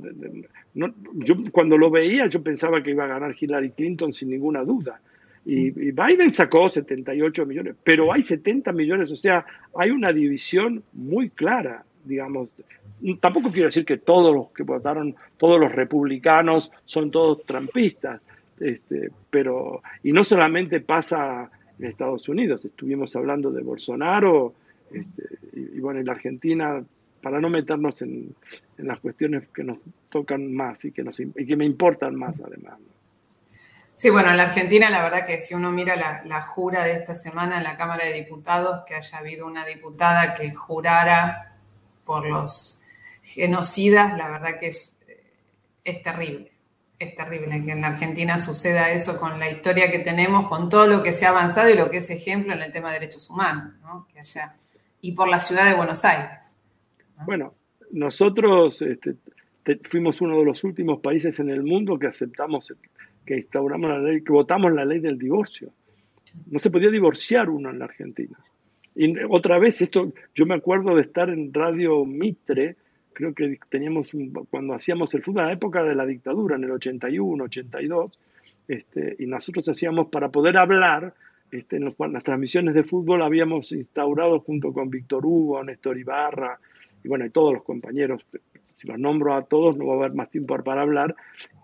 yo 1.15 1.35
cuando 1.51 1.77
lo 1.77 1.89
veía 1.89 2.27
yo 2.27 2.41
pensaba 2.43 2.81
que 2.81 2.91
iba 2.91 3.05
a 3.05 3.07
ganar 3.07 3.35
Hillary 3.39 3.71
Clinton 3.71 4.13
sin 4.13 4.29
ninguna 4.29 4.63
duda. 4.63 4.99
Y, 5.45 5.71
Biden 5.71 6.31
sacó 6.33 6.69
78 6.69 7.45
millones, 7.45 7.75
pero 7.83 8.13
hay 8.13 8.21
70 8.21 8.71
millones, 8.71 9.09
o 9.11 9.15
sea, 9.15 9.45
hay 9.75 9.89
una 9.89 10.11
división 10.11 10.83
muy 10.93 11.29
clara, 11.29 11.83
digamos. 12.03 12.49
Tampoco 13.19 13.49
quiero 13.49 13.69
decir 13.69 13.85
que 13.85 13.97
todos 13.97 14.35
los 14.35 14.51
que 14.51 14.63
votaron, 14.63 15.15
todos 15.37 15.59
los 15.59 15.71
republicanos 15.71 16.71
son 16.85 17.09
todos 17.09 17.45
trampistas, 17.45 18.21
este, 18.59 19.09
pero, 19.29 19.81
y 20.03 20.11
no 20.11 20.23
solamente 20.23 20.81
pasa 20.81 21.49
en 21.79 21.85
Estados 21.85 22.27
Unidos, 22.27 22.63
estuvimos 22.65 23.15
hablando 23.15 23.51
de 23.51 23.63
Bolsonaro, 23.63 24.53
este, 24.91 25.23
y, 25.53 25.79
bueno, 25.79 25.99
en 26.01 26.05
la 26.05 26.11
Argentina 26.11 26.83
para 27.21 27.39
no 27.39 27.49
meternos 27.49 28.01
en, 28.01 28.35
las 28.77 28.99
cuestiones 28.99 29.47
que 29.53 29.63
nos 29.63 29.77
tocan 30.09 30.53
más 30.53 30.83
y 30.85 30.91
que, 30.91 31.03
nos, 31.03 31.19
y 31.19 31.45
que 31.45 31.55
me 31.55 31.65
importan 31.65 32.15
más 32.15 32.35
además. 32.45 32.79
Sí, 33.99 34.09
bueno, 34.09 34.29
en 34.31 34.37
la 34.37 34.43
Argentina 34.43 34.89
la 34.89 35.01
verdad 35.01 35.25
que 35.25 35.37
si 35.39 35.53
uno 35.53 35.73
mira 35.73 35.97
la, 35.97 36.41
jura 36.41 36.85
de 36.85 36.93
esta 36.93 37.13
semana 37.13 37.57
en 37.57 37.65
la 37.65 37.75
Cámara 37.75 38.05
de 38.05 38.13
Diputados, 38.13 38.85
que 38.87 38.95
haya 38.95 39.17
habido 39.17 39.45
una 39.45 39.65
diputada 39.65 40.35
que 40.35 40.53
jurara 40.53 41.57
por 42.05 42.25
los 42.25 42.81
genocidas, 43.21 44.17
la 44.17 44.29
verdad 44.29 44.57
que 44.57 44.67
es, 44.67 44.97
terrible. 46.01 46.53
Es 46.97 47.13
terrible 47.13 47.61
que 47.65 47.73
en 47.73 47.81
la 47.81 47.87
Argentina 47.87 48.37
suceda 48.37 48.89
eso 48.89 49.19
con 49.19 49.37
la 49.37 49.49
historia 49.49 49.91
que 49.91 49.99
tenemos, 49.99 50.47
con 50.47 50.69
todo 50.69 50.87
lo 50.87 51.03
que 51.03 51.11
se 51.11 51.25
ha 51.25 51.29
avanzado 51.31 51.69
y 51.69 51.75
lo 51.75 51.89
que 51.89 51.97
es 51.97 52.09
ejemplo 52.09 52.53
en 52.53 52.61
el 52.61 52.71
tema 52.71 52.93
de 52.93 53.01
derechos 53.01 53.29
humanos, 53.29 53.73
¿no? 53.81 54.07
y 55.01 55.11
por 55.11 55.27
la 55.27 55.39
ciudad 55.39 55.65
de 55.65 55.73
Buenos 55.73 56.05
Aires. 56.05 56.55
Bueno, 57.25 57.53
nosotros 57.91 58.81
este, 58.81 59.15
fuimos 59.83 60.21
uno 60.21 60.37
de 60.39 60.45
los 60.45 60.63
últimos 60.63 60.99
países 60.99 61.39
en 61.39 61.49
el 61.49 61.63
mundo 61.63 61.97
que 61.99 62.07
aceptamos 62.07 62.73
que 63.25 63.37
instauramos 63.37 63.89
la 63.89 63.99
ley, 63.99 64.23
que 64.23 64.31
votamos 64.31 64.71
la 64.73 64.85
ley 64.85 64.99
del 64.99 65.17
divorcio. 65.17 65.71
No 66.47 66.57
se 66.57 66.71
podía 66.71 66.89
divorciar 66.89 67.49
uno 67.49 67.69
en 67.69 67.79
la 67.79 67.85
Argentina. 67.85 68.37
Y 68.95 69.13
otra 69.29 69.59
vez, 69.59 69.81
esto, 69.81 70.11
yo 70.33 70.45
me 70.45 70.55
acuerdo 70.55 70.95
de 70.95 71.03
estar 71.03 71.29
en 71.29 71.53
Radio 71.53 72.05
Mitre, 72.05 72.75
creo 73.13 73.33
que 73.33 73.59
teníamos, 73.69 74.11
cuando 74.49 74.73
hacíamos 74.73 75.13
el 75.13 75.21
fútbol, 75.21 75.41
en 75.41 75.47
la 75.47 75.53
época 75.53 75.83
de 75.83 75.95
la 75.95 76.05
dictadura, 76.05 76.55
en 76.55 76.63
el 76.63 76.71
81, 76.71 77.43
82, 77.43 78.19
este, 78.67 79.15
y 79.19 79.25
nosotros 79.27 79.69
hacíamos, 79.69 80.07
para 80.07 80.29
poder 80.29 80.57
hablar, 80.57 81.13
este, 81.51 81.77
en, 81.77 81.95
las 82.11 82.23
transmisiones 82.23 82.73
de 82.73 82.83
fútbol 82.83 83.21
habíamos 83.21 83.71
instaurado 83.71 84.39
junto 84.39 84.73
con 84.73 84.89
Víctor 84.89 85.25
Hugo, 85.25 85.63
Néstor 85.63 85.97
Ibarra, 85.97 86.59
y 87.03 87.07
bueno, 87.07 87.25
y 87.25 87.29
todos 87.29 87.53
los 87.53 87.63
compañeros, 87.63 88.25
si 88.75 88.87
los 88.87 88.99
nombro 88.99 89.35
a 89.35 89.43
todos 89.43 89.77
no 89.77 89.87
va 89.87 89.95
a 89.95 89.97
haber 89.97 90.13
más 90.13 90.29
tiempo 90.29 90.57
para 90.63 90.81
hablar, 90.81 91.15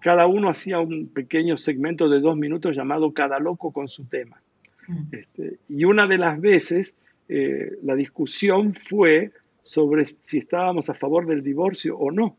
cada 0.01 0.27
uno 0.27 0.49
hacía 0.49 0.79
un 0.79 1.07
pequeño 1.07 1.57
segmento 1.57 2.09
de 2.09 2.19
dos 2.19 2.37
minutos 2.37 2.75
llamado 2.75 3.13
Cada 3.13 3.39
loco 3.39 3.71
con 3.71 3.87
su 3.87 4.05
tema. 4.05 4.41
Mm. 4.87 5.03
Este, 5.11 5.57
y 5.69 5.85
una 5.85 6.07
de 6.07 6.17
las 6.17 6.39
veces 6.39 6.95
eh, 7.27 7.77
la 7.83 7.95
discusión 7.95 8.73
fue 8.73 9.31
sobre 9.63 10.05
si 10.05 10.37
estábamos 10.37 10.89
a 10.89 10.93
favor 10.93 11.25
del 11.25 11.41
divorcio 11.41 11.97
o 11.97 12.11
no. 12.11 12.35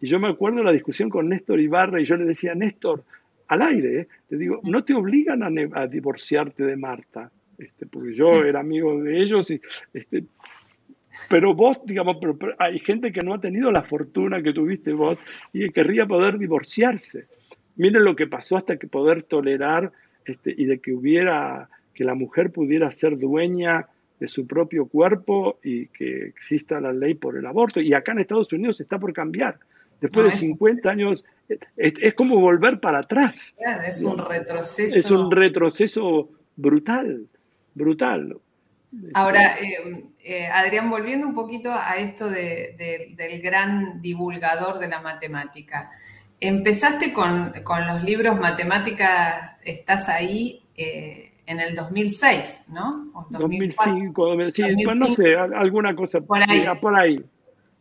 Y 0.00 0.06
yo 0.06 0.20
me 0.20 0.28
acuerdo 0.28 0.62
la 0.62 0.72
discusión 0.72 1.10
con 1.10 1.28
Néstor 1.28 1.60
Ibarra 1.60 2.00
y 2.00 2.04
yo 2.04 2.16
le 2.16 2.24
decía, 2.24 2.54
Néstor, 2.54 3.02
al 3.48 3.62
aire, 3.62 4.00
eh, 4.00 4.08
le 4.30 4.38
digo, 4.38 4.60
no 4.62 4.84
te 4.84 4.94
obligan 4.94 5.42
a, 5.42 5.86
divorciarte 5.88 6.64
de 6.64 6.76
Marta, 6.76 7.30
este, 7.58 7.86
porque 7.86 8.14
yo 8.14 8.30
mm. 8.32 8.46
era 8.46 8.60
amigo 8.60 9.02
de 9.02 9.20
ellos 9.20 9.50
y 9.50 9.60
este, 9.92 10.24
pero 11.28 11.54
vos, 11.54 11.80
digamos, 11.84 12.18
pero, 12.20 12.36
hay 12.58 12.78
gente 12.78 13.12
que 13.12 13.22
no 13.22 13.34
ha 13.34 13.40
tenido 13.40 13.70
la 13.70 13.82
fortuna 13.82 14.42
que 14.42 14.52
tuviste 14.52 14.92
vos 14.92 15.20
y 15.52 15.60
que 15.60 15.72
querría 15.72 16.06
poder 16.06 16.38
divorciarse. 16.38 17.26
Miren 17.76 18.04
lo 18.04 18.14
que 18.16 18.26
pasó 18.26 18.56
hasta 18.56 18.76
que 18.76 18.86
poder 18.86 19.22
tolerar 19.22 19.92
este, 20.24 20.54
y 20.56 20.66
de 20.66 20.80
que 20.80 20.92
hubiera, 20.92 21.68
que 21.94 22.04
la 22.04 22.14
mujer 22.14 22.50
pudiera 22.50 22.90
ser 22.90 23.18
dueña 23.18 23.86
de 24.18 24.28
su 24.28 24.46
propio 24.46 24.86
cuerpo 24.86 25.58
y 25.64 25.86
que 25.88 26.26
exista 26.26 26.78
la 26.80 26.92
ley 26.92 27.14
por 27.14 27.36
el 27.36 27.46
aborto. 27.46 27.80
Y 27.80 27.94
acá 27.94 28.12
en 28.12 28.20
Estados 28.20 28.52
Unidos 28.52 28.80
está 28.80 28.98
por 28.98 29.12
cambiar. 29.12 29.58
Después 30.00 30.32
de 30.32 30.38
50 30.38 30.90
años, 30.90 31.24
es, 31.76 32.14
como 32.14 32.40
volver 32.40 32.80
para 32.80 33.00
atrás. 33.00 33.54
Es 33.86 34.02
un 34.02 34.18
retroceso. 34.18 34.98
Es 34.98 35.10
un 35.10 35.30
retroceso 35.30 36.30
brutal, 36.56 37.26
brutal. 37.74 38.36
Ahora, 39.14 39.56
eh, 39.60 40.04
eh, 40.22 40.46
Adrián, 40.46 40.90
volviendo 40.90 41.26
un 41.26 41.34
poquito 41.34 41.72
a 41.72 41.96
esto 41.96 42.28
del 42.28 43.40
gran 43.42 44.00
divulgador 44.02 44.78
de 44.78 44.88
la 44.88 45.00
matemática. 45.00 45.92
Empezaste 46.40 47.12
con, 47.12 47.52
los 47.86 48.02
libros 48.02 48.38
Matemática, 48.40 49.58
estás 49.62 50.08
ahí 50.08 50.62
eh, 50.76 51.34
en 51.46 51.60
el 51.60 51.76
2006, 51.76 52.64
¿no? 52.68 53.12
2005, 53.30 54.50
sí, 54.50 54.62
no 54.96 55.14
sé, 55.14 55.36
alguna 55.36 55.94
cosa 55.94 56.20
por 56.20 56.42
ahí. 56.42 56.64
por 56.80 56.96
ahí. 56.96 57.22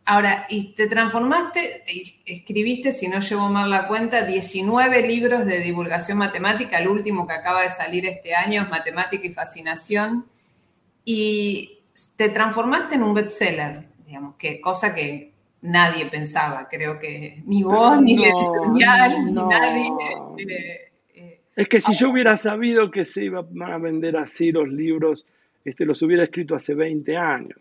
Ahora, 0.06 0.45
y 0.50 0.74
te 0.74 0.88
transformaste, 0.88 1.84
escribiste, 2.26 2.91
si 2.91 3.08
no 3.08 3.19
llevo 3.19 3.48
mal 3.50 3.69
la 3.69 3.88
cuenta, 3.88 4.24
19 4.24 5.08
libros 5.08 5.45
de 5.45 5.60
divulgación 5.60 6.17
matemática, 6.17 6.80
el 6.80 6.88
último 6.88 7.28
que 7.28 7.34
acaba 7.34 7.62
de 7.62 7.69
salir 7.69 8.06
este 8.08 8.34
año 8.34 8.63
es 8.63 8.69
Matemática 8.69 9.26
y 9.26 9.32
Fascinación 9.32 10.26
y 11.12 11.80
te 12.15 12.30
transformaste 12.30 12.93
en 12.93 13.02
un 13.02 13.15
bestseller, 13.15 13.86
digamos, 14.06 14.36
que 14.36 14.62
cosa 14.62 14.93
que 14.93 15.32
nadie 15.63 16.06
pensaba, 16.06 16.67
creo 16.69 17.00
que 17.00 17.41
ni 17.48 17.63
vos, 17.63 18.00
ni 18.00 18.13
editorial, 18.13 19.26
ni 19.26 19.32
nadie. 19.32 19.89
Eh, 20.38 20.91
eh, 21.15 21.39
es 21.56 21.67
que 21.67 21.82
si 21.82 21.95
yo 21.95 22.12
hubiera 22.12 22.38
sabido 22.38 22.91
que 22.91 23.06
se 23.06 23.24
iban 23.24 23.48
a 23.60 23.80
vender 23.80 24.17
así 24.17 24.52
los 24.52 24.69
libros, 24.69 25.26
este, 25.65 25.84
los 25.84 26.00
hubiera 26.04 26.26
escrito 26.26 26.54
hace 26.54 26.76
20 26.76 27.17
años. 27.17 27.58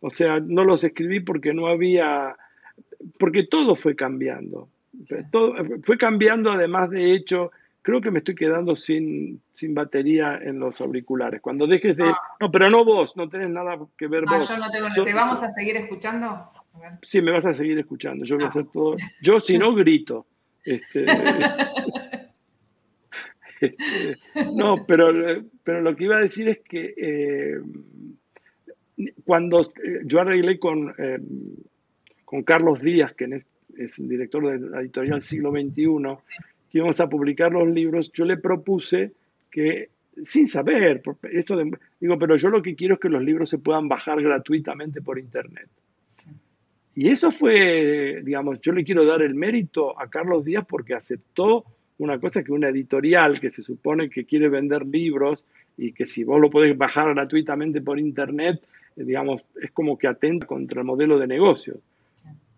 O 0.00 0.10
sea, 0.10 0.40
no 0.40 0.64
los 0.64 0.82
escribí 0.82 1.20
porque 1.20 1.54
no 1.54 1.68
había, 1.68 2.34
porque 3.16 3.44
todo 3.44 3.76
fue 3.76 3.94
cambiando. 3.94 4.68
Todo, 5.30 5.54
fue 5.84 5.96
cambiando 5.96 6.50
además 6.50 6.90
de 6.90 7.12
hecho 7.12 7.52
creo 7.82 8.00
que 8.00 8.10
me 8.10 8.18
estoy 8.18 8.34
quedando 8.34 8.76
sin, 8.76 9.40
sin 9.54 9.74
batería 9.74 10.38
en 10.42 10.58
los 10.58 10.80
auriculares. 10.80 11.40
Cuando 11.40 11.66
dejes 11.66 11.96
de... 11.96 12.04
Ah. 12.04 12.18
No, 12.40 12.50
pero 12.50 12.70
no 12.70 12.84
vos, 12.84 13.16
no 13.16 13.28
tenés 13.28 13.50
nada 13.50 13.78
que 13.96 14.06
ver 14.06 14.24
ah, 14.26 14.36
vos. 14.36 14.48
Yo 14.48 14.58
no 14.58 14.70
tengo... 14.70 15.04
¿Te 15.04 15.14
vamos 15.14 15.42
a 15.42 15.48
seguir 15.48 15.76
escuchando? 15.76 16.50
Sí, 17.02 17.22
me 17.22 17.32
vas 17.32 17.44
a 17.44 17.54
seguir 17.54 17.78
escuchando. 17.78 18.24
Yo 18.24 18.36
voy 18.36 18.44
a 18.44 18.46
ah. 18.46 18.50
hacer 18.50 18.66
todo... 18.72 18.94
Yo 19.22 19.40
si 19.40 19.58
no 19.58 19.74
grito. 19.74 20.26
Este, 20.64 21.06
este, 23.60 24.16
no, 24.54 24.84
pero, 24.86 25.42
pero 25.64 25.80
lo 25.80 25.96
que 25.96 26.04
iba 26.04 26.18
a 26.18 26.20
decir 26.20 26.48
es 26.48 26.60
que 26.60 26.94
eh, 26.96 27.60
cuando 29.24 29.62
eh, 29.62 30.00
yo 30.04 30.20
arreglé 30.20 30.58
con, 30.58 30.94
eh, 30.98 31.18
con 32.24 32.42
Carlos 32.42 32.80
Díaz, 32.80 33.14
que 33.14 33.24
es, 33.24 33.46
es 33.76 33.98
el 33.98 34.08
director 34.08 34.46
de 34.46 34.68
la 34.68 34.80
editorial 34.80 35.22
Siglo 35.22 35.52
XXI, 35.52 36.16
que 36.70 36.78
íbamos 36.78 37.00
a 37.00 37.08
publicar 37.08 37.52
los 37.52 37.68
libros, 37.68 38.12
yo 38.12 38.24
le 38.24 38.36
propuse 38.36 39.12
que, 39.50 39.88
sin 40.22 40.46
saber, 40.46 41.02
esto 41.32 41.62
digo, 42.00 42.18
pero 42.18 42.36
yo 42.36 42.50
lo 42.50 42.62
que 42.62 42.74
quiero 42.74 42.94
es 42.94 43.00
que 43.00 43.08
los 43.08 43.22
libros 43.22 43.50
se 43.50 43.58
puedan 43.58 43.88
bajar 43.88 44.22
gratuitamente 44.22 45.00
por 45.00 45.18
Internet. 45.18 45.68
Y 46.94 47.10
eso 47.10 47.30
fue, 47.30 48.22
digamos, 48.24 48.60
yo 48.60 48.72
le 48.72 48.84
quiero 48.84 49.04
dar 49.04 49.22
el 49.22 49.34
mérito 49.34 49.98
a 50.00 50.08
Carlos 50.08 50.44
Díaz 50.44 50.66
porque 50.68 50.94
aceptó 50.94 51.64
una 51.98 52.18
cosa 52.18 52.42
que 52.42 52.52
una 52.52 52.68
editorial 52.68 53.40
que 53.40 53.50
se 53.50 53.62
supone 53.62 54.10
que 54.10 54.24
quiere 54.24 54.48
vender 54.48 54.84
libros 54.86 55.44
y 55.76 55.92
que 55.92 56.06
si 56.06 56.24
vos 56.24 56.40
lo 56.40 56.50
podés 56.50 56.76
bajar 56.76 57.14
gratuitamente 57.14 57.80
por 57.80 58.00
Internet, 58.00 58.60
eh, 58.96 59.04
digamos, 59.04 59.42
es 59.62 59.70
como 59.70 59.96
que 59.96 60.08
atenta 60.08 60.46
contra 60.46 60.80
el 60.80 60.86
modelo 60.86 61.18
de 61.18 61.28
negocio. 61.28 61.76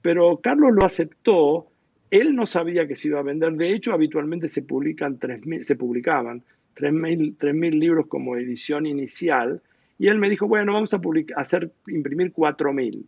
Pero 0.00 0.38
Carlos 0.38 0.72
lo 0.72 0.84
aceptó 0.84 1.66
él 2.10 2.34
no 2.34 2.46
sabía 2.46 2.86
que 2.86 2.96
se 2.96 3.08
iba 3.08 3.20
a 3.20 3.24
vender. 3.24 3.52
De 3.52 3.72
hecho, 3.72 3.92
habitualmente 3.92 4.48
se, 4.48 4.62
publican 4.62 5.18
3, 5.18 5.66
se 5.66 5.76
publicaban 5.76 6.42
3.000 6.76 7.78
libros 7.78 8.06
como 8.06 8.36
edición 8.36 8.86
inicial. 8.86 9.62
Y 9.98 10.08
él 10.08 10.18
me 10.18 10.30
dijo, 10.30 10.48
bueno, 10.48 10.72
vamos 10.72 10.94
a, 10.94 11.00
hacer, 11.36 11.70
imprimir 11.86 12.32
4.000. 12.32 13.04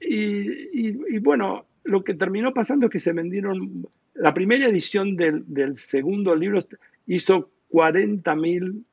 Y, 0.00 0.88
y, 0.88 1.18
bueno, 1.18 1.66
lo 1.84 2.04
que 2.04 2.14
terminó 2.14 2.52
pasando 2.52 2.86
es 2.86 2.92
que 2.92 2.98
se 2.98 3.12
vendieron, 3.12 3.86
la 4.14 4.34
primera 4.34 4.66
edición 4.66 5.16
del, 5.16 5.78
segundo 5.78 6.36
libro 6.36 6.58
hizo 7.06 7.50
40.000, 7.70 8.84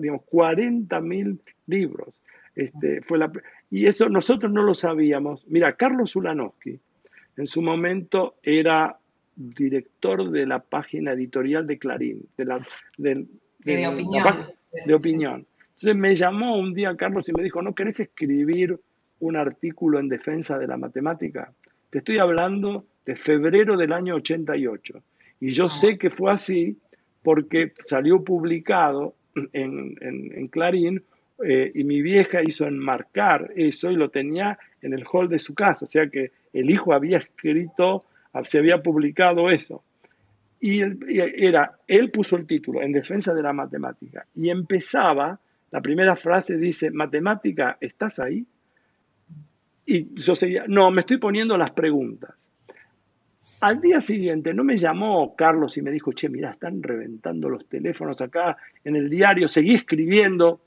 digamos, 0.00 0.22
40.000 0.22 1.38
libros. 1.66 2.14
Este, 2.54 3.00
fue 3.02 3.18
la, 3.18 3.32
y 3.70 3.86
eso 3.86 4.08
nosotros 4.08 4.52
no 4.52 4.62
lo 4.62 4.74
sabíamos. 4.74 5.46
Mira, 5.48 5.74
Carlos 5.76 6.14
Ulanowski, 6.16 6.78
en 7.36 7.46
su 7.46 7.62
momento 7.62 8.36
era 8.42 8.98
director 9.34 10.30
de 10.30 10.46
la 10.46 10.60
página 10.60 11.12
editorial 11.12 11.66
de 11.66 11.78
Clarín, 11.78 12.26
de, 12.36 12.44
la, 12.44 12.66
de, 12.98 13.26
opinión. 13.86 14.46
de 14.86 14.94
opinión. 14.94 15.46
Entonces 15.60 15.96
me 15.96 16.14
llamó 16.14 16.58
un 16.58 16.74
día 16.74 16.94
Carlos 16.96 17.28
y 17.28 17.32
me 17.32 17.42
dijo, 17.42 17.62
¿no 17.62 17.74
querés 17.74 18.00
escribir 18.00 18.78
un 19.20 19.36
artículo 19.36 19.98
en 19.98 20.08
defensa 20.08 20.58
de 20.58 20.66
la 20.66 20.76
matemática? 20.76 21.52
Te 21.90 21.98
estoy 21.98 22.18
hablando 22.18 22.86
de 23.04 23.16
febrero 23.16 23.76
del 23.76 23.92
año 23.92 24.16
88. 24.16 25.02
Y 25.40 25.50
yo 25.50 25.68
sé 25.68 25.98
que 25.98 26.10
fue 26.10 26.30
así 26.32 26.78
porque 27.22 27.72
salió 27.84 28.22
publicado 28.22 29.14
en, 29.52 29.96
en, 30.00 30.48
Clarín 30.48 31.02
eh, 31.44 31.72
y 31.74 31.84
mi 31.84 32.02
vieja 32.02 32.40
hizo 32.42 32.66
enmarcar 32.66 33.52
eso 33.56 33.90
y 33.90 33.96
lo 33.96 34.10
tenía 34.10 34.58
en 34.80 34.92
el 34.92 35.04
hall 35.10 35.28
de 35.28 35.38
su 35.38 35.54
casa. 35.54 35.84
O 35.84 35.88
sea 35.88 36.08
que 36.08 36.32
el 36.52 36.70
hijo 36.70 36.92
había 36.92 37.18
escrito, 37.18 38.04
se 38.44 38.58
había 38.58 38.82
publicado 38.82 39.50
eso. 39.50 39.82
Y 40.60 40.80
era, 41.44 41.78
él 41.88 42.10
puso 42.12 42.36
el 42.36 42.46
título, 42.46 42.82
En 42.82 42.92
defensa 42.92 43.34
de 43.34 43.42
la 43.42 43.52
matemática. 43.52 44.24
Y 44.36 44.48
empezaba, 44.48 45.40
la 45.72 45.80
primera 45.80 46.14
frase 46.14 46.56
dice, 46.56 46.90
matemática, 46.92 47.76
¿estás 47.80 48.20
ahí? 48.20 48.46
Y 49.84 50.14
yo 50.14 50.36
seguía, 50.36 50.64
no, 50.68 50.90
me 50.92 51.00
estoy 51.00 51.18
poniendo 51.18 51.56
las 51.56 51.72
preguntas. 51.72 52.30
Al 53.60 53.80
día 53.80 54.00
siguiente 54.00 54.54
no 54.54 54.62
me 54.62 54.76
llamó 54.76 55.34
Carlos 55.34 55.76
y 55.78 55.82
me 55.82 55.90
dijo, 55.90 56.12
che, 56.12 56.28
mira, 56.28 56.50
están 56.50 56.82
reventando 56.82 57.48
los 57.48 57.66
teléfonos 57.66 58.20
acá 58.20 58.56
en 58.84 58.96
el 58.96 59.10
diario, 59.10 59.48
seguí 59.48 59.74
escribiendo. 59.74 60.60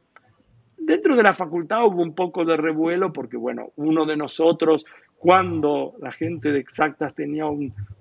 Dentro 0.86 1.16
de 1.16 1.24
la 1.24 1.34
facultad 1.34 1.84
hubo 1.86 2.04
un 2.04 2.14
poco 2.14 2.46
de 2.46 2.56
revuelo 2.56 3.12
porque, 3.12 3.38
bueno, 3.38 3.72
uno 3.78 4.06
de 4.06 4.16
nosotros, 4.16 4.86
cuando 5.18 5.96
la 6.00 6.12
gente 6.12 6.52
de 6.52 6.60
Exactas 6.60 7.16
tenía 7.16 7.46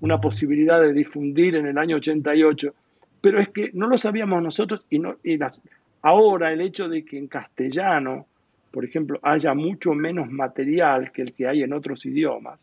una 0.01 0.21
posibilidad 0.21 0.83
de 0.83 0.93
difundir 0.93 1.55
en 1.55 1.67
el 1.67 1.79
año 1.79 1.97
88, 1.97 2.75
pero 3.23 3.41
es 3.41 3.49
que 3.49 3.71
no 3.73 3.87
lo 3.87 3.97
sabíamos 3.97 4.43
nosotros 4.43 4.85
y, 4.91 5.01
ahora 6.03 6.53
el 6.53 6.61
hecho 6.61 6.87
de 6.87 7.07
que 7.07 7.17
en 7.17 7.27
castellano, 7.27 8.27
por 8.71 8.85
ejemplo, 8.85 9.19
haya 9.23 9.55
mucho 9.55 9.95
menos 9.95 10.31
material 10.31 11.11
que 11.11 11.23
el 11.23 11.33
que 11.33 11.49
hay 11.49 11.63
en 11.63 11.73
otros 11.73 12.05
idiomas, 12.05 12.61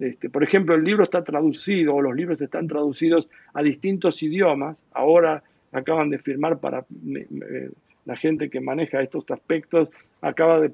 este, 0.00 0.30
por 0.30 0.44
ejemplo, 0.44 0.76
el 0.76 0.84
libro 0.84 1.02
está 1.02 1.24
traducido 1.24 1.96
o 1.96 2.02
los 2.02 2.14
libros 2.14 2.40
están 2.40 2.68
traducidos 2.68 3.28
a 3.52 3.64
distintos 3.64 4.22
idiomas. 4.22 4.80
Ahora 4.92 5.42
acaban 5.72 6.08
de 6.08 6.18
firmar 6.18 6.58
para 6.58 6.84
la 8.10 8.16
gente 8.16 8.50
que 8.50 8.60
maneja 8.60 9.00
estos 9.00 9.24
aspectos, 9.30 9.88
acaba 10.20 10.58
de, 10.58 10.72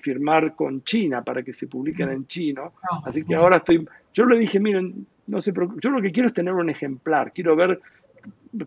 firmar 0.00 0.56
con 0.56 0.82
China 0.82 1.22
para 1.22 1.44
que 1.44 1.52
se 1.52 1.68
publiquen 1.68 2.10
en 2.10 2.26
chino. 2.26 2.72
Ah, 2.82 3.02
Así 3.04 3.24
que 3.24 3.36
ahora 3.36 3.58
estoy, 3.58 3.86
yo 4.12 4.26
le 4.26 4.36
dije, 4.36 4.58
miren, 4.58 5.06
no 5.28 5.40
sé, 5.40 5.52
yo 5.80 5.90
lo 5.90 6.02
que 6.02 6.10
quiero 6.10 6.26
es 6.26 6.34
tener 6.34 6.52
un 6.54 6.68
ejemplar, 6.68 7.32
quiero 7.32 7.54
ver 7.54 7.80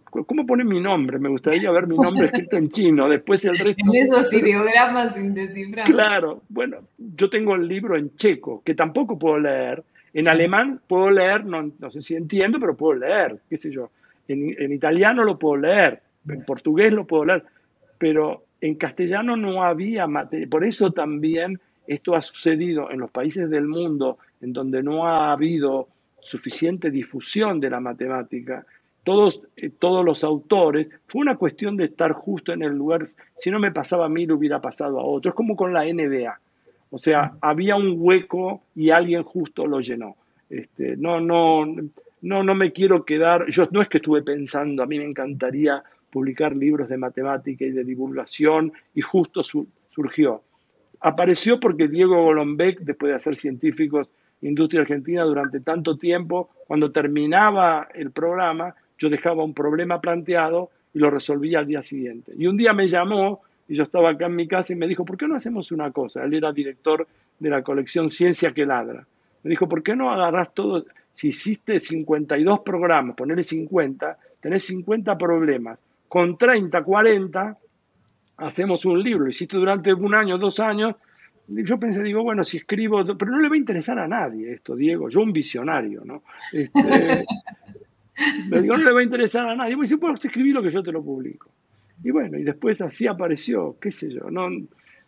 ¿Cómo 0.09 0.45
pone 0.45 0.63
mi 0.63 0.79
nombre? 0.79 1.19
Me 1.19 1.27
gustaría 1.27 1.71
ver 1.71 1.87
mi 1.87 1.97
nombre 1.97 2.27
escrito 2.27 2.55
en 2.55 2.69
chino. 2.69 3.09
Después 3.09 3.43
el 3.43 3.57
resto. 3.57 3.83
En 3.85 3.95
esos 3.95 4.31
ideogramas 4.31 5.15
sin 5.15 5.33
descifrar. 5.33 5.85
Claro. 5.85 6.43
Bueno, 6.47 6.77
yo 6.97 7.29
tengo 7.29 7.55
el 7.55 7.67
libro 7.67 7.97
en 7.97 8.15
checo, 8.15 8.61
que 8.63 8.75
tampoco 8.75 9.19
puedo 9.19 9.39
leer. 9.39 9.83
En 10.13 10.27
alemán 10.29 10.79
puedo 10.87 11.11
leer, 11.11 11.43
no, 11.43 11.69
no, 11.77 11.91
sé 11.91 12.01
si 12.01 12.15
entiendo, 12.15 12.59
pero 12.59 12.77
puedo 12.77 12.99
leer, 12.99 13.39
qué 13.49 13.57
sé 13.57 13.71
yo. 13.71 13.89
En, 14.27 14.55
en, 14.57 14.71
italiano 14.71 15.23
lo 15.23 15.37
puedo 15.37 15.57
leer, 15.57 16.01
en 16.27 16.43
portugués 16.45 16.93
lo 16.93 17.05
puedo 17.05 17.25
leer, 17.25 17.43
pero 17.99 18.45
en 18.61 18.75
castellano 18.75 19.37
no 19.37 19.63
había 19.63 20.07
materia. 20.07 20.47
Por 20.49 20.65
eso 20.65 20.91
también 20.91 21.59
esto 21.85 22.15
ha 22.15 22.21
sucedido 22.23 22.89
en 22.89 22.99
los 22.99 23.11
países 23.11 23.49
del 23.49 23.67
mundo 23.67 24.17
en 24.41 24.53
donde 24.53 24.81
no 24.81 25.05
ha 25.05 25.31
habido 25.31 25.87
suficiente 26.21 26.89
difusión 26.89 27.59
de 27.59 27.69
la 27.69 27.79
matemática 27.79 28.65
todos, 29.03 29.41
eh, 29.55 29.69
todos 29.69 30.05
los 30.05 30.23
autores, 30.23 30.87
fue 31.07 31.21
una 31.21 31.35
cuestión 31.35 31.77
de 31.77 31.85
estar 31.85 32.11
justo 32.11 32.53
en 32.53 32.61
el 32.61 32.73
lugar, 32.73 33.05
si 33.37 33.49
no 33.49 33.59
me 33.59 33.71
pasaba 33.71 34.05
a 34.05 34.09
mí, 34.09 34.25
le 34.25 34.33
hubiera 34.33 34.61
pasado 34.61 34.99
a 34.99 35.03
otro, 35.03 35.29
es 35.29 35.35
como 35.35 35.55
con 35.55 35.73
la 35.73 35.85
NBA, 35.85 36.39
o 36.91 36.97
sea, 36.97 37.33
había 37.41 37.75
un 37.75 37.95
hueco 37.97 38.61
y 38.75 38.89
alguien 38.89 39.23
justo 39.23 39.65
lo 39.67 39.79
llenó. 39.79 40.15
Este, 40.49 40.97
no, 40.97 41.19
no, 41.19 41.65
no, 42.21 42.43
no 42.43 42.55
me 42.55 42.71
quiero 42.71 43.05
quedar, 43.05 43.45
yo 43.49 43.67
no 43.71 43.81
es 43.81 43.87
que 43.87 43.97
estuve 43.97 44.23
pensando, 44.23 44.83
a 44.83 44.87
mí 44.87 44.97
me 44.97 45.05
encantaría 45.05 45.83
publicar 46.09 46.55
libros 46.55 46.89
de 46.89 46.97
matemática 46.97 47.65
y 47.65 47.71
de 47.71 47.83
divulgación 47.83 48.73
y 48.93 49.01
justo 49.01 49.43
surgió. 49.43 50.43
Apareció 51.01 51.59
porque 51.59 51.87
Diego 51.87 52.23
Golombek, 52.23 52.79
después 52.79 53.11
de 53.11 53.15
hacer 53.15 53.35
científicos 53.35 54.11
industria 54.41 54.81
argentina 54.81 55.23
durante 55.23 55.59
tanto 55.59 55.97
tiempo, 55.97 56.49
cuando 56.67 56.91
terminaba 56.91 57.87
el 57.93 58.11
programa, 58.11 58.75
yo 58.97 59.09
dejaba 59.09 59.43
un 59.43 59.53
problema 59.53 59.99
planteado 59.99 60.69
y 60.93 60.99
lo 60.99 61.09
resolvía 61.09 61.59
al 61.59 61.67
día 61.67 61.81
siguiente. 61.81 62.33
Y 62.37 62.47
un 62.47 62.57
día 62.57 62.73
me 62.73 62.87
llamó 62.87 63.41
y 63.67 63.75
yo 63.75 63.83
estaba 63.83 64.11
acá 64.11 64.25
en 64.25 64.35
mi 64.35 64.47
casa 64.47 64.73
y 64.73 64.75
me 64.75 64.87
dijo, 64.87 65.05
¿por 65.05 65.17
qué 65.17 65.27
no 65.27 65.35
hacemos 65.35 65.71
una 65.71 65.91
cosa? 65.91 66.23
Él 66.23 66.33
era 66.33 66.51
director 66.51 67.07
de 67.37 67.49
la 67.49 67.61
colección 67.61 68.09
Ciencia 68.09 68.53
que 68.53 68.65
Ladra. 68.65 69.05
Me 69.43 69.49
dijo, 69.49 69.69
¿por 69.69 69.83
qué 69.83 69.95
no 69.95 70.11
agarras 70.11 70.53
todo? 70.53 70.85
Si 71.13 71.29
hiciste 71.29 71.79
52 71.79 72.61
programas, 72.61 73.15
ponerle 73.15 73.43
50, 73.43 74.17
tenés 74.41 74.63
50 74.63 75.17
problemas. 75.17 75.79
Con 76.09 76.37
30, 76.37 76.83
40, 76.83 77.57
hacemos 78.37 78.83
un 78.85 79.01
libro. 79.01 79.23
Lo 79.23 79.29
hiciste 79.29 79.55
durante 79.55 79.93
un 79.93 80.13
año, 80.13 80.37
dos 80.37 80.59
años. 80.59 80.95
Yo 81.47 81.79
pensé, 81.79 82.03
digo, 82.03 82.23
bueno, 82.23 82.43
si 82.43 82.57
escribo, 82.57 83.05
pero 83.17 83.31
no 83.31 83.39
le 83.39 83.47
va 83.47 83.55
a 83.55 83.57
interesar 83.57 83.97
a 83.99 84.07
nadie 84.07 84.53
esto, 84.53 84.75
Diego. 84.75 85.07
Yo 85.09 85.21
un 85.21 85.31
visionario, 85.31 86.03
¿no? 86.03 86.23
Este, 86.51 87.25
digo, 88.61 88.77
no 88.77 88.83
le 88.83 88.93
va 88.93 88.99
a 88.99 89.03
interesar 89.03 89.47
a 89.47 89.55
nadie. 89.55 89.75
Me 89.75 89.83
dice, 89.83 89.97
puedo 89.97 90.13
escribir 90.13 90.53
lo 90.53 90.61
que 90.61 90.69
yo 90.69 90.83
te 90.83 90.91
lo 90.91 91.01
publico. 91.03 91.49
Y 92.03 92.11
bueno, 92.11 92.37
y 92.37 92.43
después 92.43 92.81
así 92.81 93.07
apareció, 93.07 93.77
qué 93.79 93.91
sé 93.91 94.09
yo. 94.11 94.29
No... 94.31 94.49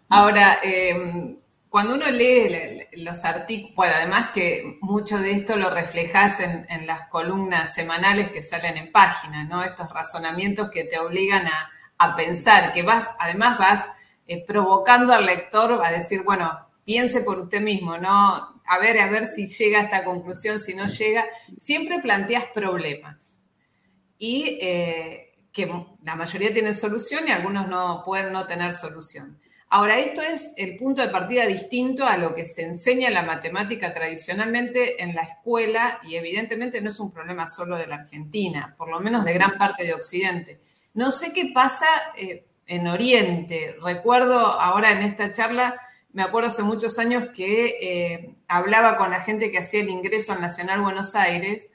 Ahora, 0.10 0.60
em, 0.64 1.36
cuando 1.72 1.96
uno 1.96 2.12
lee 2.12 2.90
los 2.98 3.24
artículos, 3.24 3.76
bueno, 3.78 3.94
además 3.96 4.32
que 4.34 4.78
mucho 4.82 5.18
de 5.18 5.32
esto 5.32 5.56
lo 5.56 5.70
reflejas 5.70 6.42
en, 6.42 6.86
las 6.86 7.08
columnas 7.08 7.74
semanales 7.74 8.30
que 8.30 8.42
salen 8.42 8.76
en 8.76 8.92
página, 8.92 9.46
¿no? 9.46 9.64
Estos 9.64 9.90
razonamientos 9.90 10.70
que 10.70 10.84
te 10.84 11.00
obligan 11.00 11.48
a, 11.48 12.16
pensar, 12.18 12.74
que 12.74 12.84
vas, 12.84 13.08
además 13.20 13.58
vas 13.58 13.86
eh, 14.28 14.44
provocando 14.46 15.14
al 15.14 15.26
lector 15.26 15.80
a 15.82 15.92
decir, 15.92 16.24
bueno, 16.24 16.52
piense 16.84 17.22
por 17.22 17.40
usted 17.40 17.62
mismo, 17.62 17.98
¿no? 17.98 18.52
a 18.66 18.78
ver, 18.80 19.00
a 19.00 19.10
ver 19.10 19.26
si 19.26 19.48
llega 19.48 19.80
a 19.80 19.84
esta 19.84 20.04
conclusión, 20.04 20.60
si 20.60 20.74
no 20.76 20.88
llega, 20.88 21.26
siempre 21.58 22.00
planteas 22.00 22.48
problemas. 22.48 23.40
Y 24.18 24.60
eh, 24.62 25.34
que 25.54 25.72
la 26.04 26.18
mayoría 26.18 26.54
tienen 26.54 26.76
solución 26.76 27.28
y 27.30 27.32
algunos 27.32 27.70
no 27.70 28.04
pueden 28.06 28.34
no 28.34 28.46
tener 28.46 28.74
solución. 28.74 29.40
Ahora, 29.74 30.00
esto 30.00 30.22
es 30.22 30.54
el 30.58 30.76
punto 30.76 31.02
de 31.02 31.08
partida 31.08 31.46
distinto 31.46 32.06
a 32.06 32.18
lo 32.18 32.36
que 32.36 32.44
se 32.44 32.64
enseña 32.64 33.08
en 33.08 33.14
la 33.14 33.24
matemática 33.24 33.94
tradicionalmente 33.94 35.02
en 35.02 35.16
la 35.16 35.22
escuela 35.22 36.02
y 36.04 36.16
evidentemente 36.16 36.82
no 36.82 36.90
es 36.90 37.00
un 37.00 37.10
problema 37.10 37.48
solo 37.48 37.78
de 37.78 37.88
la 37.88 37.96
Argentina, 37.96 38.76
por 38.78 38.90
lo 38.90 39.00
menos 39.00 39.24
de 39.24 39.34
gran 39.34 39.58
parte 39.58 39.86
de 39.86 39.94
Occidente. 39.94 40.60
No 40.94 41.10
sé 41.10 41.32
qué 41.32 41.52
pasa 41.54 41.86
eh, 42.18 42.44
en 42.68 42.86
Oriente. 42.86 43.78
Recuerdo 43.82 44.40
ahora 44.40 44.92
en 44.92 45.04
esta 45.04 45.32
charla 45.32 45.80
me 46.12 46.24
acuerdo 46.24 46.50
hace 46.50 46.64
muchos 46.64 47.00
años 47.00 47.30
que 47.34 47.78
eh, 47.82 48.36
hablaba 48.50 48.98
con 48.98 49.12
la 49.12 49.22
gente 49.22 49.52
que 49.52 49.60
hacía 49.60 49.80
el 49.80 49.90
ingreso 49.90 50.34
al 50.34 50.42
Nacional 50.42 50.82
Buenos 50.82 51.16
Aires 51.16 51.70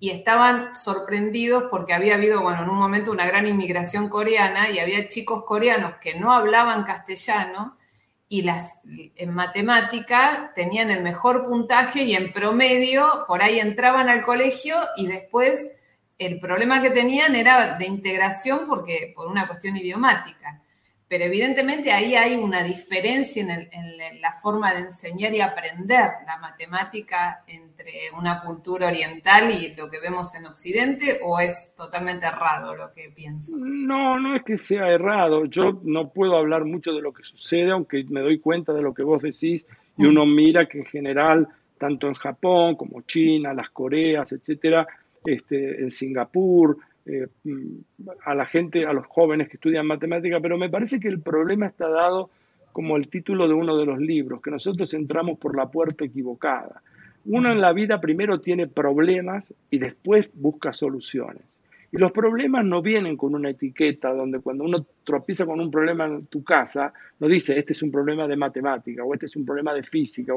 y 0.00 0.10
estaban 0.10 0.76
sorprendidos 0.76 1.64
porque 1.70 1.92
había 1.92 2.14
habido, 2.14 2.42
bueno, 2.42 2.62
en 2.62 2.70
un 2.70 2.78
momento 2.78 3.10
una 3.10 3.26
gran 3.26 3.46
inmigración 3.46 4.08
coreana 4.08 4.70
y 4.70 4.78
había 4.78 5.08
chicos 5.08 5.44
coreanos 5.44 5.94
que 6.00 6.18
no 6.18 6.32
hablaban 6.32 6.84
castellano 6.84 7.76
y 8.28 8.42
las, 8.42 8.82
en 8.86 9.34
matemática 9.34 10.52
tenían 10.54 10.90
el 10.90 11.02
mejor 11.02 11.46
puntaje 11.46 12.02
y 12.02 12.14
en 12.14 12.32
promedio 12.32 13.24
por 13.26 13.42
ahí 13.42 13.58
entraban 13.58 14.08
al 14.08 14.22
colegio 14.22 14.76
y 14.96 15.06
después 15.06 15.70
el 16.18 16.38
problema 16.38 16.82
que 16.82 16.90
tenían 16.90 17.34
era 17.34 17.78
de 17.78 17.86
integración 17.86 18.66
porque 18.68 19.12
por 19.16 19.28
una 19.28 19.46
cuestión 19.46 19.76
idiomática 19.76 20.60
pero 21.08 21.24
evidentemente 21.24 21.90
ahí 21.90 22.14
hay 22.14 22.36
una 22.36 22.62
diferencia 22.62 23.42
en, 23.42 24.20
la 24.20 24.32
forma 24.32 24.74
de 24.74 24.80
enseñar 24.80 25.34
y 25.34 25.40
aprender 25.40 26.10
la 26.26 26.36
matemática 26.38 27.42
entre 27.46 27.92
una 28.18 28.42
cultura 28.42 28.88
oriental 28.88 29.50
y 29.50 29.74
lo 29.74 29.88
que 29.90 30.00
vemos 30.00 30.34
en 30.34 30.44
Occidente, 30.44 31.20
o 31.24 31.40
es 31.40 31.74
totalmente 31.76 32.26
errado 32.26 32.76
lo 32.76 32.92
que 32.92 33.10
pienso? 33.14 33.56
No, 33.56 34.18
no 34.20 34.36
es 34.36 34.42
que 34.42 34.58
sea 34.58 34.88
errado. 34.88 35.46
Yo 35.46 35.80
no 35.82 36.10
puedo 36.10 36.36
hablar 36.36 36.64
mucho 36.66 36.92
de 36.92 37.00
lo 37.00 37.12
que 37.12 37.24
sucede, 37.24 37.70
aunque 37.70 38.04
me 38.08 38.20
doy 38.20 38.38
cuenta 38.38 38.74
de 38.74 38.82
lo 38.82 38.92
que 38.92 39.02
vos 39.02 39.22
decís 39.22 39.66
y 39.96 40.04
uno 40.04 40.26
mira 40.26 40.66
que 40.66 40.78
en 40.78 40.84
general, 40.84 41.48
tanto 41.78 42.06
en 42.06 42.14
Japón 42.14 42.76
como 42.76 43.00
China, 43.02 43.54
las 43.54 43.70
Coreas, 43.70 44.30
etcétera, 44.32 44.86
este, 45.24 45.82
en 45.82 45.90
Singapur, 45.90 46.78
eh, 47.06 47.28
a 48.24 48.34
la 48.34 48.46
gente, 48.46 48.86
a 48.86 48.92
los 48.92 49.06
jóvenes 49.06 49.48
que 49.48 49.56
estudian 49.56 49.86
matemática, 49.86 50.40
pero 50.40 50.58
me 50.58 50.68
parece 50.68 51.00
que 51.00 51.08
el 51.08 51.20
problema 51.20 51.66
está 51.66 51.88
dado 51.88 52.30
como 52.72 52.96
el 52.96 53.08
título 53.08 53.48
de 53.48 53.54
uno 53.54 53.76
de 53.76 53.86
los 53.86 53.98
libros, 53.98 54.40
que 54.40 54.50
nosotros 54.50 54.92
entramos 54.94 55.38
por 55.38 55.56
la 55.56 55.70
puerta 55.70 56.04
equivocada. 56.04 56.82
Uno 57.24 57.50
en 57.50 57.60
la 57.60 57.72
vida 57.72 58.00
primero 58.00 58.40
tiene 58.40 58.66
problemas 58.66 59.52
y 59.70 59.78
después 59.78 60.30
busca 60.34 60.72
soluciones. 60.72 61.42
Y 61.90 61.96
los 61.96 62.12
problemas 62.12 62.64
no 62.64 62.82
vienen 62.82 63.16
con 63.16 63.34
una 63.34 63.50
etiqueta 63.50 64.12
donde 64.12 64.40
cuando 64.40 64.64
uno 64.64 64.84
tropieza 65.04 65.46
con 65.46 65.58
un 65.58 65.70
problema 65.70 66.04
en 66.04 66.26
tu 66.26 66.44
casa, 66.44 66.92
no 67.18 67.28
dice, 67.28 67.58
este 67.58 67.72
es 67.72 67.82
un 67.82 67.90
problema 67.90 68.28
de 68.28 68.36
matemática 68.36 69.02
o 69.04 69.14
este 69.14 69.26
es 69.26 69.36
un 69.36 69.46
problema 69.46 69.72
de 69.72 69.82
física. 69.82 70.34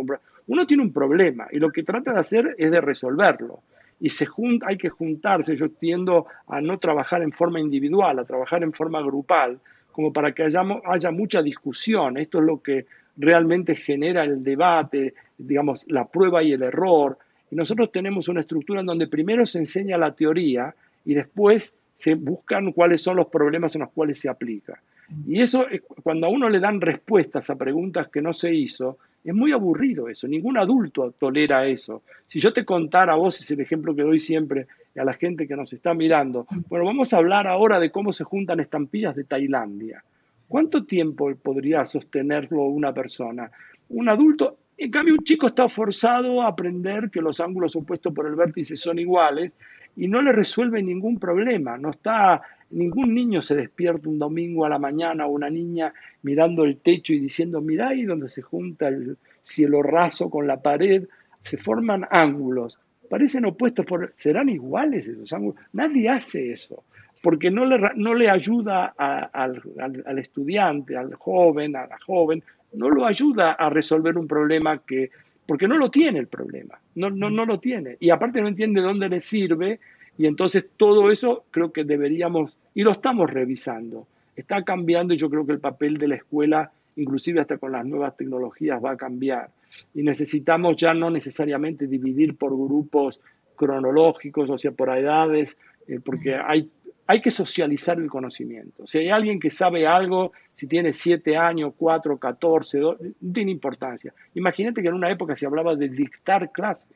Uno 0.48 0.66
tiene 0.66 0.84
un 0.84 0.94
problema 0.94 1.48
y 1.52 1.60
lo 1.60 1.70
que 1.70 1.84
trata 1.84 2.14
de 2.14 2.20
hacer 2.20 2.56
es 2.58 2.72
de 2.72 2.80
resolverlo 2.80 3.64
y 4.02 4.10
se 4.10 4.28
hay 4.66 4.78
que 4.78 4.90
juntarse. 4.90 5.56
Yo 5.56 5.70
tiendo 5.70 6.26
a 6.48 6.60
no 6.60 6.80
trabajar 6.80 7.22
en 7.22 7.32
forma 7.32 7.60
individual, 7.60 8.18
a 8.20 8.26
trabajar 8.26 8.64
en 8.64 8.74
forma 8.74 9.00
grupal, 9.02 9.60
como 9.92 10.12
para 10.12 10.34
que 10.34 10.44
haya, 10.44 10.64
haya 10.86 11.12
mucha 11.12 11.42
discusión. 11.42 12.18
Esto 12.18 12.40
es 12.40 12.46
lo 12.46 12.62
que 12.62 12.88
realmente 13.16 13.76
genera 13.76 14.24
el 14.24 14.44
debate, 14.44 15.14
digamos, 15.38 15.86
la 15.88 16.06
prueba 16.06 16.42
y 16.44 16.52
el 16.52 16.64
error. 16.64 17.18
Y 17.52 17.56
nosotros 17.56 17.92
tenemos 17.92 18.28
una 18.28 18.42
estructura 18.42 18.80
en 18.80 18.88
donde 18.88 19.08
primero 19.08 19.46
se 19.46 19.60
enseña 19.60 19.98
la 19.98 20.14
teoría 20.14 20.74
y 21.06 21.14
después 21.14 21.74
se 21.96 22.16
buscan 22.16 22.72
cuáles 22.72 23.04
son 23.04 23.18
los 23.18 23.28
problemas 23.28 23.76
en 23.76 23.82
los 23.82 23.92
cuales 23.92 24.20
se 24.20 24.30
aplica. 24.30 24.82
Y 25.28 25.42
eso, 25.42 25.66
cuando 26.04 26.28
a 26.28 26.30
uno 26.30 26.50
le 26.50 26.60
dan 26.60 26.80
respuestas 26.82 27.50
a 27.50 27.56
preguntas 27.56 28.10
que 28.10 28.22
no 28.22 28.34
se 28.34 28.54
hizo, 28.54 28.98
Es 29.24 29.36
muy 29.36 29.52
aburrido 29.52 30.10
eso, 30.10 30.28
ningún 30.28 30.58
adulto 30.58 31.12
tolera 31.12 31.68
eso. 31.68 32.02
Si 32.28 32.40
yo 32.40 32.54
te 32.54 32.66
contara 32.66 33.14
a 33.14 33.18
vos, 33.18 33.40
es 33.40 33.52
el 33.52 33.60
ejemplo 33.60 33.96
que 33.96 34.02
doy 34.02 34.20
siempre 34.20 34.66
a 34.98 35.04
la 35.04 35.14
gente 35.14 35.48
que 35.48 35.56
nos 35.56 35.72
está 35.74 35.94
mirando, 35.94 36.48
bueno, 36.70 36.86
vamos 36.86 37.14
a 37.14 37.18
hablar 37.18 37.48
ahora 37.48 37.80
de 37.80 37.92
cómo 37.92 38.14
se 38.14 38.24
juntan 38.24 38.60
estampillas 38.60 39.16
de 39.16 39.24
Tailandia. 39.24 40.04
¿Cuánto 40.48 40.86
tiempo 40.86 41.34
podría 41.36 41.86
sostenerlo 41.86 42.64
una 42.64 42.94
persona? 42.94 43.50
Un 43.90 44.10
adulto, 44.10 44.58
en 44.78 44.90
cambio, 44.90 45.14
un 45.14 45.24
chico 45.24 45.48
está 45.48 45.68
forzado 45.68 46.42
a 46.42 46.48
aprender 46.48 47.12
que 47.12 47.22
los 47.22 47.40
ángulos 47.40 47.76
opuestos 47.76 48.14
por 48.14 48.26
el 48.26 48.36
vértice 48.36 48.76
son 48.76 48.98
iguales 48.98 49.54
y 49.96 50.08
no 50.08 50.22
le 50.22 50.32
resuelve 50.32 50.82
ningún 50.82 51.20
problema. 51.20 51.78
No 51.78 51.92
está, 51.92 52.42
ningún 52.72 53.14
niño 53.14 53.42
se 53.42 53.56
despierta 53.56 54.10
un 54.10 54.20
domingo 54.20 54.66
a 54.66 54.70
la 54.70 54.80
mañana 54.80 55.26
o 55.26 55.32
una 55.32 55.50
niña 55.50 55.94
mirando 56.24 56.64
el 56.64 56.78
techo 56.78 57.14
y 57.14 57.20
diciendo, 57.20 57.62
mira 57.62 57.90
ahí 57.90 58.04
donde 58.04 58.30
se 58.30 58.42
junta 58.42 58.88
el 58.88 59.18
cielo 59.42 59.82
raso 59.84 60.30
con 60.30 60.48
la 60.48 60.62
pared, 60.62 61.08
se 61.44 61.58
forman 61.58 62.06
ángulos. 62.10 62.78
Parecen 63.10 63.46
opuestos, 63.46 63.86
por, 63.86 64.14
serán 64.16 64.50
iguales 64.50 65.08
esos 65.08 65.32
ángulos. 65.34 65.62
Nadie 65.74 66.10
hace 66.10 66.52
eso, 66.52 66.84
porque 67.22 67.52
no 67.52 67.66
le, 67.66 67.78
no 67.96 68.14
le 68.14 68.30
ayuda 68.30 68.94
al, 68.98 69.62
al 69.78 70.20
estudiante, 70.20 70.96
al 70.96 71.14
joven, 71.16 71.76
a 71.76 71.88
la 71.88 71.98
joven, 72.06 72.44
no 72.74 72.90
lo 72.90 73.06
ayuda 73.06 73.54
a 73.54 73.70
resolver 73.70 74.18
un 74.18 74.28
problema 74.28 74.78
que 74.80 75.10
porque 75.46 75.68
no 75.68 75.78
lo 75.78 75.92
tiene 75.92 76.20
el 76.20 76.28
problema, 76.28 76.80
no, 76.96 77.10
no, 77.10 77.30
no 77.30 77.46
lo 77.46 77.60
tiene. 77.60 77.98
Y 78.00 78.10
aparte 78.10 78.42
no 78.42 78.48
entiende 78.48 78.80
dónde 78.80 79.10
le 79.10 79.20
sirve 79.20 79.82
y 80.18 80.28
entonces 80.28 80.66
todo 80.78 81.12
eso 81.12 81.46
creo 81.52 81.72
que 81.72 81.84
deberíamos, 81.84 82.58
y 82.74 82.84
lo 82.84 82.92
estamos 82.92 83.30
revisando, 83.30 84.08
está 84.36 84.64
cambiando 84.64 85.14
y 85.14 85.18
yo 85.18 85.30
creo 85.30 85.46
que 85.46 85.54
el 85.54 85.60
papel 85.60 85.98
de 85.98 86.08
la 86.08 86.16
escuela, 86.16 86.72
inclusive 86.96 87.42
hasta 87.42 87.58
con 87.58 87.72
las 87.72 87.86
nuevas 87.86 88.16
tecnologías, 88.18 88.84
va 88.84 88.92
a 88.92 88.98
cambiar. 88.98 89.50
Y 89.94 90.04
necesitamos 90.04 90.76
ya 90.78 90.94
no 90.94 91.10
necesariamente 91.10 91.88
dividir 91.88 92.36
por 92.36 92.52
grupos 92.52 93.22
cronológicos, 93.56 94.50
o 94.50 94.58
sea, 94.58 94.72
por 94.72 94.90
edades, 94.90 95.58
eh, 95.88 96.00
porque 96.04 96.36
hay 96.36 96.70
hay 97.12 97.20
que 97.20 97.30
socializar 97.30 98.00
el 98.00 98.10
conocimiento. 98.10 98.88
Si 98.88 98.98
hay 99.00 99.10
alguien 99.10 99.38
que 99.38 99.50
sabe 99.50 99.86
algo, 99.86 100.32
si 100.54 100.66
tiene 100.66 100.94
7 100.94 101.36
años, 101.36 101.74
4, 101.78 102.18
14, 102.18 102.80
no 102.80 102.96
tiene 103.34 103.52
importancia. 103.52 104.14
Imagínate 104.36 104.82
que 104.82 104.88
en 104.88 104.94
una 104.94 105.12
época 105.12 105.36
se 105.36 105.46
hablaba 105.46 105.76
de 105.76 105.90
dictar 105.90 106.54
clase. 106.54 106.88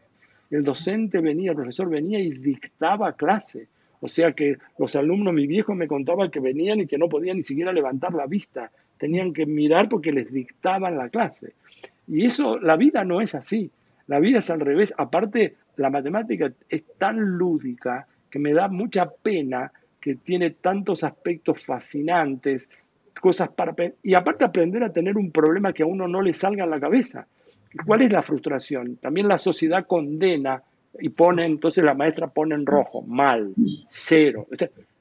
El 0.52 0.64
docente 0.64 1.20
venía, 1.20 1.52
el 1.52 1.58
profesor 1.58 1.90
venía 1.90 2.20
y 2.20 2.32
dictaba 2.32 3.14
clase. 3.14 3.68
O 4.02 4.08
sea 4.08 4.34
que 4.34 4.58
los 4.78 4.96
alumnos, 4.96 5.34
mi 5.34 5.48
viejo 5.48 5.74
me 5.74 5.88
contaba 5.88 6.30
que 6.30 6.40
venían 6.40 6.80
y 6.82 6.88
que 6.88 6.98
no 6.98 7.10
podían 7.10 7.38
ni 7.38 7.44
siquiera 7.44 7.74
levantar 7.74 8.14
la 8.14 8.28
vista. 8.28 8.72
Tenían 8.98 9.34
que 9.34 9.46
mirar 9.46 9.90
porque 9.90 10.12
les 10.12 10.32
dictaban 10.32 10.98
la 10.98 11.10
clase. 11.10 11.54
Y 12.08 12.26
eso, 12.26 12.60
la 12.60 12.76
vida 12.76 13.04
no 13.04 13.22
es 13.22 13.36
así. 13.36 13.72
La 14.08 14.20
vida 14.20 14.40
es 14.40 14.50
al 14.50 14.60
revés. 14.60 14.94
Aparte, 14.98 15.56
la 15.78 15.90
matemática 15.90 16.52
es 16.70 16.84
tan 16.98 17.18
lúdica 17.20 18.08
que 18.30 18.40
me 18.40 18.54
da 18.54 18.68
mucha 18.68 19.10
pena 19.10 19.72
que 20.00 20.16
tiene 20.16 20.52
tantos 20.52 21.04
aspectos 21.04 21.66
fascinantes, 21.66 22.70
cosas 23.20 23.50
para... 23.50 23.74
Y 24.04 24.14
aparte 24.14 24.46
aprender 24.46 24.84
a 24.84 24.94
tener 24.94 25.18
un 25.18 25.32
problema 25.32 25.74
que 25.74 25.82
a 25.82 25.88
uno 25.88 26.08
no 26.08 26.22
le 26.22 26.34
salga 26.34 26.64
en 26.64 26.70
la 26.70 26.80
cabeza. 26.80 27.28
¿Cuál 27.86 28.04
es 28.04 28.12
la 28.12 28.22
frustración? 28.22 28.98
También 28.98 29.28
la 29.28 29.38
sociedad 29.38 29.86
condena 29.86 30.62
y 31.00 31.10
pone, 31.10 31.46
entonces 31.46 31.84
la 31.84 31.94
maestra 31.94 32.28
pone 32.28 32.56
en 32.56 32.66
rojo, 32.66 33.02
mal, 33.02 33.54
cero. 33.90 34.48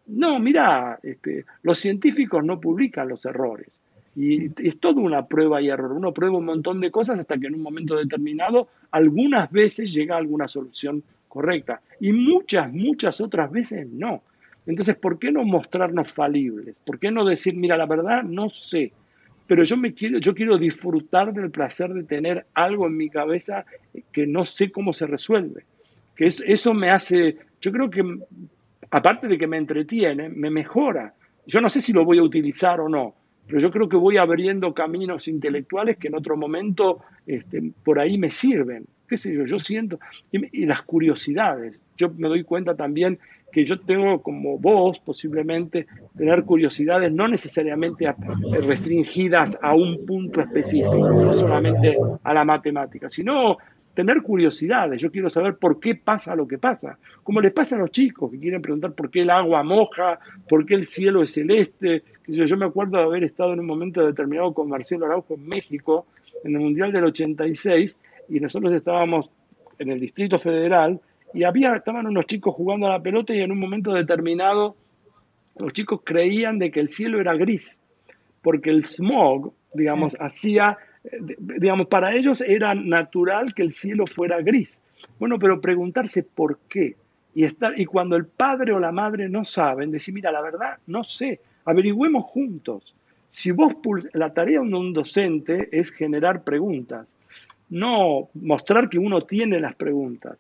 no, 0.07 0.39
mira, 0.39 0.99
este, 1.03 1.45
los 1.62 1.79
científicos 1.79 2.45
no 2.45 2.61
publican 2.61 3.09
los 3.09 3.25
errores. 3.27 3.68
Y 4.16 4.47
es 4.66 4.79
toda 4.79 5.01
una 5.01 5.27
prueba 5.27 5.61
y 5.61 5.68
error. 5.68 5.93
Uno 5.93 6.12
prueba 6.12 6.39
un 6.39 6.45
montón 6.45 6.81
de 6.81 6.91
cosas 6.91 7.18
hasta 7.18 7.37
que 7.37 7.49
en 7.49 7.55
un 7.55 7.62
momento 7.62 7.97
determinado, 7.97 8.68
algunas 8.93 9.51
veces 9.51 9.93
llega 9.93 10.14
a 10.14 10.18
alguna 10.18 10.47
solución 10.47 11.03
correcta. 11.29 11.81
Y 11.99 12.12
muchas, 12.12 12.72
muchas 12.72 13.20
otras 13.20 13.51
veces 13.51 13.89
no. 13.89 14.22
Entonces, 14.66 14.97
¿por 14.97 15.18
qué 15.18 15.33
no 15.33 15.45
mostrarnos 15.45 16.12
falibles? 16.12 16.77
¿Por 16.87 16.99
qué 16.99 17.11
no 17.11 17.25
decir, 17.25 17.55
mira, 17.57 17.77
la 17.77 17.87
verdad 17.87 18.22
no 18.22 18.49
sé, 18.49 18.93
pero 19.47 19.62
yo 19.62 19.76
me 19.76 19.92
quiero, 19.92 20.18
yo 20.18 20.34
quiero 20.34 20.57
disfrutar 20.57 21.32
del 21.32 21.51
placer 21.51 21.92
de 21.92 22.05
tener 22.05 22.47
algo 22.55 22.86
en 22.86 22.97
mi 22.97 23.11
cabeza 23.11 23.64
que 24.12 24.26
no 24.26 24.45
sé 24.45 24.70
cómo 24.70 24.92
se 24.92 25.07
resuelve? 25.07 25.64
Que 26.16 26.26
eso, 26.26 26.72
me 26.72 26.90
hace, 26.90 27.36
yo 27.61 27.72
creo 27.72 27.90
que 27.90 28.03
aparte 28.90 29.28
de 29.28 29.36
que 29.36 29.47
me 29.47 29.59
entretiene, 29.59 30.28
me 30.28 30.51
mejora. 30.51 31.14
Yo 31.47 31.61
no 31.61 31.68
sé 31.68 31.80
si 31.80 31.92
lo 31.92 32.05
voy 32.05 32.18
a 32.18 32.22
utilizar 32.22 32.80
o 32.80 32.88
no, 32.88 33.14
pero 33.47 33.59
yo 33.59 33.70
creo 33.70 33.88
que 33.88 33.97
voy 33.97 34.16
abriendo 34.16 34.72
caminos 34.72 35.28
intelectuales 35.28 35.99
que 35.99 36.09
en 36.09 36.14
otro 36.14 36.36
momento 36.36 37.03
este, 37.26 37.62
por 37.82 37.99
ahí 37.99 38.16
me 38.16 38.30
sirven. 38.30 38.86
¿Qué 39.09 39.17
sé 39.17 39.35
yo? 39.35 39.45
Yo 39.45 39.59
siento. 39.59 39.99
y, 40.33 40.67
las 40.67 40.83
curiosidades. 40.83 41.79
Yo 41.97 42.11
me 42.11 42.29
doy 42.29 42.43
cuenta 42.43 42.75
también 42.75 43.19
que 43.53 43.65
yo 43.65 43.79
tengo 43.79 44.21
como 44.21 44.59
vos 44.59 44.99
posiblemente 44.99 45.87
tener 46.17 46.43
curiosidades 46.43 47.13
no 47.13 47.29
necesariamente 47.29 48.13
restringidas 48.67 49.57
a 49.63 49.75
un 49.75 50.05
punto 50.05 50.41
específico, 50.41 50.97
no 50.97 51.33
solamente 51.33 51.97
a 52.25 52.35
la 52.35 52.45
matemática, 52.45 53.09
sino 53.09 53.59
tener 53.95 54.23
curiosidades. 54.23 55.01
Yo 55.01 55.11
quiero 55.13 55.31
saber 55.31 55.57
por 55.57 55.79
qué 55.79 55.95
pasa 55.95 56.35
lo 56.35 56.49
que 56.49 56.59
pasa, 56.59 56.99
como 57.23 57.41
les 57.41 57.53
pasa 57.53 57.77
a 57.77 57.79
los 57.79 57.93
chicos 57.93 58.31
que 58.33 58.41
quieren 58.41 58.61
preguntar 58.61 58.93
por 58.93 59.09
qué 59.09 59.23
el 59.23 59.31
agua 59.31 59.63
moja, 59.63 60.19
por 60.49 60.67
qué 60.67 60.75
el 60.75 60.85
cielo 60.85 61.23
es 61.23 61.33
celeste. 61.33 62.03
Yo 62.27 62.57
me 62.57 62.67
acuerdo 62.67 62.99
de 62.99 63.05
haber 63.05 63.23
estado 63.23 63.53
en 63.53 63.61
un 63.61 63.67
momento 63.67 64.05
determinado 64.05 64.53
con 64.53 64.69
Marcelo 64.69 65.07
Araujo 65.07 65.35
en 65.35 65.47
México, 65.47 66.07
en 66.43 66.57
el 66.57 66.61
Mundial 66.61 66.91
del 66.91 67.05
86, 67.05 67.97
y 68.29 68.41
nosotros 68.41 68.72
estábamos 68.72 69.31
en 69.79 69.91
el 69.91 70.01
Distrito 70.01 70.39
Federal 70.39 71.01
y 71.33 71.45
había, 71.45 71.75
estaban 71.77 72.07
unos 72.07 72.27
chicos 72.27 72.55
jugando 72.55 72.87
a 72.87 72.91
la 72.91 73.03
pelota 73.03 73.35
y 73.35 73.41
en 73.41 73.51
un 73.51 73.59
momento 73.59 73.93
determinado 73.93 74.77
los 75.57 75.72
chicos 75.72 76.01
creían 76.05 76.59
de 76.59 76.70
que 76.70 76.81
el 76.81 76.89
cielo 76.89 77.20
era 77.20 77.35
gris, 77.35 77.79
porque 78.43 78.70
el 78.70 78.85
smog, 78.85 79.53
digamos, 79.72 80.16
hacía, 80.20 80.79
digamos, 81.39 81.87
para 81.87 82.14
ellos 82.14 82.41
era 82.41 82.75
natural 82.75 83.55
que 83.55 83.62
el 83.62 83.70
cielo 83.70 84.07
fuera 84.07 84.41
gris. 84.41 84.79
Bueno, 85.18 85.39
pero 85.39 85.61
preguntarse 85.61 86.22
por 86.22 86.59
qué. 86.68 86.97
Y, 87.35 87.45
estar, 87.45 87.79
y 87.79 87.85
cuando 87.85 88.16
el 88.16 88.27
padre 88.27 88.72
o 88.72 88.79
la 88.79 88.93
madre 88.93 89.29
no 89.29 89.45
saben, 89.45 89.91
decir, 89.91 90.14
mira, 90.14 90.31
la 90.31 90.41
verdad, 90.41 90.79
no 90.87 91.03
sé, 91.05 91.41
averigüemos 91.64 92.25
juntos. 92.25 92.95
Si 93.29 93.51
vos, 93.51 93.75
la 94.12 94.33
tarea 94.33 94.61
de 94.61 94.66
un 94.66 94.93
docente 94.93 95.68
es 95.72 95.91
generar 95.91 96.45
preguntas, 96.45 97.09
no 97.75 98.29
mostrar 98.35 98.89
que 98.89 98.99
uno 98.99 99.20
tiene 99.20 99.59
las 99.59 99.75
preguntas. 99.75 100.39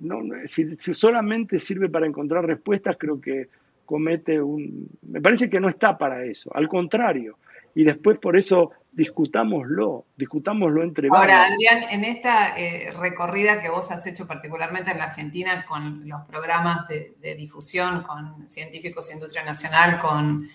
No, 0.00 0.20
si, 0.44 0.76
solamente 0.78 1.58
sirve 1.58 1.88
para 1.88 2.06
encontrar 2.06 2.46
respuestas, 2.46 2.96
creo 2.96 3.20
que 3.20 3.48
comete 3.84 4.40
un... 4.40 4.88
Me 5.02 5.20
parece 5.20 5.50
que 5.50 5.58
no 5.58 5.68
está 5.68 5.98
para 5.98 6.24
eso, 6.24 6.54
al 6.54 6.68
contrario. 6.68 7.38
Y 7.74 7.82
después 7.82 8.18
por 8.18 8.36
eso 8.36 8.70
discutámoslo, 8.92 10.06
discutámoslo 10.16 10.82
entre 10.84 11.08
Ahora, 11.08 11.46
Adrián, 11.46 11.82
en 11.90 12.04
esta 12.04 12.56
eh, 12.56 12.90
recorrida 12.98 13.60
que 13.60 13.70
vos 13.70 13.90
has 13.90 14.06
hecho 14.06 14.26
particularmente 14.28 14.92
en 14.92 14.98
la 14.98 15.04
Argentina 15.04 15.64
con 15.66 16.08
los 16.08 16.22
programas 16.28 16.86
de, 16.86 17.34
difusión, 17.36 18.02
con 18.02 18.48
Científicos 18.48 19.12
Industria 19.12 19.44
Nacional, 19.44 19.98
con, 19.98 20.48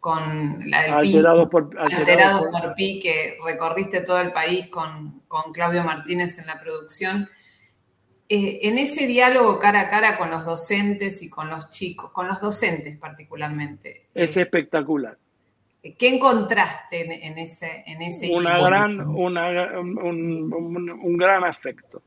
con 0.00 0.70
la 0.70 0.82
del 0.82 0.94
Alterado 0.94 1.48
por, 1.48 1.76
alterado 1.78 2.50
por, 2.50 2.74
Pi, 2.74 3.00
que 3.00 3.36
recorriste 3.44 4.00
todo 4.00 4.20
el 4.20 4.32
país 4.32 4.68
con, 4.68 5.22
con 5.26 5.52
Claudio 5.52 5.82
Martínez 5.84 6.38
en 6.38 6.46
la 6.46 6.60
producción. 6.60 7.28
Eh, 8.30 8.60
en 8.68 8.76
ese 8.78 9.06
diálogo 9.06 9.58
cara 9.58 9.80
a 9.82 9.88
cara 9.88 10.18
con 10.18 10.30
los 10.30 10.44
docentes 10.44 11.22
y 11.22 11.30
con 11.30 11.48
los 11.48 11.70
chicos, 11.70 12.10
con 12.10 12.28
los 12.28 12.40
docentes 12.40 12.96
particularmente. 12.98 14.02
Es 14.14 14.36
eh, 14.36 14.42
espectacular. 14.42 15.16
¿Qué 15.80 16.08
encontraste 16.08 17.26
en, 17.26 17.38
ese, 17.38 17.84
en 17.86 18.02
ese 18.02 18.34
una 18.34 18.58
gran, 18.58 19.00
una, 19.00 19.78
un, 19.80 21.16
gran 21.16 21.44
afecto, 21.44 22.02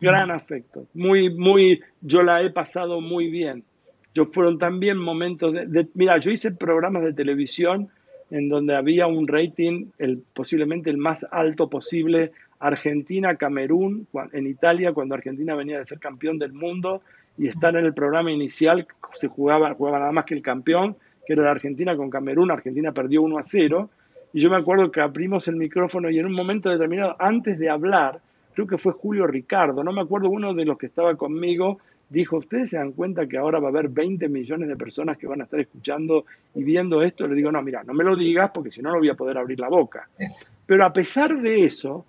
gran 0.00 0.30
afecto. 0.30 0.86
Muy, 0.94 1.30
muy, 1.30 1.80
yo 2.00 2.22
la 2.22 2.42
he 2.42 2.50
pasado 2.50 3.00
muy 3.00 3.28
bien. 3.28 3.64
Yo 4.14 4.26
fueron 4.26 4.58
también 4.58 4.98
momentos 4.98 5.52
de, 5.54 5.88
mira, 5.94 6.18
yo 6.18 6.30
hice 6.30 6.50
programas 6.52 7.02
de 7.02 7.12
televisión 7.12 7.88
en 8.30 8.48
donde 8.48 8.74
había 8.74 9.06
un 9.06 9.28
rating, 9.28 9.86
posiblemente 10.32 10.90
el 10.90 10.96
más 10.96 11.26
alto 11.30 11.68
posible 11.68 12.32
Argentina, 12.60 13.36
Camerún, 13.36 14.06
en 14.32 14.46
Italia, 14.46 14.92
cuando 14.92 15.14
Argentina 15.14 15.54
venía 15.54 15.78
de 15.78 15.86
ser 15.86 15.98
campeón 15.98 16.38
del 16.38 16.52
mundo 16.52 17.02
y 17.36 17.48
estar 17.48 17.76
en 17.76 17.84
el 17.84 17.92
programa 17.92 18.30
inicial, 18.30 18.86
se 19.14 19.28
jugaba, 19.28 19.74
jugaba 19.74 19.98
nada 19.98 20.12
más 20.12 20.24
que 20.24 20.34
el 20.34 20.42
campeón, 20.42 20.96
que 21.26 21.32
era 21.32 21.42
la 21.42 21.50
Argentina 21.50 21.96
con 21.96 22.08
Camerún, 22.08 22.50
Argentina 22.50 22.92
perdió 22.92 23.22
1 23.22 23.38
a 23.38 23.44
0, 23.44 23.90
y 24.32 24.40
yo 24.40 24.48
me 24.48 24.56
acuerdo 24.56 24.90
que 24.90 25.00
abrimos 25.00 25.48
el 25.48 25.56
micrófono 25.56 26.08
y 26.08 26.18
en 26.18 26.26
un 26.26 26.32
momento 26.32 26.70
determinado, 26.70 27.16
antes 27.18 27.58
de 27.58 27.68
hablar, 27.68 28.20
creo 28.54 28.66
que 28.66 28.78
fue 28.78 28.92
Julio 28.92 29.26
Ricardo, 29.26 29.82
no 29.82 29.92
me 29.92 30.00
acuerdo 30.00 30.30
uno 30.30 30.54
de 30.54 30.64
los 30.64 30.78
que 30.78 30.86
estaba 30.86 31.14
conmigo, 31.16 31.78
dijo, 32.12 32.36
¿ustedes 32.36 32.70
se 32.70 32.76
dan 32.76 32.92
cuenta 32.92 33.26
que 33.26 33.38
ahora 33.38 33.58
va 33.58 33.68
a 33.68 33.70
haber 33.70 33.88
20 33.88 34.28
millones 34.28 34.68
de 34.68 34.76
personas 34.76 35.16
que 35.16 35.26
van 35.26 35.40
a 35.40 35.44
estar 35.44 35.58
escuchando 35.58 36.26
y 36.54 36.62
viendo 36.62 37.02
esto? 37.02 37.26
Le 37.26 37.34
digo, 37.34 37.50
no, 37.50 37.62
mira, 37.62 37.82
no 37.84 37.94
me 37.94 38.04
lo 38.04 38.14
digas 38.14 38.50
porque 38.52 38.70
si 38.70 38.82
no, 38.82 38.92
no 38.92 38.98
voy 38.98 39.08
a 39.08 39.14
poder 39.14 39.38
abrir 39.38 39.58
la 39.58 39.68
boca. 39.68 40.08
Pero 40.66 40.84
a 40.84 40.92
pesar 40.92 41.40
de 41.40 41.64
eso, 41.64 42.04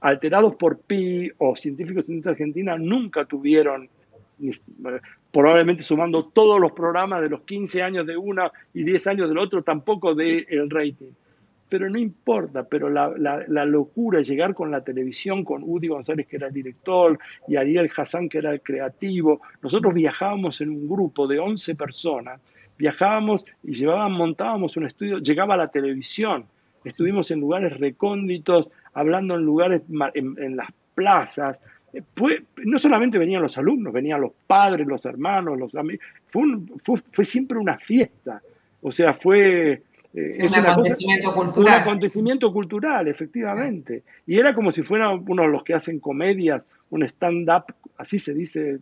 alterados 0.00 0.54
por 0.54 0.78
Pi 0.78 1.30
o 1.38 1.56
científicos 1.56 2.06
de 2.06 2.22
Argentina 2.30 2.78
nunca 2.78 3.24
tuvieron, 3.24 3.88
probablemente 5.32 5.82
sumando 5.82 6.26
todos 6.26 6.60
los 6.60 6.72
programas 6.72 7.20
de 7.20 7.28
los 7.28 7.42
15 7.42 7.82
años 7.82 8.06
de 8.06 8.16
una 8.16 8.52
y 8.72 8.84
10 8.84 9.06
años 9.08 9.28
del 9.28 9.38
otro, 9.38 9.62
tampoco 9.62 10.14
de 10.14 10.46
el 10.48 10.70
rating. 10.70 11.12
Pero 11.70 11.88
no 11.88 11.98
importa, 11.98 12.64
pero 12.64 12.90
la, 12.90 13.14
la, 13.16 13.64
locura 13.64 14.18
de 14.18 14.24
llegar 14.24 14.54
con 14.54 14.70
la 14.70 14.82
televisión, 14.82 15.44
con 15.44 15.62
Udi 15.64 15.88
González, 15.88 16.26
que 16.26 16.36
era 16.36 16.48
el 16.48 16.52
director, 16.52 17.18
y 17.48 17.56
Ariel 17.56 17.90
Hassan, 17.96 18.28
que 18.28 18.38
era 18.38 18.52
el 18.52 18.60
creativo. 18.60 19.40
Nosotros 19.62 19.94
viajábamos 19.94 20.60
en 20.60 20.70
un 20.70 20.88
grupo 20.88 21.26
de 21.26 21.38
11 21.38 21.76
personas, 21.76 22.40
viajábamos 22.76 23.46
y 23.62 23.72
llevábamos, 23.72 24.18
montábamos 24.18 24.76
un 24.76 24.86
estudio, 24.86 25.18
llegaba 25.18 25.56
la 25.56 25.68
televisión 25.68 26.44
estuvimos 26.84 27.30
en 27.30 27.40
lugares 27.40 27.78
recónditos, 27.78 28.70
hablando 28.94 29.34
en 29.34 29.42
lugares, 29.42 29.82
en, 30.14 30.56
las 30.56 30.68
plazas. 30.94 31.60
no 32.64 32.78
solamente 32.78 33.18
venían 33.18 33.42
los 33.42 33.58
alumnos, 33.58 33.92
venían 33.92 34.20
los 34.20 34.32
padres, 34.46 34.86
los 34.86 35.04
hermanos, 35.04 35.58
los 35.58 35.74
amigos. 35.74 36.04
Fue, 36.26 36.44
fue, 37.12 37.24
siempre 37.24 37.58
una 37.58 37.78
fiesta. 37.78 38.42
O 38.82 38.90
sea, 38.92 39.12
fue... 39.12 39.82
Eh, 40.12 40.30
un 40.42 40.54
acontecimiento 40.54 41.32
cultural. 41.32 41.74
Un 41.74 41.80
acontecimiento 41.82 42.52
cultural, 42.52 43.08
efectivamente. 43.08 44.02
Y 44.26 44.38
era 44.38 44.54
como 44.54 44.72
si 44.72 44.82
fuera 44.82 45.10
uno 45.10 45.42
de 45.42 45.48
los 45.48 45.62
que 45.62 45.74
hacen 45.74 46.00
comedias, 46.00 46.66
un 46.90 47.04
stand-up, 47.04 47.64
así 47.96 48.18
se 48.18 48.34
dice, 48.34 48.80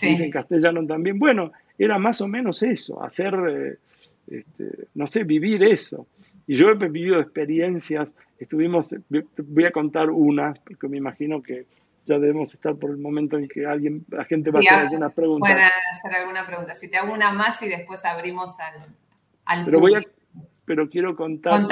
en 0.00 0.30
castellano 0.30 0.86
también. 0.86 1.18
Bueno, 1.18 1.52
era 1.76 1.98
más 1.98 2.20
o 2.20 2.28
menos 2.28 2.62
eso, 2.62 3.02
hacer, 3.02 3.34
eh, 3.48 3.78
este, 4.30 4.86
no 4.94 5.06
sé, 5.06 5.24
vivir 5.24 5.62
eso. 5.64 6.06
Y 6.46 6.54
yo 6.54 6.68
he 6.70 6.74
vivido 6.74 7.20
experiencias, 7.20 8.12
estuvimos, 8.38 8.94
voy 9.08 9.64
a 9.64 9.72
contar 9.72 10.10
una, 10.10 10.54
porque 10.64 10.88
me 10.88 10.98
imagino 10.98 11.42
que 11.42 11.66
ya 12.06 12.18
debemos 12.18 12.52
estar 12.54 12.76
por 12.76 12.90
el 12.90 12.98
momento 12.98 13.36
en 13.36 13.46
que 13.46 13.66
alguien, 13.66 14.04
la 14.08 14.24
gente 14.24 14.50
va 14.50 14.58
a 14.58 14.62
hacer 14.62 14.86
alguna 14.86 15.10
pregunta. 15.10 15.48
Pueden 15.48 15.68
hacer 15.92 16.14
alguna 16.14 16.46
pregunta. 16.46 16.74
Si 16.74 16.88
te 16.88 16.96
hago 16.96 17.12
una 17.12 17.32
más 17.32 17.60
y 17.62 17.68
después 17.68 18.04
abrimos 18.04 18.58
al, 18.58 18.86
al 19.44 19.64
pero 19.64 19.80
voy 19.80 19.94
a, 19.94 20.02
pero 20.70 20.88
quiero 20.88 21.16
contar 21.16 21.66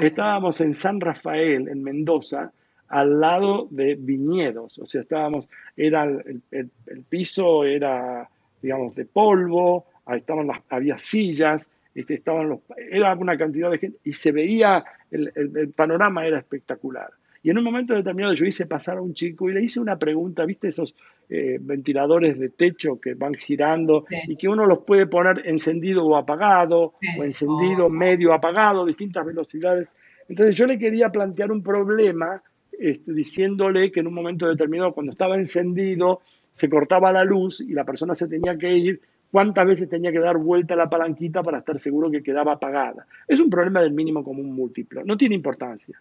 Estábamos 0.00 0.60
en 0.60 0.74
San 0.74 1.00
Rafael, 1.00 1.66
en 1.66 1.82
Mendoza, 1.82 2.52
al 2.86 3.18
lado 3.18 3.66
de 3.72 3.96
viñedos. 3.96 4.78
O 4.78 4.86
sea, 4.86 5.00
estábamos, 5.00 5.48
era 5.76 6.04
el, 6.04 6.40
el, 6.52 7.02
piso 7.08 7.64
era, 7.64 8.28
digamos, 8.62 8.94
de 8.94 9.06
polvo, 9.06 9.86
ahí 10.06 10.20
estaban 10.20 10.46
las, 10.46 10.60
había 10.68 11.00
sillas, 11.00 11.68
este, 11.92 12.14
estaban 12.14 12.48
los, 12.48 12.60
era 12.92 13.12
una 13.14 13.36
cantidad 13.36 13.72
de 13.72 13.78
gente 13.78 13.98
y 14.04 14.12
se 14.12 14.30
veía, 14.30 14.84
el, 15.10 15.72
panorama 15.74 16.24
era 16.24 16.38
espectacular. 16.38 17.10
Y 17.42 17.50
en 17.50 17.58
un 17.58 17.64
momento 17.64 17.94
determinado 17.94 18.34
yo 18.34 18.44
hice 18.44 18.66
pasar 18.66 18.98
a 18.98 19.02
un 19.02 19.14
chico 19.14 19.48
y 19.48 19.54
le 19.54 19.62
hice 19.62 19.80
una 19.80 19.98
pregunta, 19.98 20.44
¿viste 20.44 20.68
esos 20.68 20.94
eh, 21.28 21.58
ventiladores 21.60 22.38
de 22.38 22.50
techo 22.50 23.00
que 23.00 23.14
van 23.14 23.34
girando 23.34 24.04
y 24.26 24.36
que 24.36 24.48
uno 24.48 24.66
los 24.66 24.80
puede 24.80 25.06
poner 25.06 25.42
encendido 25.46 26.04
o 26.04 26.16
apagado, 26.16 26.92
o 27.18 27.24
encendido 27.24 27.86
oh. 27.86 27.90
medio 27.90 28.34
apagado, 28.34 28.84
distintas 28.84 29.24
velocidades? 29.24 29.88
Entonces 30.28 30.54
yo 30.54 30.66
le 30.66 30.78
quería 30.78 31.08
plantear 31.08 31.50
un 31.50 31.62
problema 31.62 32.40
este, 32.78 33.12
diciéndole 33.12 33.90
que 33.90 34.00
en 34.00 34.06
un 34.06 34.14
momento 34.14 34.46
determinado, 34.46 34.92
cuando 34.92 35.10
estaba 35.10 35.36
encendido, 35.36 36.20
se 36.52 36.68
cortaba 36.68 37.10
la 37.12 37.24
luz 37.24 37.60
y 37.60 37.72
la 37.72 37.84
persona 37.84 38.14
se 38.14 38.28
tenía 38.28 38.56
que 38.56 38.72
ir, 38.72 39.00
cuántas 39.30 39.66
veces 39.66 39.88
tenía 39.88 40.12
que 40.12 40.18
dar 40.18 40.36
vuelta 40.36 40.74
a 40.74 40.76
la 40.76 40.90
palanquita 40.90 41.42
para 41.42 41.58
estar 41.58 41.78
seguro 41.78 42.10
que 42.10 42.22
quedaba 42.22 42.52
apagada. 42.52 43.06
Es 43.26 43.40
un 43.40 43.50
problema 43.50 43.80
del 43.80 43.92
mínimo 43.92 44.22
común 44.22 44.54
múltiplo, 44.54 45.04
no 45.04 45.16
tiene 45.16 45.34
importancia. 45.34 46.00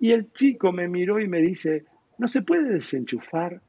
Y 0.00 0.12
el 0.12 0.32
chico 0.32 0.72
me 0.72 0.88
miró 0.88 1.20
y 1.20 1.28
me 1.28 1.38
dice, 1.38 1.84
¿no 2.18 2.26
se 2.26 2.42
puede 2.42 2.72
desenchufar? 2.72 3.60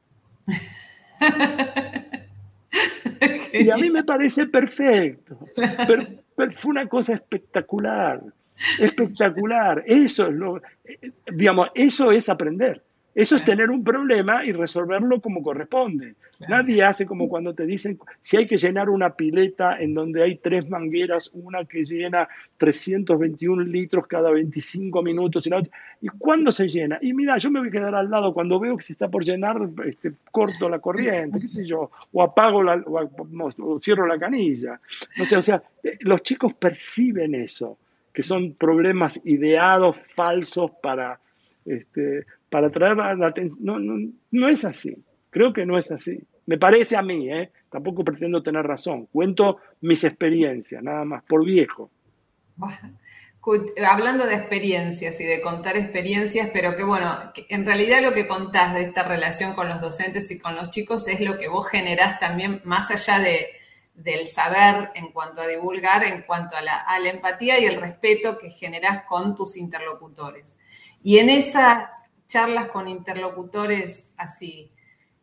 y 3.52 3.70
a 3.70 3.76
mí 3.76 3.90
me 3.90 4.02
parece 4.02 4.46
perfecto. 4.46 5.38
Pero, 5.86 6.02
fue 6.52 6.70
una 6.70 6.88
cosa 6.88 7.14
espectacular, 7.14 8.22
espectacular. 8.80 9.84
Eso 9.86 10.28
es 10.28 10.34
lo, 10.34 10.56
eh, 10.56 11.12
digamos, 11.32 11.68
eso 11.74 12.10
es 12.10 12.28
aprender. 12.28 12.82
Eso 13.14 13.36
es 13.36 13.44
tener 13.44 13.70
un 13.70 13.84
problema 13.84 14.44
y 14.44 14.52
resolverlo 14.52 15.20
como 15.20 15.42
corresponde. 15.42 16.14
Nadie 16.48 16.82
hace 16.82 17.04
como 17.04 17.28
cuando 17.28 17.54
te 17.54 17.66
dicen 17.66 17.98
si 18.20 18.38
hay 18.38 18.46
que 18.46 18.56
llenar 18.56 18.88
una 18.88 19.14
pileta 19.14 19.78
en 19.78 19.92
donde 19.92 20.22
hay 20.22 20.36
tres 20.36 20.68
mangueras, 20.68 21.30
una 21.34 21.64
que 21.64 21.84
llena 21.84 22.26
321 22.56 23.64
litros 23.64 24.06
cada 24.06 24.30
25 24.30 25.02
minutos 25.02 25.46
y 25.46 25.50
la 25.50 25.58
otra. 25.58 25.72
¿Y 26.00 26.08
cuándo 26.08 26.50
se 26.50 26.68
llena? 26.68 26.98
Y 27.02 27.12
mira, 27.12 27.36
yo 27.36 27.50
me 27.50 27.60
voy 27.60 27.68
a 27.68 27.72
quedar 27.72 27.94
al 27.94 28.10
lado 28.10 28.32
cuando 28.32 28.58
veo 28.58 28.76
que 28.76 28.84
se 28.84 28.94
está 28.94 29.08
por 29.08 29.24
llenar, 29.24 29.56
este, 29.84 30.12
corto 30.30 30.68
la 30.68 30.78
corriente, 30.78 31.38
qué 31.38 31.48
sé 31.48 31.64
yo, 31.64 31.90
o 32.12 32.22
apago 32.22 32.62
la, 32.62 32.82
o, 32.86 33.78
cierro 33.80 34.06
la 34.06 34.18
canilla. 34.18 34.80
No 35.18 35.26
sé, 35.26 35.36
o 35.36 35.42
sea, 35.42 35.62
eh, 35.84 35.98
los 36.00 36.22
chicos 36.22 36.54
perciben 36.54 37.34
eso, 37.34 37.76
que 38.12 38.22
son 38.22 38.54
problemas 38.54 39.20
ideados, 39.24 39.98
falsos 39.98 40.70
para 40.82 41.20
este, 41.64 42.26
para 42.52 42.68
traer 42.70 42.98
la 42.98 43.26
atención. 43.26 43.58
No, 43.60 43.78
no, 43.78 44.12
no, 44.30 44.48
es 44.48 44.66
así. 44.66 44.94
Creo 45.30 45.54
que 45.54 45.64
no 45.64 45.78
es 45.78 45.90
así. 45.90 46.20
Me 46.44 46.58
parece 46.58 46.96
a 46.96 47.02
mí, 47.02 47.32
¿eh? 47.32 47.50
tampoco 47.70 48.04
pretendo 48.04 48.42
tener 48.42 48.66
razón. 48.66 49.06
Cuento 49.06 49.56
mis 49.80 50.04
experiencias, 50.04 50.82
nada 50.82 51.04
más, 51.06 51.24
por 51.24 51.46
viejo. 51.46 51.90
hablando 53.88 54.26
de 54.26 54.34
experiencias 54.34 55.18
y 55.20 55.24
de 55.24 55.40
contar 55.40 55.78
experiencias, 55.78 56.50
pero 56.52 56.76
que 56.76 56.84
bueno, 56.84 57.08
en 57.48 57.64
realidad 57.64 58.02
lo 58.02 58.12
que 58.12 58.28
contás 58.28 58.74
de 58.74 58.82
esta 58.82 59.02
relación 59.02 59.54
con 59.54 59.68
los 59.68 59.80
docentes 59.80 60.30
y 60.30 60.38
con 60.38 60.54
los 60.54 60.70
chicos 60.70 61.08
es 61.08 61.22
lo 61.22 61.38
que 61.38 61.48
vos 61.48 61.66
generás 61.68 62.20
también, 62.20 62.60
más 62.64 62.90
allá 62.90 63.18
de, 63.18 63.46
del 63.94 64.26
saber 64.26 64.90
en 64.94 65.10
cuanto 65.10 65.40
a 65.40 65.46
divulgar, 65.46 66.04
en 66.04 66.22
cuanto 66.22 66.56
a 66.56 66.60
la, 66.60 66.76
a 66.76 66.98
la 66.98 67.08
empatía 67.08 67.58
y 67.58 67.64
el 67.64 67.80
respeto 67.80 68.36
que 68.38 68.50
generás 68.50 69.04
con 69.06 69.34
tus 69.34 69.56
interlocutores. 69.56 70.56
Y 71.02 71.18
en 71.18 71.30
esas 71.30 71.88
charlas 72.32 72.68
con 72.68 72.88
interlocutores 72.88 74.14
así, 74.16 74.72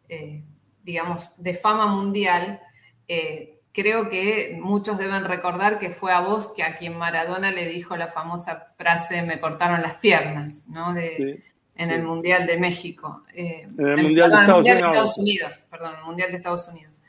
eh, 0.07 0.43
digamos, 0.83 1.33
de 1.41 1.55
fama 1.55 1.87
mundial, 1.87 2.61
eh, 3.07 3.57
creo 3.71 4.11
que 4.11 4.59
muchos 4.61 4.99
deben 4.99 5.25
recordar 5.25 5.79
que 5.79 5.89
fue 5.89 6.11
a 6.11 6.21
vos 6.21 6.53
que 6.55 6.61
a 6.61 6.77
quien 6.77 6.97
Maradona 6.97 7.51
le 7.51 7.67
dijo 7.67 7.97
la 7.97 8.07
famosa 8.07 8.67
frase 8.77 9.23
me 9.23 9.39
cortaron 9.39 9.81
las 9.81 9.95
piernas, 9.95 10.65
¿no? 10.67 10.95
en 10.95 11.91
el 11.91 12.03
Mundial 12.03 12.45
de 12.45 12.57
México. 12.57 13.23
Eh, 13.33 13.61
en 13.61 13.87
el 13.87 14.03
Mundial, 14.03 14.29
de, 14.29 14.71
Estados 14.71 15.17
Unidos. 15.17 15.63
Perdón, 15.71 15.95
el 15.97 16.03
Mundial 16.03 16.29
de 16.29 16.37
Estados 16.37 16.67
Unidos. 16.67 16.99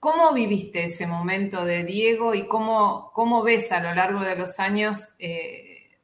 ¿Cómo 0.00 0.32
viviste 0.32 0.84
ese 0.84 1.06
momento 1.06 1.64
de 1.64 1.84
Diego 1.84 2.34
y 2.34 2.48
cómo, 2.48 3.12
cómo 3.14 3.44
ves 3.44 3.70
a 3.70 3.80
lo 3.80 3.94
largo 3.94 4.20
de 4.20 4.34
los 4.36 4.58
años 4.58 5.08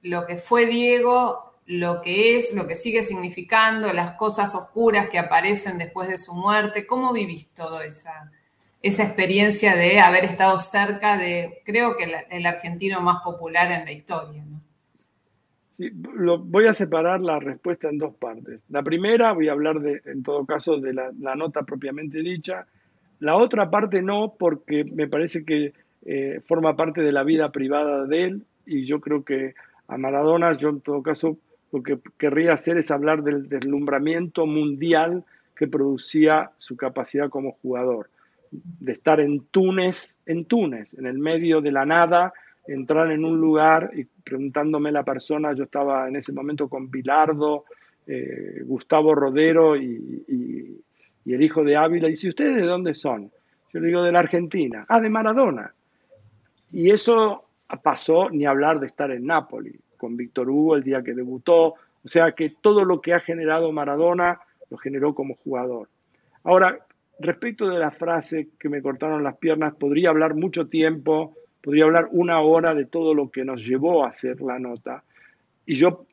lo 0.03 0.27
que 0.27 0.37
fue 0.37 0.67
Diego, 0.67 1.48
lo 1.69 2.01
que 2.01 2.39
es, 2.39 2.55
lo 2.55 2.67
que 2.67 2.75
sigue 2.75 3.03
significando, 3.03 3.93
las 3.93 4.15
cosas 4.15 4.55
oscuras 4.55 5.11
que 5.11 5.19
aparecen 5.19 5.77
después 5.77 6.09
de 6.09 6.17
su 6.17 6.33
muerte. 6.33 6.87
¿Cómo 6.87 7.13
vivís 7.13 7.53
toda 7.53 7.85
esa, 7.85 8.33
esa 8.81 9.05
experiencia 9.05 9.77
de 9.77 10.01
haber 10.01 10.25
estado 10.25 10.57
cerca 10.57 11.19
de, 11.19 11.61
creo 11.67 11.99
que 11.99 12.11
el, 12.31 12.47
argentino 12.47 13.03
más 13.03 13.23
popular 13.23 13.71
en 13.71 13.85
la 13.85 13.93
historia? 13.93 14.45
voy 15.79 16.67
a 16.67 16.73
separar 16.73 17.21
la 17.21 17.39
respuesta 17.39 17.89
en 17.91 17.99
dos 17.99 18.15
partes. 18.15 18.61
La 18.71 18.83
primera, 18.83 19.33
voy 19.33 19.49
a 19.49 19.53
hablar 19.53 19.79
de, 19.81 20.01
en 20.07 20.23
todo 20.23 20.47
caso, 20.47 20.79
de 20.79 20.95
la, 20.95 21.13
nota 21.37 21.65
propiamente 21.65 22.21
dicha. 22.21 22.67
La 23.21 23.37
otra 23.37 23.71
parte 23.71 24.01
no, 24.01 24.35
porque 24.39 24.85
me 24.85 25.07
parece 25.07 25.45
que 25.45 25.75
eh, 26.07 26.41
forma 26.47 26.77
parte 26.77 27.03
de 27.03 27.13
la 27.13 27.25
vida 27.25 27.53
privada 27.53 28.07
de 28.07 28.25
él 28.25 28.43
y 28.65 28.87
yo 28.87 29.01
creo 29.01 29.23
que 29.23 29.55
a 29.87 29.99
Maradona, 29.99 30.55
yo 30.55 30.71
en 30.71 30.81
todo 30.81 31.03
caso 31.03 31.39
lo 31.73 31.83
que 31.83 31.99
querría 32.17 32.55
hacer 32.55 32.79
es 32.79 32.91
hablar 32.91 33.23
del 33.23 33.49
deslumbramiento 33.49 34.47
mundial 34.47 35.25
que 35.55 35.67
producía 35.67 36.51
su 36.59 36.77
capacidad 36.77 37.29
como 37.29 37.53
jugador, 37.53 38.11
de 38.51 38.93
estar 38.93 39.21
en 39.21 39.47
Túnez, 39.51 40.15
en 40.25 40.45
Túnez, 40.47 40.95
en 40.95 41.07
el 41.07 41.19
medio 41.19 41.61
de 41.61 41.73
la 41.73 41.85
nada, 41.85 42.33
entrar 42.67 43.11
en 43.11 43.25
un 43.25 43.41
lugar 43.41 43.91
y 43.95 44.05
preguntándome 44.05 44.93
la 44.93 45.03
persona, 45.03 45.53
yo 45.55 45.65
estaba 45.65 46.09
en 46.09 46.17
ese 46.17 46.33
momento 46.33 46.69
con 46.69 46.91
Pilardo, 46.91 47.65
eh, 48.07 48.63
Gustavo 48.65 49.15
Rodero 49.15 49.77
y, 49.77 50.25
y, 50.29 51.35
el 51.35 51.43
hijo 51.43 51.63
de 51.63 51.77
Ávila, 51.77 52.09
y 52.09 52.13
dice, 52.13 52.31
¿ustedes 52.31 52.57
de 52.57 52.63
dónde 52.63 52.95
son? 52.95 53.31
Yo 53.71 53.81
le 53.81 53.89
digo, 53.89 54.03
de 54.03 54.13
la 54.13 54.21
Argentina. 54.21 54.87
Ah, 54.89 54.99
de 54.99 55.11
Maradona. 55.11 55.75
Y 56.73 56.89
eso 56.89 57.45
pasó 57.83 58.31
ni 58.31 58.47
hablar 58.47 58.81
de 58.81 58.87
estar 58.87 59.11
en 59.11 59.27
Nápoles, 59.27 59.75
con 59.99 60.17
Víctor 60.17 60.49
Hugo 60.49 60.77
el 60.77 60.83
día 60.83 61.03
que 61.03 61.13
debutó. 61.13 61.75
O 62.05 62.09
sea 62.09 62.33
que 62.33 62.51
todo 62.63 62.85
lo 62.85 63.01
que 63.03 63.13
ha 63.13 63.21
generado 63.21 63.71
Maradona 63.73 64.41
lo 64.71 64.79
generó 64.79 65.15
como 65.15 65.35
jugador. 65.35 65.89
Ahora, 66.45 66.79
respecto 67.19 67.69
de 67.69 67.79
la 67.79 67.91
frase 67.91 68.49
que 68.59 68.69
me 68.69 68.81
cortaron 68.81 69.23
las 69.23 69.37
piernas, 69.37 69.75
podría 69.75 70.11
hablar 70.11 70.35
mucho 70.35 70.69
tiempo, 70.69 71.35
podría 71.61 71.85
hablar 71.85 72.09
una 72.13 72.41
hora 72.41 72.75
de 72.75 72.87
todo 72.87 73.13
lo 73.13 73.31
que 73.31 73.45
nos 73.45 73.67
llevó 73.67 74.05
a 74.05 74.09
hacer 74.09 74.41
la 74.41 74.59
nota. 74.59 75.03
Y 75.67 75.75
yo 75.75 76.07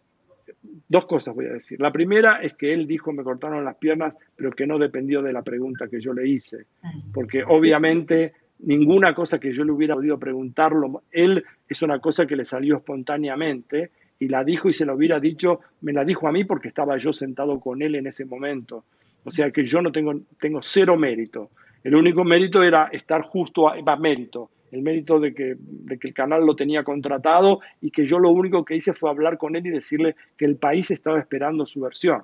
dos 0.87 1.05
cosas 1.05 1.35
voy 1.35 1.45
a 1.45 1.53
decir. 1.53 1.79
La 1.79 1.91
primera 1.91 2.37
es 2.37 2.53
que 2.53 2.73
él 2.73 2.87
dijo 2.87 3.13
me 3.13 3.23
cortaron 3.23 3.63
las 3.63 3.75
piernas, 3.75 4.13
pero 4.35 4.51
que 4.51 4.67
no 4.67 4.77
dependió 4.77 5.21
de 5.21 5.33
la 5.33 5.41
pregunta 5.41 5.87
que 5.87 5.99
yo 5.99 6.13
le 6.13 6.27
hice, 6.27 6.65
porque 7.13 7.43
obviamente 7.43 8.33
ninguna 8.59 9.13
cosa 9.13 9.39
que 9.39 9.53
yo 9.53 9.63
le 9.63 9.71
hubiera 9.71 9.95
podido 9.95 10.17
preguntarlo, 10.17 11.03
él 11.11 11.43
es 11.67 11.81
una 11.81 11.99
cosa 11.99 12.25
que 12.25 12.35
le 12.35 12.45
salió 12.45 12.77
espontáneamente 12.77 13.91
y 14.19 14.27
la 14.27 14.43
dijo 14.43 14.69
y 14.69 14.73
se 14.73 14.85
lo 14.85 14.95
hubiera 14.95 15.19
dicho, 15.19 15.61
me 15.81 15.93
la 15.93 16.05
dijo 16.05 16.27
a 16.27 16.31
mí 16.31 16.43
porque 16.43 16.69
estaba 16.69 16.97
yo 16.97 17.11
sentado 17.13 17.59
con 17.59 17.81
él 17.81 17.95
en 17.95 18.07
ese 18.07 18.25
momento. 18.25 18.85
O 19.23 19.31
sea 19.31 19.51
que 19.51 19.65
yo 19.65 19.81
no 19.81 19.91
tengo, 19.91 20.13
tengo 20.39 20.61
cero 20.61 20.95
mérito. 20.95 21.49
El 21.83 21.95
único 21.95 22.23
mérito 22.23 22.63
era 22.63 22.89
estar 22.91 23.21
justo, 23.23 23.69
a, 23.69 23.81
va, 23.81 23.95
mérito, 23.95 24.49
el 24.71 24.81
mérito 24.81 25.19
de 25.19 25.33
que, 25.33 25.55
de 25.57 25.97
que 25.97 26.07
el 26.07 26.13
canal 26.13 26.45
lo 26.45 26.55
tenía 26.55 26.83
contratado 26.83 27.59
y 27.81 27.91
que 27.91 28.05
yo 28.07 28.19
lo 28.19 28.31
único 28.31 28.63
que 28.63 28.75
hice 28.75 28.93
fue 28.93 29.09
hablar 29.09 29.37
con 29.37 29.55
él 29.55 29.65
y 29.67 29.71
decirle 29.71 30.15
que 30.37 30.45
el 30.45 30.55
país 30.55 30.91
estaba 30.91 31.19
esperando 31.19 31.65
su 31.65 31.81
versión. 31.81 32.21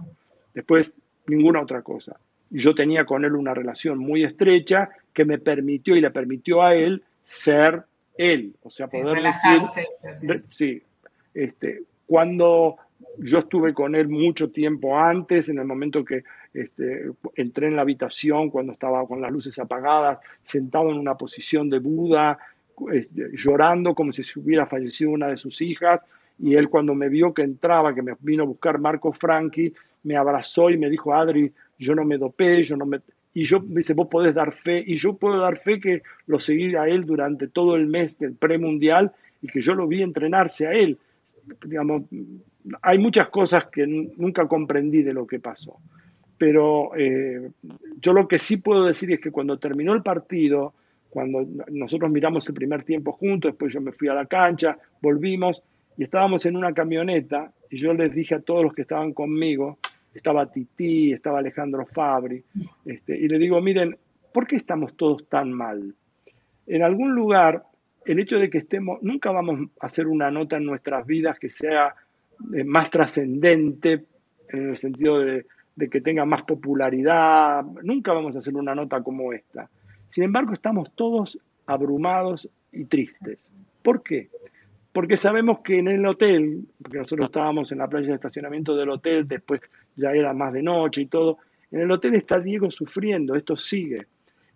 Después, 0.53 0.91
ninguna 1.27 1.61
otra 1.61 1.81
cosa. 1.81 2.19
Yo 2.51 2.75
tenía 2.75 3.05
con 3.05 3.25
él 3.25 3.35
una 3.35 3.53
relación 3.53 3.97
muy 3.97 4.23
estrecha 4.23 4.89
que 5.13 5.25
me 5.25 5.39
permitió 5.39 5.95
y 5.95 6.01
le 6.01 6.11
permitió 6.11 6.61
a 6.61 6.75
él 6.75 7.03
ser 7.23 7.83
él, 8.17 8.53
o 8.61 8.69
sea, 8.69 8.87
poder 8.87 9.23
decir, 9.23 10.43
sí, 10.57 10.81
este, 11.33 11.83
cuando 12.05 12.75
yo 13.17 13.39
estuve 13.39 13.73
con 13.73 13.95
él 13.95 14.09
mucho 14.09 14.51
tiempo 14.51 14.97
antes, 14.97 15.49
en 15.49 15.59
el 15.59 15.65
momento 15.65 16.03
que 16.03 16.23
este, 16.53 17.09
entré 17.35 17.67
en 17.67 17.75
la 17.75 17.81
habitación, 17.83 18.49
cuando 18.49 18.73
estaba 18.73 19.07
con 19.07 19.21
las 19.21 19.31
luces 19.31 19.57
apagadas, 19.59 20.19
sentado 20.43 20.91
en 20.91 20.97
una 20.97 21.15
posición 21.15 21.69
de 21.69 21.79
Buda, 21.79 22.37
este, 22.91 23.29
llorando 23.33 23.95
como 23.95 24.11
si 24.11 24.23
se 24.23 24.39
hubiera 24.39 24.65
fallecido 24.65 25.11
una 25.11 25.27
de 25.27 25.37
sus 25.37 25.61
hijas, 25.61 26.01
y 26.37 26.55
él 26.55 26.69
cuando 26.69 26.95
me 26.95 27.09
vio 27.09 27.33
que 27.33 27.43
entraba, 27.43 27.93
que 27.95 28.01
me 28.01 28.13
vino 28.19 28.43
a 28.43 28.47
buscar 28.47 28.79
Marco 28.79 29.13
Franchi, 29.13 29.73
me 30.03 30.15
abrazó 30.15 30.69
y 30.69 30.77
me 30.77 30.89
dijo, 30.89 31.13
Adri, 31.13 31.51
yo 31.85 31.95
no 31.95 32.05
me 32.05 32.17
dopé, 32.17 32.63
yo 32.63 32.77
no 32.77 32.85
me... 32.85 32.99
Y 33.33 33.45
yo 33.45 33.61
me 33.61 33.77
dice, 33.77 33.93
vos 33.93 34.07
podés 34.09 34.35
dar 34.35 34.51
fe, 34.51 34.83
y 34.85 34.97
yo 34.97 35.13
puedo 35.13 35.39
dar 35.39 35.57
fe 35.57 35.79
que 35.79 36.01
lo 36.27 36.39
seguí 36.39 36.75
a 36.75 36.85
él 36.85 37.05
durante 37.05 37.47
todo 37.47 37.75
el 37.77 37.87
mes 37.87 38.17
del 38.19 38.33
premundial 38.33 39.13
y 39.41 39.47
que 39.47 39.61
yo 39.61 39.73
lo 39.73 39.87
vi 39.87 40.01
entrenarse 40.01 40.67
a 40.67 40.71
él. 40.71 40.97
Digamos, 41.65 42.03
hay 42.81 42.97
muchas 42.97 43.29
cosas 43.29 43.65
que 43.71 43.87
nunca 43.87 44.47
comprendí 44.47 45.01
de 45.01 45.13
lo 45.13 45.25
que 45.25 45.39
pasó. 45.39 45.77
Pero 46.37 46.91
eh, 46.97 47.51
yo 48.01 48.13
lo 48.13 48.27
que 48.27 48.37
sí 48.37 48.57
puedo 48.57 48.85
decir 48.85 49.11
es 49.13 49.21
que 49.21 49.31
cuando 49.31 49.57
terminó 49.57 49.93
el 49.93 50.03
partido, 50.03 50.73
cuando 51.09 51.45
nosotros 51.69 52.09
miramos 52.11 52.47
el 52.47 52.53
primer 52.53 52.83
tiempo 52.83 53.11
juntos, 53.11 53.51
después 53.51 53.73
yo 53.73 53.81
me 53.81 53.91
fui 53.91 54.07
a 54.07 54.13
la 54.13 54.25
cancha, 54.25 54.77
volvimos 55.01 55.61
y 55.97 56.03
estábamos 56.03 56.45
en 56.45 56.55
una 56.55 56.73
camioneta 56.73 57.51
y 57.69 57.77
yo 57.77 57.93
les 57.93 58.15
dije 58.15 58.35
a 58.35 58.39
todos 58.39 58.63
los 58.63 58.73
que 58.73 58.83
estaban 58.83 59.13
conmigo, 59.13 59.77
estaba 60.13 60.51
Titi, 60.51 61.13
estaba 61.13 61.39
Alejandro 61.39 61.85
Fabri, 61.85 62.43
este, 62.85 63.17
y 63.17 63.27
le 63.27 63.37
digo, 63.37 63.61
miren, 63.61 63.97
¿por 64.33 64.47
qué 64.47 64.55
estamos 64.55 64.95
todos 64.95 65.27
tan 65.27 65.51
mal? 65.51 65.93
En 66.67 66.83
algún 66.83 67.13
lugar, 67.13 67.63
el 68.05 68.19
hecho 68.19 68.37
de 68.37 68.49
que 68.49 68.59
estemos, 68.59 69.01
nunca 69.01 69.31
vamos 69.31 69.69
a 69.79 69.85
hacer 69.85 70.07
una 70.07 70.31
nota 70.31 70.57
en 70.57 70.65
nuestras 70.65 71.05
vidas 71.05 71.39
que 71.39 71.49
sea 71.49 71.93
eh, 72.53 72.63
más 72.63 72.89
trascendente 72.89 74.05
en 74.49 74.69
el 74.69 74.75
sentido 74.75 75.19
de, 75.19 75.45
de 75.75 75.89
que 75.89 76.01
tenga 76.01 76.25
más 76.25 76.43
popularidad, 76.43 77.63
nunca 77.83 78.13
vamos 78.13 78.35
a 78.35 78.39
hacer 78.39 78.55
una 78.55 78.75
nota 78.75 79.01
como 79.01 79.33
esta. 79.33 79.69
Sin 80.09 80.23
embargo, 80.23 80.53
estamos 80.53 80.91
todos 80.93 81.39
abrumados 81.65 82.49
y 82.71 82.85
tristes. 82.85 83.39
¿Por 83.81 84.03
qué? 84.03 84.29
Porque 84.91 85.15
sabemos 85.15 85.59
que 85.61 85.79
en 85.79 85.87
el 85.87 86.05
hotel, 86.05 86.65
porque 86.81 86.97
nosotros 86.97 87.27
estábamos 87.27 87.71
en 87.71 87.77
la 87.77 87.87
playa 87.87 88.09
de 88.09 88.15
estacionamiento 88.15 88.75
del 88.75 88.89
hotel, 88.89 89.27
después 89.27 89.61
ya 89.95 90.11
era 90.11 90.33
más 90.33 90.53
de 90.53 90.63
noche 90.63 91.01
y 91.01 91.05
todo, 91.05 91.37
en 91.71 91.81
el 91.81 91.91
hotel 91.91 92.15
está 92.15 92.39
Diego 92.39 92.69
sufriendo, 92.69 93.35
esto 93.35 93.55
sigue. 93.55 94.05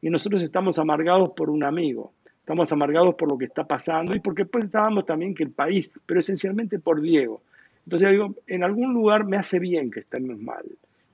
Y 0.02 0.10
nosotros 0.10 0.44
estamos 0.44 0.78
amargados 0.80 1.30
por 1.30 1.50
un 1.50 1.64
amigo, 1.64 2.14
estamos 2.40 2.72
amargados 2.72 3.16
por 3.16 3.32
lo 3.32 3.38
que 3.38 3.46
está 3.46 3.64
pasando 3.64 4.16
y 4.16 4.20
porque 4.20 4.46
pensábamos 4.46 5.06
también 5.06 5.34
que 5.34 5.44
el 5.44 5.52
país, 5.52 5.90
pero 6.06 6.20
esencialmente 6.20 6.80
por 6.80 7.02
Diego. 7.02 7.42
Entonces 7.86 8.12
digo, 8.12 8.36
en 8.48 8.64
algún 8.64 8.94
lugar 8.94 9.26
me 9.26 9.38
hace 9.38 9.60
bien 9.60 9.92
que 9.92 10.02
estemos 10.02 10.38
mal, 10.40 10.66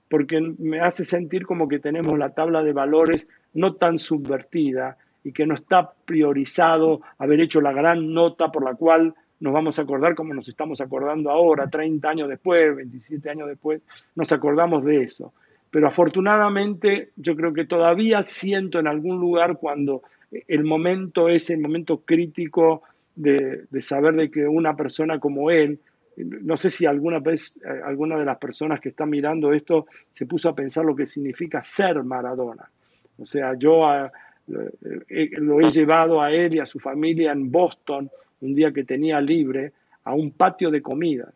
porque 0.09 0.41
me 0.41 0.79
hace 0.79 1.05
sentir 1.05 1.45
como 1.45 1.67
que 1.67 1.79
tenemos 1.79 2.17
la 2.17 2.29
tabla 2.29 2.63
de 2.63 2.73
valores 2.73 3.27
no 3.53 3.75
tan 3.75 3.99
subvertida 3.99 4.97
y 5.23 5.31
que 5.33 5.45
no 5.45 5.53
está 5.53 5.93
priorizado 6.05 7.01
haber 7.17 7.41
hecho 7.41 7.61
la 7.61 7.71
gran 7.71 8.13
nota 8.13 8.51
por 8.51 8.63
la 8.63 8.75
cual 8.75 9.13
nos 9.41 9.53
vamos 9.53 9.77
a 9.77 9.81
acordar 9.81 10.15
como 10.15 10.33
nos 10.33 10.47
estamos 10.47 10.79
acordando 10.81 11.31
ahora, 11.31 11.67
30 11.67 12.07
años 12.07 12.29
después, 12.29 12.75
27 12.75 13.29
años 13.29 13.47
después, 13.49 13.81
nos 14.15 14.31
acordamos 14.31 14.85
de 14.85 15.03
eso. 15.03 15.33
Pero 15.71 15.87
afortunadamente 15.87 17.09
yo 17.15 17.35
creo 17.35 17.51
que 17.51 17.65
todavía 17.65 18.23
siento 18.23 18.79
en 18.79 18.87
algún 18.87 19.19
lugar 19.19 19.57
cuando 19.57 20.03
el 20.47 20.63
momento 20.63 21.27
es 21.27 21.49
el 21.49 21.59
momento 21.59 22.01
crítico 22.05 22.83
de, 23.15 23.65
de 23.69 23.81
saber 23.81 24.15
de 24.15 24.29
que 24.29 24.47
una 24.47 24.75
persona 24.75 25.19
como 25.19 25.49
él, 25.49 25.79
no 26.17 26.55
sé 26.55 26.69
si 26.69 26.85
alguna 26.85 27.19
vez 27.19 27.51
eh, 27.65 27.81
alguna 27.83 28.17
de 28.17 28.25
las 28.25 28.37
personas 28.37 28.79
que 28.79 28.89
están 28.89 29.09
mirando 29.09 29.53
esto 29.53 29.87
se 30.11 30.27
puso 30.27 30.49
a 30.49 30.55
pensar 30.55 30.85
lo 30.85 30.95
que 30.95 31.07
significa 31.07 31.63
ser 31.63 32.03
Maradona. 32.03 32.69
O 33.17 33.25
sea, 33.25 33.55
yo 33.57 33.85
eh, 33.89 35.29
lo 35.37 35.59
he 35.59 35.71
llevado 35.71 36.21
a 36.21 36.31
él 36.31 36.55
y 36.55 36.59
a 36.59 36.65
su 36.65 36.79
familia 36.79 37.31
en 37.31 37.51
Boston 37.51 38.09
un 38.41 38.55
día 38.55 38.71
que 38.71 38.83
tenía 38.83 39.21
libre 39.21 39.73
a 40.03 40.13
un 40.13 40.31
patio 40.31 40.69
de 40.69 40.81
comidas. 40.81 41.33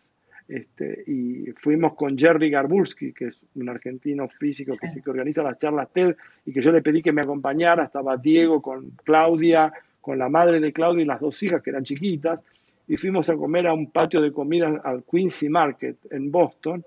Este, 0.47 1.03
y 1.07 1.51
fuimos 1.57 1.95
con 1.95 2.17
Jerry 2.17 2.51
Garbulski, 2.51 3.13
que 3.13 3.27
es 3.27 3.41
un 3.55 3.67
argentino 3.69 4.27
físico 4.27 4.75
que 4.79 4.87
sí 4.87 5.01
que 5.01 5.09
organiza 5.09 5.41
las 5.41 5.57
charlas 5.57 5.89
TED, 5.91 6.15
y 6.45 6.53
que 6.53 6.61
yo 6.61 6.71
le 6.71 6.81
pedí 6.81 7.01
que 7.01 7.11
me 7.11 7.21
acompañara. 7.21 7.85
Estaba 7.85 8.17
Diego 8.17 8.61
con 8.61 8.91
Claudia, 9.03 9.73
con 10.01 10.19
la 10.19 10.29
madre 10.29 10.59
de 10.59 10.71
Claudia 10.71 11.03
y 11.03 11.05
las 11.05 11.19
dos 11.19 11.41
hijas 11.41 11.63
que 11.63 11.71
eran 11.71 11.83
chiquitas, 11.83 12.39
y 12.87 12.97
fuimos 12.97 13.29
a 13.29 13.35
comer 13.35 13.65
a 13.65 13.73
un 13.73 13.89
patio 13.89 14.21
de 14.21 14.31
comidas 14.31 14.79
al 14.83 15.03
Quincy 15.03 15.49
Market 15.49 15.97
en 16.11 16.31
Boston, 16.31 16.83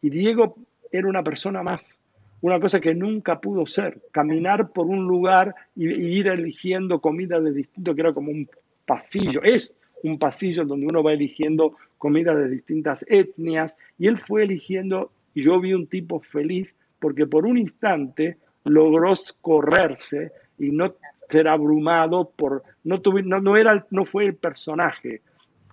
y 0.00 0.08
Diego 0.08 0.56
era 0.90 1.06
una 1.08 1.22
persona 1.22 1.62
más 1.62 1.94
una 2.42 2.58
cosa 2.60 2.80
que 2.80 2.94
nunca 2.94 3.40
pudo 3.40 3.66
ser, 3.66 4.00
caminar 4.10 4.70
por 4.70 4.86
un 4.86 5.06
lugar 5.06 5.54
y, 5.74 5.88
ir 5.88 6.26
eligiendo 6.26 7.00
comida 7.00 7.40
de 7.40 7.52
distinto, 7.52 7.94
que 7.94 8.00
era 8.00 8.12
como 8.12 8.30
un 8.30 8.48
pasillo, 8.84 9.42
es 9.42 9.72
un 10.02 10.18
pasillo 10.18 10.64
donde 10.64 10.86
uno 10.86 11.02
va 11.02 11.12
eligiendo 11.12 11.76
comida 11.98 12.34
de 12.34 12.48
distintas 12.48 13.04
etnias, 13.08 13.76
y 13.98 14.08
él 14.08 14.18
fue 14.18 14.42
eligiendo, 14.42 15.12
y 15.34 15.42
yo 15.42 15.60
vi 15.60 15.72
un 15.72 15.86
tipo 15.86 16.20
feliz 16.20 16.76
porque 16.98 17.26
por 17.26 17.46
un 17.46 17.58
instante 17.58 18.38
logró 18.64 19.12
correrse 19.40 20.32
y 20.58 20.70
no 20.70 20.94
ser 21.28 21.48
abrumado 21.48 22.30
por, 22.30 22.62
no, 22.84 23.00
no, 23.24 23.40
no, 23.40 23.56
era, 23.56 23.86
no 23.90 24.04
fue 24.04 24.26
el 24.26 24.34
personaje, 24.34 25.22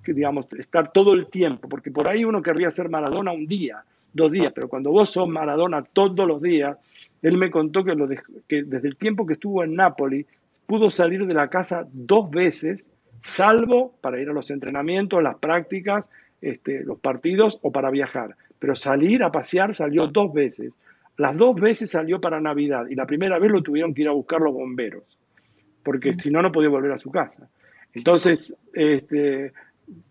que 0.04 0.14
digamos, 0.14 0.48
estar 0.58 0.92
todo 0.92 1.14
el 1.14 1.28
tiempo, 1.28 1.68
porque 1.70 1.92
por 1.92 2.10
ahí 2.10 2.24
uno 2.24 2.42
querría 2.42 2.72
ser 2.72 2.90
Maradona 2.90 3.32
un 3.32 3.46
día, 3.46 3.84
dos 4.14 4.32
días, 4.32 4.52
pero 4.54 4.70
cuando 4.70 4.92
vos 4.92 5.10
sos 5.10 5.28
Maradona 5.28 5.84
todos 5.84 6.28
los 6.28 6.42
días, 6.42 6.78
él 7.22 7.38
me 7.38 7.52
contó 7.52 7.84
que, 7.84 7.96
que 8.48 8.64
desde 8.64 8.88
el 8.88 8.96
tiempo 8.96 9.26
que 9.26 9.34
estuvo 9.34 9.64
en 9.64 9.76
Nápoles 9.76 10.26
pudo 10.66 10.90
salir 10.90 11.26
de 11.26 11.34
la 11.34 11.50
casa 11.50 11.88
dos 11.92 12.30
veces, 12.30 12.90
salvo 13.22 13.94
para 14.02 14.20
ir 14.20 14.30
a 14.30 14.34
los 14.34 14.50
entrenamientos, 14.52 15.22
las 15.22 15.38
prácticas, 15.38 16.10
este, 16.42 16.84
los 16.84 17.00
partidos 17.00 17.60
o 17.62 17.72
para 17.72 17.90
viajar. 17.90 18.36
Pero 18.60 18.76
salir 18.76 19.24
a 19.24 19.32
pasear 19.32 19.76
salió 19.76 20.08
dos 20.08 20.34
veces. 20.34 20.74
Las 21.18 21.36
dos 21.36 21.56
veces 21.56 21.92
salió 21.92 22.22
para 22.22 22.40
Navidad 22.40 22.88
y 22.90 22.96
la 22.96 23.06
primera 23.06 23.40
vez 23.40 23.52
lo 23.52 23.62
tuvieron 23.62 23.94
que 23.94 24.04
ir 24.04 24.08
a 24.08 24.14
buscar 24.14 24.40
los 24.40 24.54
bomberos, 24.54 25.04
porque 25.84 26.14
si 26.14 26.32
no, 26.32 26.42
no 26.42 26.52
podía 26.52 26.70
volver 26.70 26.94
a 26.94 26.98
su 26.98 27.12
casa. 27.12 27.50
Entonces, 27.94 28.56
este, 28.74 29.52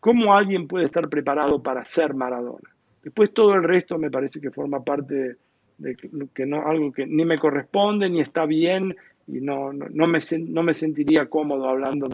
¿cómo 0.00 0.34
alguien 0.34 0.66
puede 0.66 0.84
estar 0.84 1.08
preparado 1.08 1.62
para 1.62 1.84
ser 1.86 2.12
Maradona? 2.12 2.68
Después 3.02 3.32
todo 3.32 3.54
el 3.54 3.62
resto 3.62 3.98
me 3.98 4.10
parece 4.10 4.40
que 4.40 4.50
forma 4.50 4.84
parte 4.84 5.36
de, 5.78 5.96
que 6.34 6.44
no, 6.44 6.66
algo 6.66 6.92
que 6.92 7.06
ni 7.06 7.24
me 7.24 7.38
corresponde, 7.38 8.10
ni 8.10 8.20
está 8.20 8.44
bien, 8.44 8.94
y 9.26 9.40
no, 9.40 9.72
no, 9.72 10.06
me, 10.06 10.18
no 10.40 10.62
me 10.62 10.74
sentiría 10.74 11.26
cómodo 11.26 11.68
hablando 11.68 12.06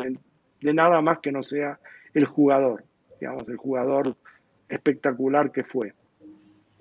de, 0.64 0.74
nada 0.74 1.00
más 1.00 1.18
que 1.20 1.30
no 1.30 1.42
sea 1.42 1.78
el 2.12 2.24
jugador, 2.24 2.84
digamos, 3.20 3.46
el 3.48 3.56
jugador 3.56 4.16
espectacular 4.68 5.52
que 5.52 5.64
fue. 5.64 5.94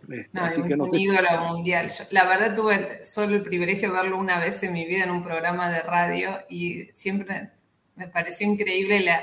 Este, 0.10 0.40
así 0.40 0.62
un, 0.62 0.68
que 0.68 0.76
no 0.76 0.88
ídolo 0.92 1.30
mundial. 1.48 1.90
la 2.12 2.26
verdad 2.26 2.56
tuve 2.56 3.04
solo 3.06 3.36
el 3.36 3.42
privilegio 3.42 3.90
de 3.90 4.02
verlo 4.02 4.18
una 4.18 4.38
vez 4.38 4.62
en 4.64 4.74
mi 4.74 4.86
vida 4.86 5.06
en 5.06 5.12
un 5.12 5.24
programa 5.24 5.70
de 5.70 5.82
radio 5.82 6.32
y 6.50 6.90
siempre 6.92 7.52
me 7.96 8.10
pareció 8.10 8.52
increíble 8.52 9.00
la, 9.00 9.22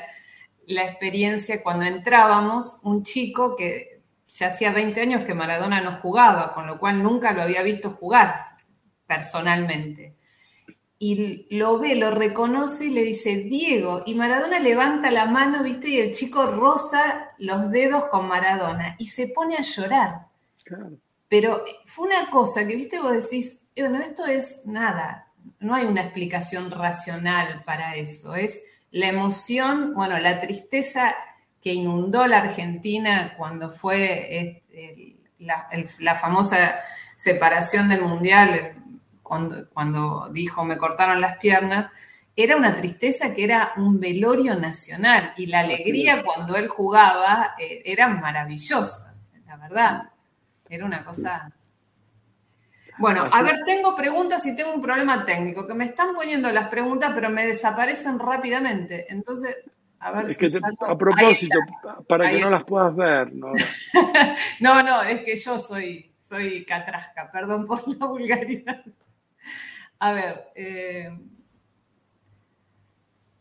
la 0.66 0.84
experiencia 0.86 1.62
cuando 1.62 1.84
entrábamos, 1.84 2.80
un 2.84 3.02
chico 3.02 3.56
que 3.56 4.00
ya 4.26 4.46
hacía 4.46 4.72
20 4.72 5.00
años 5.00 5.24
que 5.24 5.34
Maradona 5.34 5.80
no 5.80 5.92
jugaba, 5.92 6.54
con 6.54 6.66
lo 6.66 6.78
cual 6.78 7.02
nunca 7.02 7.32
lo 7.32 7.42
había 7.42 7.62
visto 7.62 7.90
jugar 7.90 8.50
personalmente. 9.06 10.14
Y 11.02 11.46
lo 11.56 11.78
ve, 11.78 11.94
lo 11.94 12.10
reconoce 12.10 12.84
y 12.84 12.90
le 12.90 13.02
dice, 13.02 13.36
Diego, 13.36 14.02
y 14.04 14.14
Maradona 14.14 14.58
levanta 14.58 15.10
la 15.10 15.24
mano, 15.24 15.62
viste, 15.62 15.88
y 15.88 15.98
el 15.98 16.12
chico 16.12 16.44
roza 16.44 17.30
los 17.38 17.70
dedos 17.70 18.04
con 18.06 18.28
Maradona 18.28 18.96
y 18.98 19.06
se 19.06 19.28
pone 19.28 19.56
a 19.56 19.62
llorar. 19.62 20.26
Pero 21.26 21.64
fue 21.86 22.06
una 22.06 22.28
cosa 22.28 22.66
que, 22.66 22.76
viste, 22.76 23.00
vos 23.00 23.12
decís, 23.12 23.62
bueno, 23.74 23.98
esto 23.98 24.26
es 24.26 24.66
nada, 24.66 25.26
no 25.58 25.74
hay 25.74 25.86
una 25.86 26.02
explicación 26.02 26.70
racional 26.70 27.64
para 27.64 27.96
eso, 27.96 28.34
es 28.34 28.62
la 28.90 29.08
emoción, 29.08 29.94
bueno, 29.94 30.18
la 30.18 30.38
tristeza 30.38 31.14
que 31.62 31.72
inundó 31.72 32.26
la 32.26 32.40
Argentina 32.40 33.34
cuando 33.38 33.70
fue 33.70 34.62
la, 35.38 36.14
famosa 36.16 36.74
separación 37.16 37.88
del 37.88 38.02
Mundial 38.02 38.79
cuando, 39.72 40.28
dijo 40.30 40.64
me 40.64 40.76
cortaron 40.76 41.20
las 41.20 41.38
piernas, 41.38 41.90
era 42.34 42.56
una 42.56 42.74
tristeza 42.74 43.34
que 43.34 43.44
era 43.44 43.72
un 43.76 44.00
velorio 44.00 44.56
nacional 44.56 45.32
y 45.36 45.46
la 45.46 45.60
alegría 45.60 46.22
cuando 46.24 46.56
él 46.56 46.68
jugaba 46.68 47.54
eh, 47.58 47.82
era 47.84 48.08
maravillosa, 48.08 49.14
la 49.46 49.56
verdad. 49.56 50.10
Era 50.68 50.84
una 50.84 51.04
cosa... 51.04 51.52
Bueno, 52.98 53.24
a 53.32 53.42
ver, 53.42 53.56
tengo 53.64 53.96
preguntas 53.96 54.44
y 54.46 54.54
tengo 54.54 54.74
un 54.74 54.82
problema 54.82 55.24
técnico, 55.24 55.66
que 55.66 55.72
me 55.72 55.86
están 55.86 56.14
poniendo 56.14 56.52
las 56.52 56.68
preguntas, 56.68 57.12
pero 57.14 57.30
me 57.30 57.46
desaparecen 57.46 58.18
rápidamente. 58.18 59.06
Entonces, 59.08 59.56
a 60.00 60.12
ver 60.12 60.34
si 60.34 60.46
A 60.86 60.98
propósito, 60.98 61.58
para 62.06 62.30
que 62.30 62.40
no 62.40 62.50
las 62.50 62.64
puedas 62.64 62.94
ver, 62.94 63.32
¿no? 63.34 63.52
no, 64.60 64.82
no, 64.82 65.02
es 65.02 65.22
que 65.22 65.34
yo 65.36 65.58
soy, 65.58 66.12
soy 66.18 66.64
catrasca, 66.66 67.30
perdón 67.30 67.66
por 67.66 67.86
la 67.88 68.06
vulgaridad. 68.06 68.82
A 70.00 70.14
ver, 70.14 70.46
eh, 70.54 71.10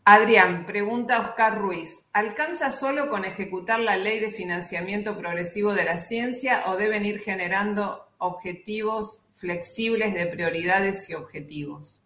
Adrián, 0.03 0.65
pregunta 0.65 1.21
Oscar 1.21 1.57
Ruiz, 1.57 2.09
¿alcanza 2.11 2.69
solo 2.69 3.09
con 3.09 3.23
ejecutar 3.23 3.79
la 3.79 3.95
ley 3.95 4.19
de 4.19 4.31
financiamiento 4.31 5.17
progresivo 5.17 5.73
de 5.73 5.85
la 5.85 5.97
ciencia 5.97 6.63
o 6.67 6.75
deben 6.75 7.05
ir 7.05 7.19
generando 7.19 8.09
objetivos 8.17 9.29
flexibles 9.35 10.13
de 10.13 10.25
prioridades 10.25 11.09
y 11.09 11.13
objetivos? 11.13 12.01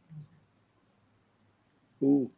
Uh, 1.99 2.30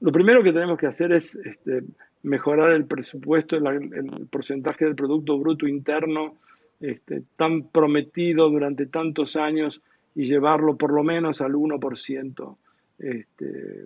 lo 0.00 0.12
primero 0.12 0.42
que 0.42 0.52
tenemos 0.52 0.78
que 0.78 0.86
hacer 0.86 1.12
es 1.12 1.34
este, 1.34 1.82
mejorar 2.22 2.72
el 2.72 2.84
presupuesto, 2.84 3.56
el, 3.56 4.28
porcentaje 4.30 4.84
del 4.84 4.96
Producto 4.96 5.38
Bruto 5.38 5.66
Interno 5.66 6.36
este, 6.80 7.22
tan 7.36 7.68
prometido 7.68 8.50
durante 8.50 8.84
tantos 8.84 9.36
años 9.36 9.80
y 10.16 10.24
llevarlo 10.24 10.76
por 10.76 10.92
lo 10.92 11.04
menos 11.04 11.40
al 11.42 11.52
1%. 11.52 12.56
Este, 12.98 13.84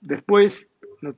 después, 0.00 0.68
no, 1.02 1.14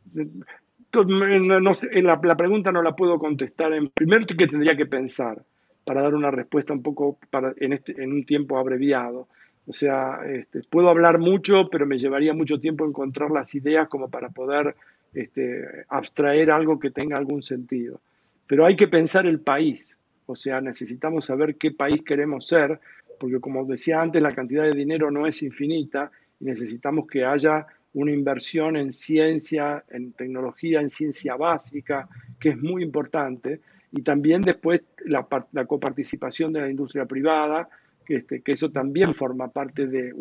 la, 0.92 2.36
pregunta 2.36 2.72
no 2.72 2.82
la 2.82 2.96
puedo 2.96 3.18
contestar. 3.18 3.72
En 3.72 3.88
primer, 3.88 4.26
¿qué 4.26 4.48
tendría 4.48 4.76
que 4.76 4.86
pensar 4.86 5.40
para 5.84 6.02
dar 6.02 6.14
una 6.14 6.32
respuesta 6.32 6.72
un 6.72 6.82
poco 6.82 7.18
para, 7.30 7.54
en, 7.56 7.72
este, 7.72 8.04
un 8.04 8.24
tiempo 8.24 8.58
abreviado? 8.58 9.28
O 9.68 9.72
sea, 9.72 10.22
este, 10.26 10.62
puedo 10.68 10.88
hablar 10.88 11.20
mucho, 11.20 11.68
pero 11.70 11.86
me 11.86 11.98
llevaría 11.98 12.34
mucho 12.34 12.58
tiempo 12.58 12.84
encontrar 12.84 13.30
las 13.30 13.54
ideas 13.54 13.88
como 13.88 14.10
para 14.10 14.30
poder 14.30 14.74
este, 15.14 15.84
abstraer 15.88 16.50
algo 16.50 16.80
que 16.80 16.90
tenga 16.90 17.16
algún 17.16 17.44
sentido. 17.44 18.00
Pero 18.48 18.66
hay 18.66 18.74
que 18.74 18.88
pensar 18.88 19.26
el 19.26 19.38
país. 19.38 19.96
O 20.26 20.34
sea, 20.34 20.60
necesitamos 20.60 21.26
saber 21.26 21.54
qué 21.54 21.70
país 21.70 22.02
queremos 22.02 22.48
ser 22.48 22.80
porque 23.20 23.38
como 23.38 23.66
decía 23.66 24.00
antes, 24.00 24.22
la 24.22 24.32
cantidad 24.32 24.64
de 24.64 24.72
dinero 24.72 25.10
no 25.10 25.26
es 25.26 25.42
infinita 25.42 26.10
y 26.40 26.46
necesitamos 26.46 27.06
que 27.06 27.24
haya 27.24 27.66
una 27.92 28.12
inversión 28.12 28.76
en 28.76 28.92
ciencia, 28.94 29.84
en 29.90 30.12
tecnología, 30.12 30.80
en 30.80 30.88
ciencia 30.88 31.36
básica, 31.36 32.08
que 32.40 32.50
es 32.50 32.58
muy 32.58 32.82
importante, 32.82 33.60
y 33.92 34.00
también 34.02 34.40
después 34.40 34.80
la, 35.04 35.26
coparticipación 35.66 36.52
de 36.52 36.60
la 36.62 36.70
industria 36.70 37.04
privada, 37.04 37.68
que, 38.06 38.16
este, 38.16 38.42
eso 38.46 38.70
también 38.70 39.14
forma 39.14 39.48
parte 39.48 39.86
de 39.86 40.14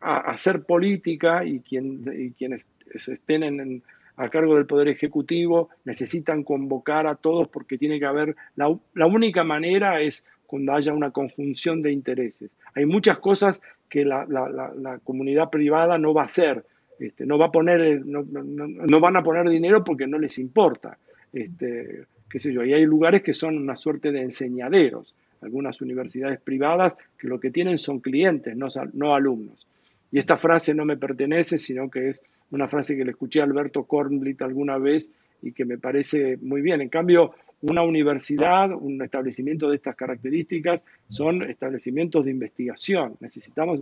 hacer 0.00 0.62
política 0.62 1.44
y, 1.44 1.60
quien, 1.60 2.34
quienes 2.38 2.68
estén 2.94 3.82
a 4.16 4.28
cargo 4.28 4.54
del 4.54 4.66
Poder 4.66 4.88
Ejecutivo 4.88 5.70
necesitan 5.84 6.44
convocar 6.44 7.06
a 7.06 7.16
todos 7.16 7.48
porque 7.48 7.78
tiene 7.78 7.98
que 7.98 8.06
haber, 8.06 8.36
la, 8.54 8.78
la 8.94 9.06
única 9.06 9.44
manera 9.44 10.00
es 10.00 10.24
cuando 10.46 10.72
haya 10.72 10.92
una 10.92 11.10
conjunción 11.10 11.82
de 11.82 11.92
intereses. 11.92 12.50
Hay 12.74 12.86
muchas 12.86 13.18
cosas 13.18 13.60
que 13.88 14.04
la, 14.04 15.00
comunidad 15.04 15.50
privada 15.50 15.98
no 15.98 16.12
va 16.14 16.22
a 16.22 16.26
hacer, 16.26 16.64
este, 16.98 17.26
no, 17.26 17.38
va 17.38 17.46
a 17.46 17.52
poner, 17.52 18.04
no, 18.04 19.00
van 19.00 19.16
a 19.16 19.22
poner 19.22 19.48
dinero 19.48 19.84
porque 19.84 20.06
no 20.06 20.18
les 20.18 20.38
importa. 20.38 20.98
Este, 21.32 22.04
qué 22.28 22.40
sé 22.40 22.52
yo, 22.52 22.64
y 22.64 22.72
hay 22.72 22.84
lugares 22.84 23.22
que 23.22 23.34
son 23.34 23.56
una 23.56 23.76
suerte 23.76 24.10
de 24.10 24.22
enseñaderos, 24.22 25.14
algunas 25.42 25.80
universidades 25.80 26.40
privadas 26.40 26.94
que 27.18 27.28
lo 27.28 27.38
que 27.38 27.50
tienen 27.50 27.78
son 27.78 28.00
clientes, 28.00 28.56
no, 28.56 28.68
no 28.94 29.14
alumnos. 29.14 29.66
Y 30.10 30.18
esta 30.18 30.36
frase 30.36 30.74
no 30.74 30.84
me 30.84 30.96
pertenece, 30.96 31.58
sino 31.58 31.90
que 31.90 32.08
es 32.08 32.22
una 32.50 32.68
frase 32.68 32.96
que 32.96 33.04
le 33.04 33.10
escuché 33.10 33.40
a 33.40 33.44
Alberto 33.44 33.84
Kornblit 33.84 34.40
alguna 34.42 34.78
vez 34.78 35.10
y 35.42 35.52
que 35.52 35.64
me 35.64 35.78
parece 35.78 36.38
muy 36.38 36.62
bien. 36.62 36.80
En 36.80 36.88
cambio, 36.88 37.34
una 37.68 37.82
universidad, 37.82 38.70
un 38.72 39.02
establecimiento 39.02 39.68
de 39.68 39.76
estas 39.76 39.96
características, 39.96 40.80
son 41.08 41.42
establecimientos 41.42 42.24
de 42.24 42.30
investigación. 42.30 43.16
Necesitamos, 43.20 43.80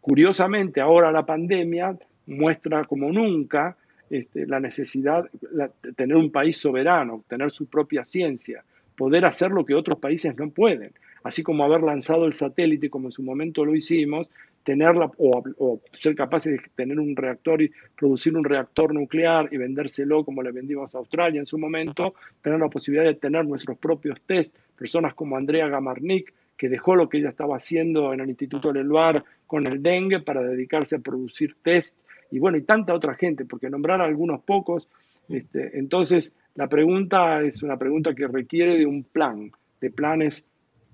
curiosamente, 0.00 0.80
ahora 0.80 1.12
la 1.12 1.24
pandemia 1.24 1.96
muestra 2.26 2.84
como 2.84 3.10
nunca 3.12 3.76
este, 4.10 4.46
la 4.46 4.60
necesidad 4.60 5.28
de 5.32 5.92
tener 5.94 6.16
un 6.16 6.30
país 6.30 6.56
soberano, 6.56 7.24
tener 7.28 7.50
su 7.50 7.66
propia 7.66 8.04
ciencia, 8.04 8.64
poder 8.96 9.24
hacer 9.24 9.50
lo 9.50 9.64
que 9.64 9.74
otros 9.74 9.98
países 9.98 10.36
no 10.36 10.50
pueden. 10.50 10.92
Así 11.26 11.42
como 11.42 11.64
haber 11.64 11.82
lanzado 11.82 12.24
el 12.26 12.34
satélite, 12.34 12.88
como 12.88 13.08
en 13.08 13.12
su 13.12 13.20
momento 13.20 13.64
lo 13.64 13.74
hicimos, 13.74 14.28
tenerla 14.62 15.10
o, 15.18 15.80
ser 15.90 16.14
capaces 16.14 16.52
de 16.52 16.62
tener 16.76 17.00
un 17.00 17.16
reactor 17.16 17.62
y 17.62 17.72
producir 17.98 18.36
un 18.36 18.44
reactor 18.44 18.94
nuclear 18.94 19.48
y 19.50 19.56
vendérselo 19.56 20.24
como 20.24 20.40
le 20.40 20.52
vendimos 20.52 20.94
a 20.94 20.98
Australia 20.98 21.40
en 21.40 21.46
su 21.46 21.58
momento, 21.58 22.14
tener 22.42 22.60
la 22.60 22.68
posibilidad 22.68 23.04
de 23.04 23.16
tener 23.16 23.44
nuestros 23.44 23.76
propios 23.76 24.20
test, 24.24 24.54
personas 24.78 25.14
como 25.14 25.36
Andrea 25.36 25.66
Gamarnik, 25.66 26.32
que 26.56 26.68
dejó 26.68 26.94
lo 26.94 27.08
que 27.08 27.18
ella 27.18 27.30
estaba 27.30 27.56
haciendo 27.56 28.12
en 28.12 28.20
el 28.20 28.28
Instituto 28.28 28.72
Leluar 28.72 29.24
con 29.48 29.66
el 29.66 29.82
dengue 29.82 30.20
para 30.20 30.42
dedicarse 30.42 30.94
a 30.94 31.00
producir 31.00 31.56
test 31.60 31.98
y 32.30 32.38
bueno, 32.38 32.56
y 32.56 32.62
tanta 32.62 32.94
otra 32.94 33.16
gente, 33.16 33.44
porque 33.46 33.68
nombrar 33.68 34.00
a 34.00 34.04
algunos 34.04 34.42
pocos, 34.42 34.86
este, 35.28 35.76
entonces 35.76 36.32
la 36.54 36.68
pregunta 36.68 37.42
es 37.42 37.64
una 37.64 37.76
pregunta 37.76 38.14
que 38.14 38.28
requiere 38.28 38.78
de 38.78 38.86
un 38.86 39.02
plan, 39.02 39.50
de 39.80 39.90
planes 39.90 40.44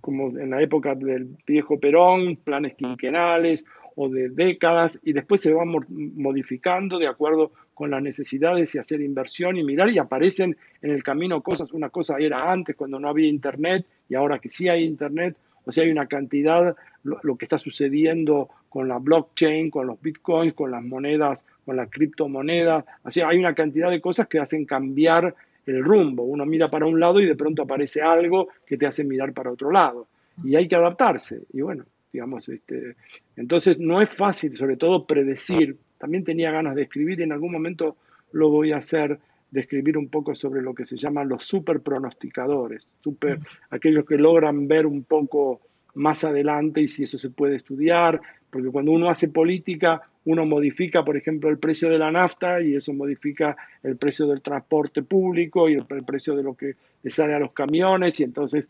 como 0.03 0.37
en 0.37 0.51
la 0.51 0.61
época 0.61 0.95
del 0.95 1.37
viejo 1.47 1.81
Perón, 1.81 2.37
planes 2.37 2.75
quinquenales 2.75 3.65
o 3.95 4.09
de 4.09 4.29
décadas, 4.31 4.99
y 5.05 5.13
después 5.13 5.41
se 5.41 5.53
van 5.53 5.69
modificando 5.69 6.99
de 6.99 7.07
acuerdo 7.07 7.53
con 7.73 7.91
las 7.91 8.03
necesidades 8.03 8.75
y 8.75 8.79
hacer 8.79 9.01
inversión 9.01 9.57
y 9.57 9.65
mirar, 9.65 9.91
y 9.91 9.99
aparecen 9.99 10.57
en 10.83 10.91
el 10.91 11.03
camino 11.03 11.41
cosas, 11.41 11.73
una 11.73 11.89
cosa 11.89 12.17
era 12.19 12.51
antes 12.51 12.75
cuando 12.75 12.99
no 12.99 13.09
había 13.09 13.29
internet 13.29 13.87
y 14.09 14.15
ahora 14.15 14.39
que 14.39 14.49
sí 14.49 14.69
hay 14.69 14.85
internet, 14.85 15.37
o 15.65 15.71
sea, 15.71 15.85
hay 15.85 15.91
una 15.91 16.07
cantidad, 16.07 16.75
lo, 17.05 17.21
lo 17.23 17.37
que 17.37 17.45
está 17.45 17.59
sucediendo 17.59 18.49
con 18.69 18.89
la 18.89 18.99
blockchain, 18.99 19.71
con 19.71 19.87
los 19.87 20.01
bitcoins, 20.01 20.55
con 20.55 20.73
las 20.73 20.83
monedas, 20.83 21.47
con 21.65 21.77
la 21.77 21.87
criptomoneda, 21.87 22.85
o 23.05 23.11
sea, 23.11 23.29
hay 23.29 23.39
una 23.39 23.55
cantidad 23.55 23.91
de 23.91 24.01
cosas 24.01 24.27
que 24.27 24.41
hacen 24.41 24.65
cambiar 24.65 25.35
el 25.67 25.85
rumbo. 25.85 26.25
Uno 26.25 26.45
mira 26.47 26.71
para 26.71 26.87
un 26.87 26.99
lado 26.99 27.21
y 27.21 27.27
de 27.27 27.37
pronto 27.37 27.63
aparece 27.63 28.03
algo 28.03 28.49
que 28.67 28.77
te 28.77 28.87
hace 28.87 29.05
mirar 29.05 29.33
para 29.33 29.51
otro 29.51 29.71
lado. 29.71 30.09
Y 30.45 30.57
hay 30.57 30.67
que 30.67 30.77
adaptarse. 30.77 31.43
Y 31.53 31.61
bueno, 31.61 31.85
digamos, 32.13 32.49
este, 32.49 32.97
entonces 33.37 33.79
no 33.79 34.01
es 34.03 34.09
fácil, 34.09 34.57
sobre 34.57 34.77
todo, 34.77 35.07
predecir. 35.07 35.77
También 35.99 36.25
tenía 36.25 36.51
ganas 36.51 36.75
de 36.75 36.83
escribir 36.83 37.21
y 37.21 37.25
en 37.25 37.33
algún 37.33 37.53
momento 37.53 37.97
lo 38.33 38.49
voy 38.49 38.73
a 38.73 38.79
hacer, 38.79 39.19
de 39.51 39.61
escribir 39.61 39.99
un 39.99 40.09
poco 40.09 40.35
sobre 40.35 40.63
lo 40.63 40.75
que 40.75 40.87
se 40.87 40.97
llaman 40.97 41.29
los 41.29 41.45
super 41.45 41.81
pronosticadores, 41.81 42.89
super, 43.01 43.39
aquellos 43.71 44.07
que 44.07 44.17
logran 44.17 44.67
ver 44.67 44.87
un 44.87 45.05
poco 45.05 45.61
más 45.95 46.25
adelante 46.25 46.81
y 46.81 46.89
si 46.89 47.03
eso 47.03 47.19
se 47.19 47.31
puede 47.31 47.57
estudiar, 47.57 48.21
porque 48.51 48.71
cuando 48.71 48.93
uno 48.93 49.11
hace 49.11 49.29
política, 49.29 50.01
uno 50.25 50.47
modifica, 50.47 51.05
por 51.05 51.17
ejemplo, 51.17 51.51
el 51.51 51.59
precio 51.59 51.89
de 51.89 51.99
la 51.99 52.11
nafta 52.11 52.61
y 52.61 52.75
eso 52.75 52.93
modifica 52.93 53.57
el 53.83 53.97
precio 53.97 54.27
del 54.27 54.41
transporte 54.41 55.03
público 55.03 55.69
y 55.69 55.75
el, 55.75 55.85
precio 56.05 56.37
de 56.37 56.43
lo 56.43 56.55
que 56.55 56.75
le 57.03 57.11
sale 57.11 57.35
a 57.35 57.41
los 57.41 57.53
camiones 57.53 58.21
y 58.21 58.25
entonces, 58.25 58.69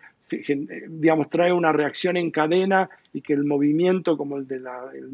digamos, 0.88 1.28
trae 1.28 1.52
una 1.52 1.72
reacción 1.72 2.16
en 2.16 2.30
cadena 2.30 2.88
y 3.12 3.20
que 3.20 3.34
el 3.34 3.44
movimiento, 3.44 4.16
como 4.16 4.38
el 4.38 4.46
del 4.46 4.64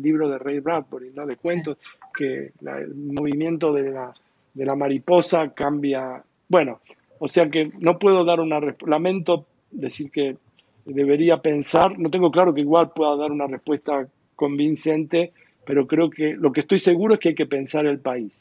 libro 0.01 0.29
de 0.29 0.39
Ray 0.39 0.61
Bradbury, 0.61 1.11
¿no? 1.15 1.27
de 1.27 1.37
cuentos, 1.37 1.79
que 2.17 2.53
el 2.61 2.95
movimiento 2.95 3.73
de 3.73 3.91
la, 3.91 4.15
de 4.55 4.65
la 4.65 4.77
mariposa 4.77 5.53
cambia. 5.53 6.23
Bueno, 6.49 6.81
o 7.19 7.27
sea 7.27 7.51
que 7.51 7.73
no 7.81 7.99
puedo 7.99 8.25
dar 8.25 8.41
una 8.41 8.61
lamento 8.87 9.47
decir 9.71 10.11
que 10.11 10.37
debería 10.85 11.39
pensar, 11.39 11.99
no 11.99 12.11
tengo 12.11 12.31
claro 12.31 12.55
que 12.55 12.61
igual 12.61 12.93
pueda 12.95 13.17
dar 13.17 13.31
una 13.31 13.47
respuesta 13.47 14.09
convincente, 14.37 15.33
pero 15.69 15.87
creo 15.87 16.09
que 16.09 16.33
lo 16.33 16.51
que 16.51 16.61
estoy 16.63 16.79
seguro 16.79 17.13
es 17.13 17.21
que 17.21 17.29
hay 17.29 17.35
que 17.35 17.45
pensar 17.45 17.85
el 17.85 17.99
país. 17.99 18.33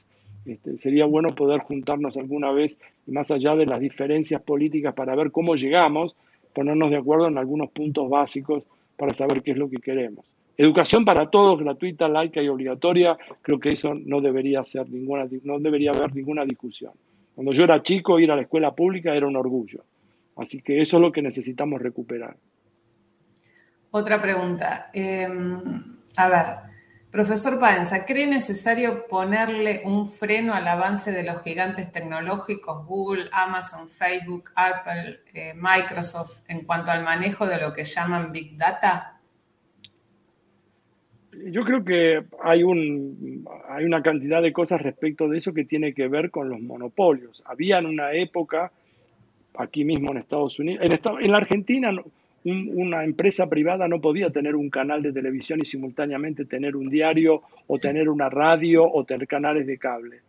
Este, 0.46 0.78
sería 0.78 1.06
bueno 1.06 1.28
poder 1.28 1.60
juntarnos 1.60 2.16
alguna 2.16 2.54
vez, 2.54 2.80
más 3.06 3.30
allá 3.32 3.54
de 3.54 3.66
las 3.66 3.82
diferencias 3.82 4.42
políticas, 4.42 4.94
para 4.94 5.14
ver 5.14 5.30
cómo 5.30 5.56
llegamos, 5.56 6.16
ponernos 6.54 6.90
de 6.90 6.96
acuerdo 6.96 7.28
en 7.28 7.38
algunos 7.38 7.70
puntos 7.72 8.10
básicos 8.10 8.64
para 8.96 9.14
saber 9.14 9.44
qué 9.44 9.52
es 9.52 9.58
lo 9.58 9.70
que 9.70 9.76
queremos. 9.76 10.26
Educación 10.56 11.04
para 11.04 11.30
todos, 11.30 11.60
gratuita, 11.60 12.08
laica 12.08 12.42
y 12.42 12.48
obligatoria, 12.48 13.18
creo 13.42 13.60
que 13.60 13.74
eso 13.74 13.94
no 13.94 14.22
debería 14.22 14.64
ser 14.64 14.90
ninguna, 14.90 15.28
no 15.44 15.60
debería 15.60 15.92
haber 15.92 16.16
ninguna 16.16 16.46
discusión. 16.46 16.94
Cuando 17.36 17.52
yo 17.52 17.66
era 17.66 17.84
chico, 17.84 18.22
ir 18.22 18.32
a 18.32 18.38
la 18.38 18.44
escuela 18.44 18.72
pública 18.72 19.14
era 19.14 19.28
un 19.28 19.36
orgullo. 19.36 19.84
Así 20.38 20.62
que 20.62 20.80
eso 20.82 20.96
es 20.96 21.02
lo 21.02 21.12
que 21.12 21.22
necesitamos 21.22 21.82
recuperar. 21.82 22.38
Otra 23.92 24.22
pregunta. 24.22 24.92
Em, 24.94 25.70
a 26.16 26.30
ver, 26.30 26.67
profesor 27.18 27.60
Paenza, 27.60 28.06
¿cree 28.06 28.28
necesario 28.28 29.08
ponerle 29.08 29.82
un 29.86 30.08
freno 30.08 30.54
al 30.54 30.68
avance 30.68 31.12
de 31.12 31.24
los 31.24 31.42
gigantes 31.42 31.92
tecnológicos, 31.92 32.86
Google, 32.86 33.26
Amazon, 33.32 33.90
Facebook, 33.90 34.52
Apple, 34.54 35.22
eh, 35.34 35.56
Microsoft, 35.56 36.42
en 36.48 36.64
cuanto 36.64 36.92
al 36.92 37.04
manejo 37.04 37.48
de 37.48 37.60
lo 37.60 37.74
que 37.74 37.86
llaman 37.86 38.32
Big 38.32 38.56
Data? 38.56 39.20
Yo 41.52 41.64
creo 41.64 41.84
que 41.84 42.24
hay, 42.44 42.62
un, 42.62 43.48
hay 43.68 43.86
una 43.86 44.04
cantidad 44.04 44.40
de 44.40 44.54
cosas 44.54 44.80
respecto 44.84 45.28
de 45.28 45.40
eso 45.40 45.56
que 45.56 45.66
tiene 45.66 45.96
que 45.96 46.08
ver 46.08 46.30
con 46.30 46.50
los 46.50 46.62
monopolios. 46.62 47.42
Había 47.48 47.80
en 47.80 47.88
una 47.88 48.12
época, 48.12 48.72
aquí 49.58 49.84
mismo 49.84 50.12
en 50.12 50.20
Estados 50.20 50.60
Unidos, 50.60 50.86
en, 50.86 50.92
en 50.92 51.32
la 51.32 51.38
Argentina 51.38 51.92
una 52.52 53.04
empresa 53.04 53.48
privada 53.48 53.88
no 53.88 54.00
podía 54.00 54.30
tener 54.30 54.56
un 54.56 54.70
canal 54.70 55.02
de 55.02 55.12
televisión 55.12 55.60
y 55.62 55.66
simultáneamente 55.66 56.46
tener 56.46 56.76
un 56.76 56.86
diario 56.86 57.42
o 57.68 57.78
tener 57.78 58.10
una 58.10 58.30
radio 58.30 58.86
o 58.90 59.04
tener 59.04 59.28
canales 59.28 59.68
de 59.68 59.78
cable. 59.78 60.22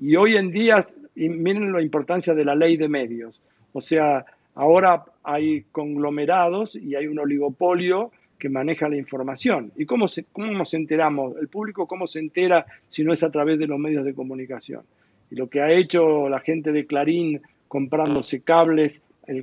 Y 0.00 0.16
hoy 0.16 0.36
en 0.36 0.50
día, 0.50 0.86
miren 1.14 1.72
la 1.72 1.82
importancia 1.82 2.34
de 2.34 2.44
la 2.44 2.54
ley 2.54 2.76
de 2.76 2.88
medios. 2.88 3.40
O 3.72 3.80
sea, 3.80 4.24
ahora 4.54 5.04
hay 5.22 5.64
conglomerados 5.72 6.76
y 6.76 6.94
hay 6.94 7.06
un 7.06 7.18
oligopolio 7.18 8.10
que 8.38 8.48
maneja 8.48 8.88
la 8.88 8.96
información. 8.96 9.72
¿Y 9.76 9.86
cómo, 9.86 10.06
se, 10.06 10.24
cómo 10.24 10.52
nos 10.52 10.74
enteramos? 10.74 11.36
El 11.40 11.48
público, 11.48 11.86
¿cómo 11.86 12.06
se 12.06 12.18
entera 12.18 12.66
si 12.88 13.02
no 13.02 13.12
es 13.12 13.22
a 13.22 13.30
través 13.30 13.58
de 13.58 13.66
los 13.66 13.78
medios 13.78 14.04
de 14.04 14.14
comunicación? 14.14 14.82
Y 15.30 15.36
lo 15.36 15.48
que 15.48 15.60
ha 15.62 15.70
hecho 15.70 16.28
la 16.28 16.40
gente 16.40 16.72
de 16.72 16.86
Clarín 16.86 17.40
comprándose 17.68 18.40
cables, 18.40 19.02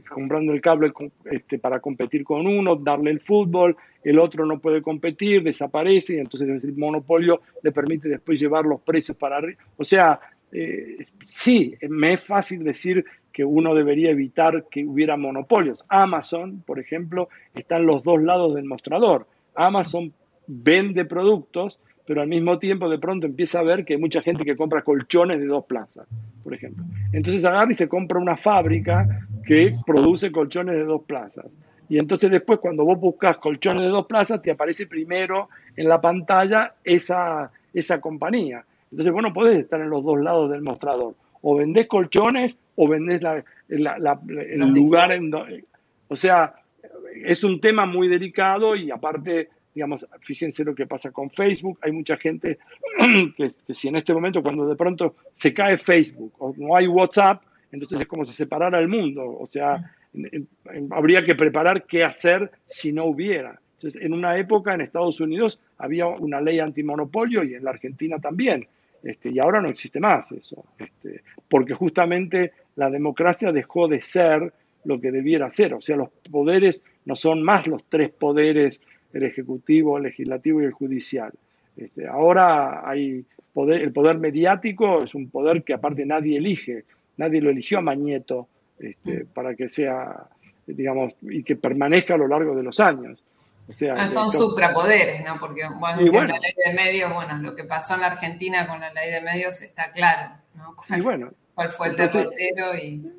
comprando 0.09 0.53
el 0.53 0.61
cable 0.61 0.91
este, 1.25 1.59
para 1.59 1.79
competir 1.79 2.23
con 2.23 2.47
uno, 2.47 2.75
darle 2.75 3.11
el 3.11 3.19
fútbol, 3.19 3.75
el 4.03 4.19
otro 4.19 4.45
no 4.45 4.59
puede 4.59 4.81
competir, 4.81 5.43
desaparece, 5.43 6.15
y 6.15 6.19
entonces 6.19 6.63
el 6.63 6.75
monopolio 6.75 7.41
le 7.61 7.71
permite 7.71 8.09
después 8.09 8.39
llevar 8.39 8.65
los 8.65 8.81
precios 8.81 9.17
para 9.17 9.37
arriba. 9.37 9.59
O 9.77 9.83
sea, 9.83 10.19
eh, 10.51 11.05
sí, 11.23 11.75
me 11.89 12.13
es 12.13 12.21
fácil 12.21 12.63
decir 12.63 13.05
que 13.31 13.45
uno 13.45 13.73
debería 13.73 14.11
evitar 14.11 14.65
que 14.69 14.85
hubiera 14.85 15.17
monopolios. 15.17 15.83
Amazon, 15.87 16.61
por 16.65 16.79
ejemplo, 16.79 17.29
está 17.55 17.77
en 17.77 17.85
los 17.85 18.03
dos 18.03 18.21
lados 18.21 18.55
del 18.55 18.65
mostrador. 18.65 19.27
Amazon 19.55 20.13
vende 20.47 21.05
productos, 21.05 21.79
pero 22.05 22.21
al 22.21 22.27
mismo 22.27 22.59
tiempo 22.59 22.89
de 22.89 22.99
pronto 22.99 23.25
empieza 23.25 23.59
a 23.59 23.63
ver 23.63 23.85
que 23.85 23.93
hay 23.93 23.99
mucha 23.99 24.21
gente 24.21 24.43
que 24.43 24.57
compra 24.57 24.83
colchones 24.83 25.39
de 25.39 25.45
dos 25.45 25.65
plazas, 25.65 26.07
por 26.43 26.53
ejemplo. 26.53 26.83
Entonces 27.11 27.43
agarra 27.45 27.71
y 27.71 27.75
se 27.75 27.87
compra 27.87 28.19
una 28.19 28.37
fábrica 28.37 29.27
que 29.45 29.73
produce 29.85 30.31
colchones 30.31 30.75
de 30.75 30.83
dos 30.83 31.03
plazas. 31.03 31.45
Y 31.89 31.97
entonces 31.97 32.31
después 32.31 32.59
cuando 32.59 32.85
vos 32.85 32.99
buscas 32.99 33.37
colchones 33.37 33.81
de 33.81 33.89
dos 33.89 34.05
plazas, 34.05 34.41
te 34.41 34.51
aparece 34.51 34.87
primero 34.87 35.49
en 35.75 35.89
la 35.89 35.99
pantalla 35.99 36.75
esa, 36.83 37.51
esa 37.73 37.99
compañía. 37.99 38.63
Entonces 38.91 39.13
vos 39.13 39.21
no 39.21 39.33
podés 39.33 39.57
estar 39.57 39.81
en 39.81 39.89
los 39.89 40.03
dos 40.03 40.19
lados 40.19 40.49
del 40.49 40.61
mostrador 40.61 41.15
o 41.41 41.55
vendés 41.55 41.87
colchones 41.87 42.57
o 42.75 42.87
vendés 42.87 43.21
el 43.69 43.83
lugar 44.73 45.11
en 45.11 45.29
donde... 45.29 45.65
O 46.07 46.15
sea, 46.15 46.55
es 47.25 47.43
un 47.43 47.59
tema 47.59 47.85
muy 47.85 48.07
delicado 48.07 48.75
y 48.75 48.91
aparte, 48.91 49.49
digamos, 49.73 50.07
fíjense 50.21 50.63
lo 50.63 50.75
que 50.75 50.85
pasa 50.85 51.11
con 51.11 51.29
Facebook. 51.29 51.79
Hay 51.81 51.91
mucha 51.91 52.17
gente 52.17 52.59
que, 53.37 53.73
si 53.73 53.87
en 53.87 53.95
este 53.95 54.13
momento, 54.13 54.43
cuando 54.43 54.67
de 54.67 54.75
pronto 54.75 55.15
se 55.33 55.53
cae 55.53 55.77
Facebook 55.77 56.33
o 56.39 56.53
no 56.57 56.75
hay 56.75 56.87
WhatsApp, 56.87 57.41
entonces 57.71 58.01
es 58.01 58.07
como 58.07 58.25
si 58.25 58.33
separara 58.33 58.79
el 58.79 58.87
mundo. 58.87 59.37
O 59.39 59.47
sea, 59.47 59.93
habría 60.91 61.23
que 61.23 61.35
preparar 61.35 61.85
qué 61.85 62.03
hacer 62.03 62.51
si 62.65 62.91
no 62.91 63.05
hubiera. 63.05 63.59
Entonces, 63.75 64.01
en 64.01 64.13
una 64.13 64.37
época 64.37 64.73
en 64.73 64.81
Estados 64.81 65.19
Unidos 65.21 65.59
había 65.77 66.07
una 66.07 66.41
ley 66.41 66.59
antimonopolio 66.59 67.43
y 67.43 67.55
en 67.55 67.63
la 67.63 67.71
Argentina 67.71 68.19
también. 68.19 68.67
Este, 69.03 69.31
y 69.31 69.39
ahora 69.39 69.61
no 69.61 69.69
existe 69.69 69.99
más 69.99 70.31
eso, 70.31 70.63
este, 70.77 71.23
porque 71.49 71.73
justamente 71.73 72.51
la 72.75 72.89
democracia 72.89 73.51
dejó 73.51 73.87
de 73.87 73.99
ser 73.99 74.53
lo 74.83 75.01
que 75.01 75.11
debiera 75.11 75.49
ser, 75.49 75.73
o 75.73 75.81
sea, 75.81 75.95
los 75.95 76.09
poderes 76.29 76.83
no 77.05 77.15
son 77.15 77.41
más 77.41 77.67
los 77.67 77.83
tres 77.89 78.11
poderes, 78.11 78.81
el 79.13 79.23
ejecutivo, 79.23 79.97
el 79.97 80.03
legislativo 80.03 80.61
y 80.61 80.65
el 80.65 80.71
judicial. 80.71 81.31
Este, 81.77 82.07
ahora 82.07 82.87
hay 82.87 83.25
poder, 83.53 83.81
el 83.81 83.91
poder 83.91 84.17
mediático 84.17 85.03
es 85.03 85.15
un 85.15 85.29
poder 85.29 85.63
que 85.63 85.73
aparte 85.73 86.05
nadie 86.05 86.37
elige, 86.37 86.85
nadie 87.17 87.41
lo 87.41 87.49
eligió 87.49 87.79
a 87.79 87.81
Mañeto 87.81 88.47
este, 88.79 89.25
para 89.25 89.55
que 89.55 89.69
sea, 89.69 90.27
digamos, 90.65 91.13
y 91.21 91.43
que 91.43 91.55
permanezca 91.55 92.15
a 92.15 92.17
lo 92.17 92.27
largo 92.27 92.55
de 92.55 92.63
los 92.63 92.79
años. 92.79 93.23
Ah, 93.95 94.07
son 94.07 94.31
suprapoderes, 94.31 95.23
¿no? 95.23 95.39
Porque, 95.39 95.61
bueno, 95.79 96.01
la 96.27 96.39
ley 96.39 96.53
de 96.65 96.73
medios, 96.73 97.13
bueno, 97.13 97.37
lo 97.37 97.55
que 97.55 97.63
pasó 97.63 97.95
en 97.95 98.01
la 98.01 98.07
Argentina 98.07 98.67
con 98.67 98.79
la 98.79 98.91
ley 98.91 99.11
de 99.11 99.21
medios 99.21 99.61
está 99.61 99.91
claro, 99.91 100.35
¿no? 100.55 100.75
¿Cuál, 100.75 101.69
fue 101.69 101.87
el 101.89 101.95
derrotero 101.95 102.75
y... 102.75 103.17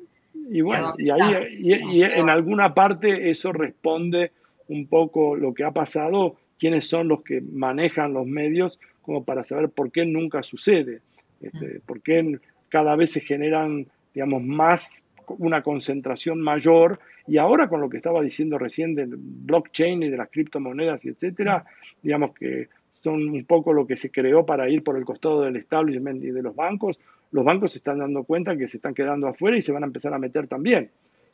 Y 0.49 0.61
bueno, 0.61 0.93
y 0.97 1.09
ahí 1.09 1.57
y, 1.59 2.03
en 2.03 2.29
alguna 2.29 2.73
parte 2.73 3.29
eso 3.29 3.53
responde 3.53 4.33
un 4.73 4.87
poco 4.87 5.35
lo 5.35 5.53
que 5.53 5.63
ha 5.63 5.71
pasado, 5.71 6.35
quiénes 6.59 6.87
son 6.87 7.07
los 7.07 7.23
que 7.23 7.41
manejan 7.41 8.13
los 8.13 8.25
medios, 8.25 8.79
como 9.01 9.23
para 9.23 9.43
saber 9.43 9.69
por 9.69 9.91
qué 9.91 10.05
nunca 10.05 10.41
sucede, 10.41 11.01
este, 11.41 11.79
por 11.85 12.01
qué 12.01 12.39
cada 12.69 12.95
vez 12.95 13.11
se 13.11 13.21
generan, 13.21 13.85
digamos, 14.13 14.43
más 14.43 15.01
una 15.27 15.61
concentración 15.61 16.41
mayor. 16.41 16.99
Y 17.27 17.37
ahora 17.37 17.69
con 17.69 17.81
lo 17.81 17.89
que 17.89 17.97
estaba 17.97 18.21
diciendo 18.21 18.57
recién 18.57 18.95
del 18.95 19.15
blockchain 19.15 20.03
y 20.03 20.09
de 20.09 20.17
las 20.17 20.29
criptomonedas 20.29 21.05
y 21.05 21.09
etcétera, 21.09 21.65
digamos 22.01 22.33
que 22.33 22.67
son 23.01 23.29
un 23.29 23.45
poco 23.45 23.73
lo 23.73 23.85
que 23.85 23.97
se 23.97 24.09
creó 24.09 24.45
para 24.45 24.69
ir 24.69 24.83
por 24.83 24.97
el 24.97 25.05
costado 25.05 25.41
del 25.41 25.57
establishment 25.57 26.23
y 26.23 26.31
de 26.31 26.41
los 26.41 26.55
bancos, 26.55 26.99
los 27.31 27.43
bancos 27.43 27.71
se 27.71 27.79
están 27.79 27.99
dando 27.99 28.23
cuenta 28.23 28.55
que 28.55 28.67
se 28.67 28.77
están 28.77 28.93
quedando 28.93 29.27
afuera 29.27 29.57
y 29.57 29.61
se 29.61 29.71
van 29.71 29.83
a 29.83 29.87
empezar 29.87 30.13
a 30.13 30.19
meter 30.19 30.47
también. 30.47 30.89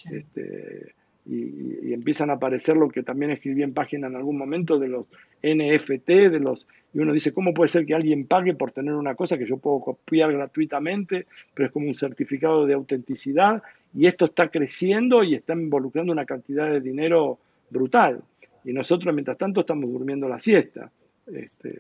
Este, 0.10 0.94
y, 1.30 1.94
empiezan 1.94 2.30
a 2.30 2.34
aparecer 2.34 2.78
lo 2.78 2.90
que 2.90 3.04
también 3.04 3.32
escribí 3.32 3.62
en 3.62 3.74
página 3.74 4.08
en 4.08 4.16
algún 4.16 4.38
momento 4.38 4.80
de 4.80 4.88
los 4.88 5.08
NFT, 5.44 6.08
de 6.08 6.40
los 6.40 6.68
y 6.94 7.00
uno 7.00 7.14
dice, 7.14 7.34
¿cómo 7.34 7.54
puede 7.54 7.68
ser 7.68 7.86
que 7.86 7.94
alguien 7.94 8.26
pague 8.26 8.56
por 8.56 8.72
tener 8.72 8.94
una 8.94 9.14
cosa 9.16 9.38
que 9.38 9.46
yo 9.46 9.58
puedo 9.58 9.80
copiar 9.80 10.32
gratuitamente, 10.32 11.28
pero 11.54 11.68
es 11.68 11.72
como 11.72 11.88
un 11.88 11.96
certificado 11.96 12.66
de 12.66 12.74
autenticidad? 12.74 13.62
Y 13.94 14.08
esto 14.08 14.26
está 14.26 14.48
creciendo 14.48 15.24
y 15.24 15.36
está 15.36 15.54
involucrando 15.54 16.12
una 16.12 16.26
cantidad 16.26 16.72
de 16.72 16.82
dinero 16.82 17.38
brutal. 17.70 18.24
Y 18.64 18.74
nosotros, 18.74 19.14
mientras 19.14 19.38
tanto, 19.38 19.62
estamos 19.62 19.92
durmiendo 19.92 20.28
la 20.28 20.40
siesta. 20.40 20.92
Este, 21.28 21.78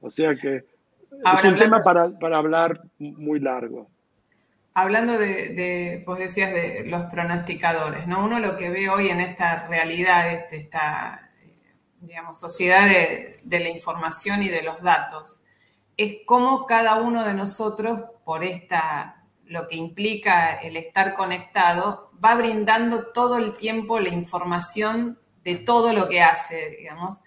o 0.00 0.10
sea 0.10 0.34
que 0.34 0.56
es 0.56 1.44
un 1.44 1.56
tema 1.56 1.82
para, 1.82 2.10
para 2.18 2.38
hablar 2.38 2.80
muy 2.98 3.40
largo. 3.40 3.88
Hablando 4.78 5.16
de, 5.16 6.04
vos 6.06 6.18
decías 6.18 6.52
de 6.52 6.84
los 6.84 7.04
pronosticadores, 7.06 8.06
¿no? 8.06 8.22
Uno 8.22 8.40
lo 8.40 8.58
que 8.58 8.68
ve 8.68 8.90
hoy 8.90 9.08
en 9.08 9.20
esta 9.20 9.66
realidad, 9.68 10.30
este, 10.30 10.58
esta, 10.58 11.30
digamos, 12.02 12.38
sociedad 12.38 12.86
de, 12.86 13.40
la 13.58 13.70
información 13.70 14.42
y 14.42 14.50
de 14.50 14.60
los 14.60 14.82
datos, 14.82 15.40
es 15.96 16.16
cómo 16.26 16.66
cada 16.66 16.96
uno 16.96 17.24
de 17.24 17.32
nosotros, 17.32 18.02
por 18.22 18.44
esta, 18.44 19.24
lo 19.46 19.66
que 19.66 19.76
implica 19.76 20.56
el 20.56 20.76
estar 20.76 21.14
conectado, 21.14 22.10
va 22.22 22.34
brindando 22.34 23.06
todo 23.06 23.38
el 23.38 23.56
tiempo 23.56 23.98
la 23.98 24.10
información 24.10 25.18
de 25.42 25.54
todo 25.56 25.94
lo 25.94 26.06
que 26.06 26.20
hace, 26.20 26.76
digamos. 26.78 27.20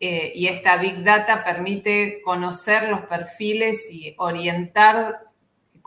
Eh, 0.00 0.32
y 0.34 0.46
esta 0.46 0.78
Big 0.78 1.02
Data 1.02 1.44
permite 1.44 2.22
conocer 2.22 2.88
los 2.88 3.02
perfiles 3.02 3.90
y 3.92 4.14
orientar 4.16 5.27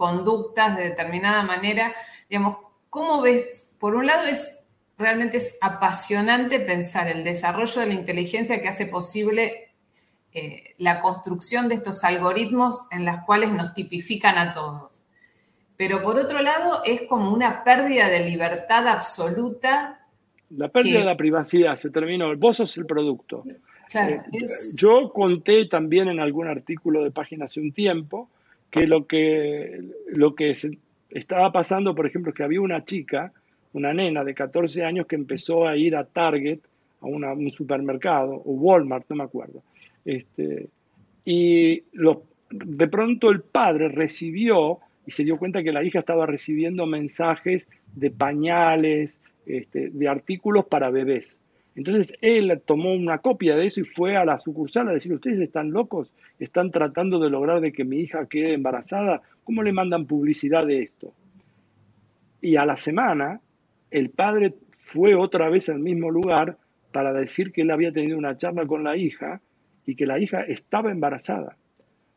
conductas 0.01 0.77
de 0.77 0.85
determinada 0.85 1.43
manera, 1.43 1.93
digamos, 2.27 2.57
¿cómo 2.89 3.21
ves? 3.21 3.77
Por 3.79 3.93
un 3.93 4.07
lado 4.07 4.27
es 4.27 4.57
realmente 4.97 5.37
es 5.37 5.59
apasionante 5.61 6.59
pensar 6.59 7.07
el 7.07 7.23
desarrollo 7.23 7.81
de 7.81 7.87
la 7.87 7.93
inteligencia 7.93 8.59
que 8.63 8.67
hace 8.67 8.87
posible 8.87 9.69
eh, 10.33 10.73
la 10.79 11.01
construcción 11.01 11.67
de 11.67 11.75
estos 11.75 12.03
algoritmos 12.03 12.87
en 12.89 13.05
las 13.05 13.23
cuales 13.25 13.51
nos 13.51 13.75
tipifican 13.75 14.39
a 14.39 14.53
todos. 14.53 15.05
Pero 15.77 16.01
por 16.01 16.17
otro 16.17 16.41
lado 16.41 16.81
es 16.83 17.03
como 17.03 17.31
una 17.31 17.63
pérdida 17.63 18.09
de 18.09 18.25
libertad 18.25 18.87
absoluta. 18.87 20.07
La 20.49 20.69
pérdida 20.69 20.99
de 20.99 21.05
la 21.05 21.17
privacidad, 21.17 21.75
se 21.75 21.91
terminó, 21.91 22.35
vos 22.37 22.57
sos 22.57 22.75
el 22.75 22.87
producto. 22.87 23.43
Eh, 23.93 24.19
yo 24.73 25.13
conté 25.13 25.67
también 25.67 26.07
en 26.07 26.19
algún 26.19 26.47
artículo 26.47 27.03
de 27.03 27.11
página 27.11 27.45
hace 27.45 27.59
un 27.59 27.71
tiempo 27.71 28.29
que 28.71 28.87
lo 28.87 29.05
que, 29.05 29.81
lo 30.07 30.33
que 30.33 30.55
estaba 31.09 31.51
pasando, 31.51 31.93
por 31.93 32.07
ejemplo, 32.07 32.31
es 32.31 32.35
que 32.35 32.43
había 32.43 32.61
una 32.61 32.83
chica, 32.85 33.33
una 33.73 33.93
nena 33.93 34.23
de 34.23 34.33
14 34.33 34.83
años 34.83 35.05
que 35.07 35.15
empezó 35.15 35.67
a 35.67 35.75
ir 35.77 35.95
a 35.95 36.05
Target, 36.05 36.59
a 37.01 37.05
un 37.05 37.51
supermercado, 37.51 38.33
o 38.33 38.51
Walmart, 38.53 39.05
no 39.09 39.17
me 39.17 39.23
acuerdo. 39.23 39.61
Este, 40.05 40.69
y 41.25 41.83
de 42.49 42.87
pronto 42.87 43.29
el 43.29 43.41
padre 43.41 43.89
recibió 43.89 44.79
y 45.05 45.11
se 45.11 45.23
dio 45.23 45.37
cuenta 45.37 45.63
que 45.63 45.71
la 45.71 45.83
hija 45.83 45.99
estaba 45.99 46.25
recibiendo 46.25 46.85
mensajes 46.85 47.67
de 47.95 48.11
pañales, 48.11 49.19
este, 49.45 49.89
de 49.89 50.07
artículos 50.07 50.65
para 50.65 50.91
bebés. 50.91 51.39
Entonces 51.75 52.13
él 52.21 52.61
tomó 52.65 52.93
una 52.93 53.19
copia 53.19 53.55
de 53.55 53.65
eso 53.65 53.81
y 53.81 53.85
fue 53.85 54.17
a 54.17 54.25
la 54.25 54.37
sucursal 54.37 54.89
a 54.89 54.93
decir, 54.93 55.13
ustedes 55.13 55.39
están 55.39 55.71
locos, 55.71 56.11
están 56.39 56.69
tratando 56.71 57.19
de 57.19 57.29
lograr 57.29 57.61
de 57.61 57.71
que 57.71 57.85
mi 57.85 57.99
hija 57.99 58.27
quede 58.27 58.53
embarazada, 58.53 59.21
¿cómo 59.43 59.63
le 59.63 59.71
mandan 59.71 60.05
publicidad 60.05 60.65
de 60.65 60.83
esto? 60.83 61.13
Y 62.41 62.57
a 62.57 62.65
la 62.65 62.75
semana 62.75 63.39
el 63.89 64.09
padre 64.09 64.55
fue 64.71 65.15
otra 65.15 65.49
vez 65.49 65.69
al 65.69 65.79
mismo 65.79 66.09
lugar 66.09 66.57
para 66.91 67.13
decir 67.13 67.51
que 67.51 67.61
él 67.61 67.71
había 67.71 67.91
tenido 67.91 68.17
una 68.17 68.35
charla 68.37 68.65
con 68.65 68.83
la 68.83 68.97
hija 68.97 69.41
y 69.85 69.95
que 69.95 70.05
la 70.05 70.19
hija 70.19 70.41
estaba 70.41 70.91
embarazada. 70.91 71.55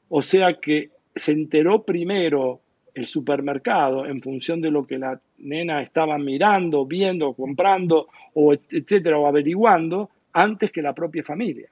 O 0.08 0.22
sea 0.22 0.54
que 0.60 0.90
se 1.14 1.32
enteró 1.32 1.84
primero 1.84 2.60
el 2.94 3.06
supermercado 3.06 4.06
en 4.06 4.22
función 4.22 4.60
de 4.60 4.70
lo 4.70 4.86
que 4.86 4.98
la 4.98 5.20
nena 5.38 5.82
estaba 5.82 6.16
mirando, 6.16 6.86
viendo, 6.86 7.32
comprando, 7.32 8.08
o 8.34 8.54
etcétera, 8.54 9.18
o 9.18 9.26
averiguando, 9.26 10.10
antes 10.32 10.70
que 10.70 10.82
la 10.82 10.94
propia 10.94 11.22
familia. 11.22 11.68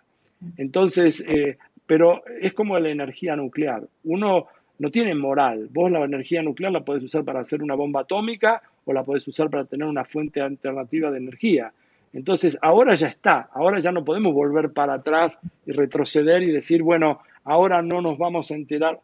Entonces, 0.57 1.21
eh, 1.27 1.57
pero 1.87 2.23
es 2.41 2.53
como 2.53 2.79
la 2.79 2.91
energía 2.91 3.37
nuclear. 3.37 3.83
Uno 4.05 4.47
no 4.79 4.91
tiene 4.91 5.15
moral. 5.15 5.69
Vos 5.71 5.91
la 5.91 6.05
energía 6.05 6.43
nuclear 6.43 6.73
la 6.73 6.85
podés 6.85 7.05
usar 7.05 7.25
para 7.25 7.41
hacer 7.41 7.63
una 7.63 7.75
bomba 7.75 8.01
atómica 8.01 8.63
o 8.85 8.93
la 8.93 9.05
podés 9.05 9.27
usar 9.29 9.49
para 9.49 9.65
tener 9.65 9.87
una 9.87 10.05
fuente 10.05 10.41
alternativa 10.41 11.11
de 11.11 11.19
energía. 11.19 11.73
Entonces, 12.13 12.59
ahora 12.61 12.95
ya 12.95 13.09
está, 13.09 13.49
ahora 13.53 13.79
ya 13.79 13.91
no 13.91 14.05
podemos 14.05 14.35
volver 14.35 14.73
para 14.73 14.95
atrás 14.95 15.39
y 15.67 15.73
retroceder 15.73 16.43
y 16.43 16.53
decir, 16.53 16.83
bueno, 16.83 17.21
ahora 17.45 17.81
no 17.81 18.03
nos 18.03 18.19
vamos 18.19 18.51
a 18.51 18.55
enterar. 18.55 19.01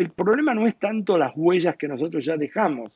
El 0.00 0.08
problema 0.08 0.54
no 0.54 0.66
es 0.66 0.76
tanto 0.76 1.18
las 1.18 1.34
huellas 1.36 1.76
que 1.76 1.86
nosotros 1.86 2.24
ya 2.24 2.38
dejamos. 2.38 2.90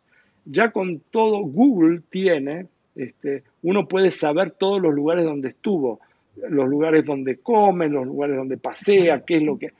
Ya 0.46 0.70
con 0.70 1.00
todo 1.10 1.40
Google 1.40 2.00
tiene, 2.08 2.66
este, 2.96 3.42
uno 3.62 3.86
puede 3.86 4.10
saber 4.10 4.52
todos 4.52 4.80
los 4.80 4.94
lugares 4.94 5.26
donde 5.26 5.50
estuvo, 5.50 6.00
los 6.48 6.66
lugares 6.66 7.04
donde 7.04 7.36
come, 7.40 7.90
los 7.90 8.06
lugares 8.06 8.36
donde 8.36 8.56
pasea, 8.56 9.22
qué 9.26 9.36
es 9.36 9.42
lo 9.42 9.58
que... 9.58 9.72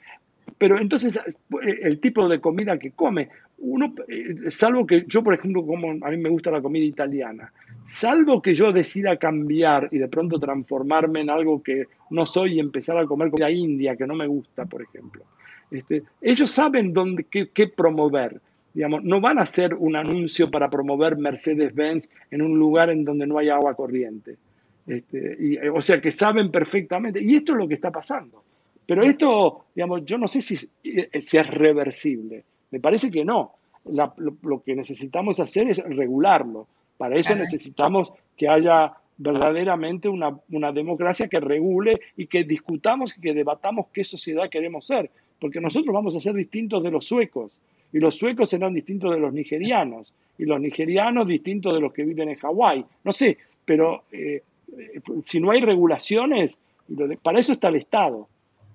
Pero 0.59 0.79
entonces 0.79 1.19
el 1.63 1.99
tipo 1.99 2.29
de 2.29 2.43
comida 2.43 2.79
que 2.79 2.91
come, 2.91 3.31
uno, 3.57 3.95
eh, 4.07 4.51
salvo 4.51 4.87
que 4.87 5.07
yo, 5.09 5.25
por 5.25 5.33
ejemplo, 5.33 5.65
como 5.65 5.93
a 6.07 6.11
mí 6.11 6.19
me 6.19 6.29
gusta 6.29 6.51
la 6.51 6.61
comida 6.61 6.85
italiana, 6.85 7.51
salvo 7.87 8.43
que 8.43 8.55
yo 8.55 8.71
decida 8.71 9.17
cambiar 9.17 9.89
y 9.93 9.97
de 9.97 10.09
pronto 10.09 10.39
transformarme 10.39 11.23
en 11.23 11.31
algo 11.31 11.63
que 11.63 11.85
no 12.11 12.27
soy 12.27 12.57
y 12.57 12.61
empezar 12.61 12.99
a 12.99 13.07
comer 13.07 13.31
comida 13.31 13.51
india 13.51 13.97
que 13.97 14.07
no 14.07 14.15
me 14.15 14.27
gusta, 14.27 14.67
por 14.67 14.83
ejemplo. 14.83 15.25
Este, 15.75 16.05
ellos 16.21 16.51
saben 16.51 16.93
dónde, 16.93 17.25
qué, 17.25 17.67
promover. 17.67 18.41
Digamos, 18.73 19.03
no 19.03 19.21
van 19.21 19.39
a 19.39 19.43
hacer 19.43 19.75
un 19.75 19.97
anuncio 19.97 20.49
para 20.51 20.71
promover 20.71 21.17
Mercedes-Benz 21.17 22.09
en 22.31 22.43
un 22.43 22.59
lugar 22.59 22.91
en 22.91 23.05
donde 23.05 23.27
no 23.27 23.39
hay 23.39 23.49
agua 23.49 23.75
corriente. 23.75 24.37
Este, 24.87 25.37
y, 25.39 25.59
o 25.69 25.81
sea 25.81 26.01
que 26.01 26.13
saben 26.13 26.53
perfectamente. 26.53 27.21
Y 27.21 27.37
esto 27.37 27.53
es 27.53 27.59
lo 27.59 27.67
que 27.67 27.75
está 27.75 27.91
pasando. 27.91 28.43
Pero 28.87 29.03
esto, 29.03 29.65
digamos, 29.75 30.05
yo 30.05 30.17
no 30.17 30.29
sé 30.29 30.41
si, 30.41 30.57
si 30.57 31.37
es 31.37 31.47
reversible. 31.47 32.45
Me 32.71 32.79
parece 32.81 33.11
que 33.11 33.25
no. 33.25 33.55
lo, 33.85 34.63
que 34.63 34.77
necesitamos 34.77 35.41
hacer 35.41 35.71
es 35.71 35.79
regularlo. 35.79 36.69
Para 36.97 37.17
eso 37.17 37.35
necesitamos 37.35 38.13
que 38.37 38.47
haya 38.49 38.93
verdaderamente 39.17 40.09
una, 40.09 40.37
una, 40.51 40.73
democracia 40.73 41.29
que 41.29 41.41
regule 41.41 41.95
y 42.17 42.27
que 42.27 42.45
discutamos 42.45 43.17
y 43.17 43.21
que 43.21 43.33
debatamos 43.33 43.87
qué 43.93 44.05
sociedad 44.05 44.51
queremos 44.51 44.87
ser, 44.87 45.11
porque 45.45 45.61
nosotros 45.61 45.93
vamos 45.93 46.17
a 46.17 46.21
ser 46.21 46.33
distintos 46.33 46.83
de 46.83 46.91
los 46.91 47.05
suecos, 47.05 47.53
y 47.93 47.99
los 47.99 48.15
suecos 48.15 48.49
serán 48.49 48.73
distintos 48.73 49.11
de 49.13 49.21
los 49.21 49.31
nigerianos, 49.31 50.11
y 50.39 50.47
los 50.47 50.59
nigerianos 50.59 51.29
distintos 51.29 51.75
de 51.75 51.81
los 51.81 51.93
que 51.93 52.03
viven 52.03 52.31
en 52.31 52.37
Hawái. 52.37 52.83
No 53.05 53.13
sé, 53.13 53.37
pero 53.63 54.05
eh, 54.11 54.43
eh, 54.75 55.01
si 55.23 55.41
no 55.41 55.51
hay 55.51 55.61
regulaciones, 55.61 56.59
para 57.23 57.41
eso 57.41 57.53
está 57.53 57.69
el 57.69 57.77
Estado. 57.77 58.27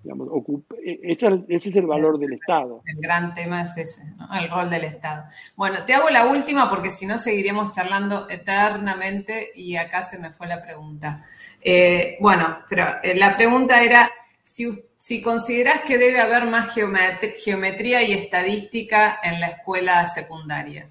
E, 0.05 0.99
ese, 1.01 1.43
es 1.49 1.75
el 1.75 1.87
valor 1.87 2.19
del 2.19 2.33
Estado. 2.33 2.83
El 2.85 3.01
gran 3.01 3.33
tema 3.33 3.63
es 3.63 3.75
ese, 3.75 4.03
el 4.39 4.47
rol 4.47 4.69
del 4.69 4.83
Estado. 4.83 5.23
Bueno, 5.55 5.77
te 5.87 5.95
hago 5.95 6.11
la 6.11 6.27
última 6.27 6.69
porque 6.69 6.91
si 6.91 7.07
no 7.07 7.17
seguiríamos 7.17 7.71
charlando 7.71 8.29
eternamente 8.29 9.49
y 9.55 9.75
acá 9.75 10.03
se 10.03 10.19
me 10.19 10.29
fue 10.29 10.45
la 10.45 10.61
pregunta. 10.61 11.25
Eh, 11.63 12.19
bueno, 12.21 12.59
pero 12.69 12.85
eh, 13.01 13.15
la 13.15 13.35
pregunta 13.35 13.83
era 13.83 14.11
si, 14.39 14.69
si 14.99 15.21
consideras 15.21 15.83
que 15.87 15.97
debe 15.97 16.19
haber 16.19 16.45
más 16.45 16.75
geometría 16.75 18.03
y 18.03 18.11
estadística 18.11 19.17
en 19.23 19.39
la 19.39 19.47
escuela 19.47 20.05
secundaria. 20.05 20.89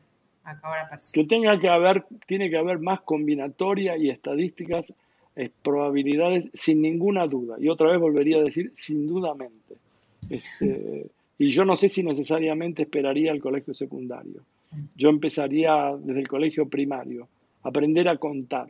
que 1.12 1.24
tenga 1.24 1.60
que 1.60 1.68
haber, 1.68 2.06
tiene 2.26 2.48
que 2.48 2.56
haber 2.56 2.78
más 2.78 3.02
combinatoria 3.02 3.98
y 3.98 4.08
estadísticas 4.08 4.90
probabilidades 5.62 6.46
sin 6.54 6.80
ninguna 6.80 7.26
duda. 7.26 7.56
Y 7.60 7.68
otra 7.68 7.90
vez 7.90 8.00
volvería 8.00 8.38
a 8.38 8.42
decir 8.42 8.72
sin 8.76 9.06
dudamente. 9.06 9.74
Este, 10.30 11.06
y 11.38 11.50
yo 11.50 11.66
no 11.66 11.76
sé 11.76 11.90
si 11.90 12.02
necesariamente 12.02 12.82
esperaría 12.84 13.30
el 13.30 13.42
colegio 13.42 13.74
secundario. 13.74 14.40
Yo 14.96 15.10
empezaría 15.10 15.94
desde 15.98 16.20
el 16.20 16.28
colegio 16.28 16.66
primario, 16.66 17.28
aprender 17.62 18.08
a 18.08 18.16
contar, 18.16 18.68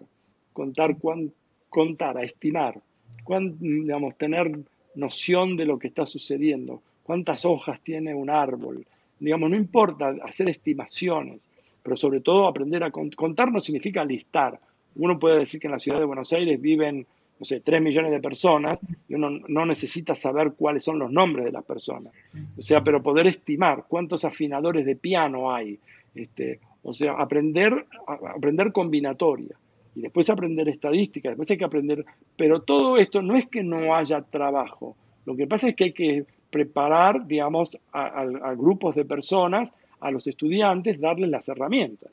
contar, 0.53 0.97
cuán, 0.99 1.31
contar, 1.69 2.19
a 2.19 2.25
estimar, 2.25 2.81
cuán, 3.23 3.57
digamos, 3.61 4.19
tener 4.19 4.51
noción 4.95 5.57
de 5.57 5.67
lo 5.67 5.79
que 5.79 5.89
está 5.89 6.07
sucediendo, 6.07 6.83
cuántas 7.03 7.45
hojas 7.45 7.81
tiene 7.83 8.15
un 8.15 8.31
árbol. 8.31 8.87
Digamos, 9.19 9.51
no 9.51 9.57
importa 9.57 10.15
hacer 10.25 10.51
estimaciones, 10.51 11.41
pero 11.83 11.97
sobre 11.97 12.21
todo 12.21 12.47
aprender 12.47 12.83
a 12.85 12.91
contar 12.91 13.51
no 13.51 13.61
significa 13.61 14.05
listar, 14.05 14.61
uno 14.97 15.19
puede 15.19 15.39
decir 15.39 15.61
que 15.61 15.69
en 15.69 15.73
la 15.73 15.79
ciudad 15.79 15.99
de 15.99 16.05
Buenos 16.05 16.33
Aires 16.33 16.61
viven, 16.61 17.07
no 17.39 17.47
sé, 17.47 17.61
3 17.61 17.81
millones 17.81 18.11
de 18.11 18.21
personas 18.21 18.79
y 19.09 19.15
uno 19.15 19.31
no 19.31 19.65
necesita 19.65 20.17
saber 20.17 20.53
cuáles 20.57 20.85
son 20.85 20.99
los 20.99 21.13
nombres 21.13 21.45
de 21.45 21.53
las 21.53 21.65
personas. 21.65 22.13
O 22.57 22.63
sea, 22.63 22.83
pero 22.83 23.03
poder 23.03 23.29
estimar 23.29 23.85
cuántos 23.89 24.25
afinadores 24.25 24.85
de 24.85 24.97
piano 24.97 25.53
hay. 25.53 25.79
Este, 26.15 26.59
o 26.83 26.93
sea, 26.93 27.13
aprender, 27.13 27.87
aprender 28.07 28.73
combinatoria 28.73 29.57
y 29.99 30.03
después 30.03 30.31
aprender 30.31 30.69
estadística, 30.69 31.31
después 31.31 31.51
hay 31.51 31.59
que 31.59 31.65
aprender, 31.65 32.05
pero 32.37 32.63
todo 32.63 32.99
esto 32.99 33.21
no 33.21 33.37
es 33.37 33.49
que 33.49 33.65
no 33.65 33.97
haya 33.97 34.23
trabajo, 34.23 34.95
lo 35.27 35.35
que 35.35 35.49
pasa 35.49 35.69
es 35.69 35.75
que 35.75 35.85
hay 35.85 35.93
que 35.93 36.25
preparar, 36.51 37.27
digamos, 37.27 37.77
a, 37.93 38.55
grupos 38.55 38.95
de 38.95 39.05
personas, 39.05 39.71
a 40.01 40.11
los 40.13 40.27
estudiantes, 40.29 41.01
darles 41.01 41.31
las 41.31 41.49
herramientas. 41.49 42.11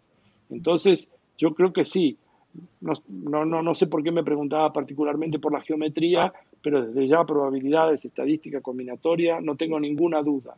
Entonces, 0.50 1.08
yo 1.38 1.54
creo 1.54 1.72
que 1.72 1.86
sí, 1.86 2.18
no, 2.82 2.94
no, 3.46 3.62
no, 3.62 3.76
sé 3.76 3.86
por 3.86 4.02
qué 4.02 4.12
me 4.12 4.24
preguntaba 4.24 4.74
particularmente 4.74 5.38
por 5.38 5.54
la 5.54 5.62
geometría, 5.62 6.34
pero 6.62 6.88
desde 6.88 7.08
ya 7.08 7.24
probabilidades, 7.24 8.04
estadística 8.04 8.62
combinatoria, 8.62 9.40
no 9.40 9.56
tengo 9.56 9.80
ninguna 9.80 10.24
duda. 10.24 10.56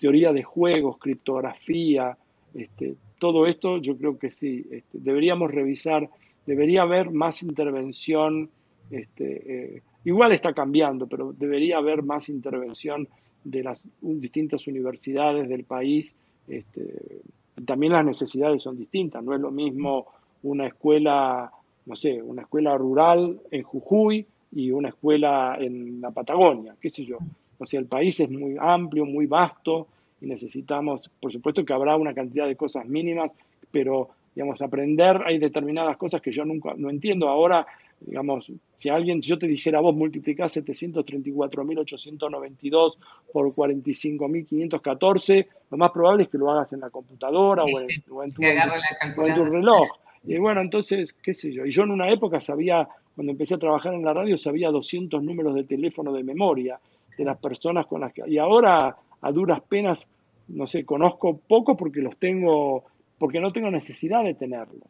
Teoría 0.00 0.32
de 0.32 0.42
juegos, 0.42 0.98
criptografía, 0.98 2.16
este, 2.54 2.96
todo 3.18 3.46
esto 3.46 3.78
yo 3.78 3.96
creo 3.96 4.18
que 4.18 4.30
sí. 4.30 4.64
Este, 4.70 4.98
deberíamos 4.98 5.50
revisar, 5.52 6.08
debería 6.46 6.82
haber 6.82 7.10
más 7.10 7.42
intervención, 7.42 8.50
este, 8.90 9.76
eh, 9.76 9.82
igual 10.04 10.32
está 10.32 10.52
cambiando, 10.52 11.06
pero 11.06 11.32
debería 11.32 11.78
haber 11.78 12.02
más 12.02 12.28
intervención 12.28 13.08
de 13.44 13.62
las 13.62 13.80
distintas 14.00 14.66
universidades 14.66 15.48
del 15.48 15.64
país. 15.64 16.14
también 17.64 17.92
las 17.92 18.04
necesidades 18.04 18.62
son 18.62 18.76
distintas, 18.76 19.22
no 19.22 19.34
es 19.34 19.40
lo 19.40 19.50
mismo 19.50 20.06
una 20.42 20.66
escuela, 20.66 21.50
no 21.86 21.96
sé, 21.96 22.20
una 22.20 22.42
escuela 22.42 22.76
rural 22.76 23.40
en 23.50 23.62
Jujuy 23.62 24.26
y 24.52 24.70
una 24.70 24.88
escuela 24.88 25.56
en 25.58 26.00
la 26.00 26.10
Patagonia, 26.10 26.74
qué 26.80 26.90
sé 26.90 27.04
yo. 27.04 27.18
O 27.58 27.66
sea, 27.66 27.80
el 27.80 27.86
país 27.86 28.18
es 28.20 28.30
muy 28.30 28.56
amplio, 28.58 29.06
muy 29.06 29.26
vasto 29.26 29.86
y 30.20 30.26
necesitamos, 30.26 31.10
por 31.20 31.32
supuesto 31.32 31.64
que 31.64 31.72
habrá 31.72 31.96
una 31.96 32.14
cantidad 32.14 32.46
de 32.46 32.56
cosas 32.56 32.86
mínimas, 32.86 33.30
pero, 33.70 34.10
digamos, 34.34 34.62
aprender, 34.62 35.20
hay 35.24 35.38
determinadas 35.38 35.96
cosas 35.96 36.20
que 36.22 36.32
yo 36.32 36.44
nunca, 36.44 36.74
no 36.76 36.90
entiendo. 36.90 37.28
Ahora, 37.28 37.64
digamos, 38.00 38.50
si 38.76 38.88
alguien, 38.88 39.22
si 39.22 39.28
yo 39.28 39.38
te 39.38 39.46
dijera, 39.46 39.78
vos 39.80 39.94
multiplicás 39.94 40.56
734.892 40.56 42.96
por 43.32 43.52
45.514, 43.52 45.46
lo 45.70 45.76
más 45.76 45.90
probable 45.90 46.22
es 46.24 46.30
que 46.30 46.38
lo 46.38 46.50
hagas 46.50 46.72
en 46.72 46.80
la 46.80 46.90
computadora 46.90 47.62
o, 47.64 47.68
en, 47.68 48.02
tu, 48.02 48.18
o 48.18 48.24
en 48.24 48.32
tu 48.32 48.40
reloj. 49.44 49.86
Y 50.24 50.38
bueno, 50.38 50.60
entonces, 50.60 51.14
qué 51.22 51.34
sé 51.34 51.52
yo. 51.52 51.66
Y 51.66 51.70
yo 51.70 51.82
en 51.82 51.90
una 51.90 52.08
época 52.08 52.40
sabía, 52.40 52.88
cuando 53.14 53.32
empecé 53.32 53.56
a 53.56 53.58
trabajar 53.58 53.92
en 53.94 54.04
la 54.04 54.12
radio, 54.12 54.38
sabía 54.38 54.70
200 54.70 55.20
números 55.22 55.54
de 55.54 55.64
teléfono 55.64 56.12
de 56.12 56.22
memoria 56.22 56.78
de 57.16 57.24
las 57.24 57.38
personas 57.38 57.86
con 57.86 58.00
las 58.00 58.12
que... 58.12 58.22
Y 58.26 58.38
ahora, 58.38 58.96
a 59.20 59.32
duras 59.32 59.60
penas, 59.68 60.08
no 60.48 60.66
sé, 60.66 60.84
conozco 60.84 61.36
poco 61.36 61.76
porque 61.76 62.00
los 62.00 62.16
tengo, 62.16 62.84
porque 63.22 63.38
no 63.38 63.52
tengo 63.52 63.70
necesidad 63.70 64.24
de 64.24 64.34
tenerlo. 64.34 64.80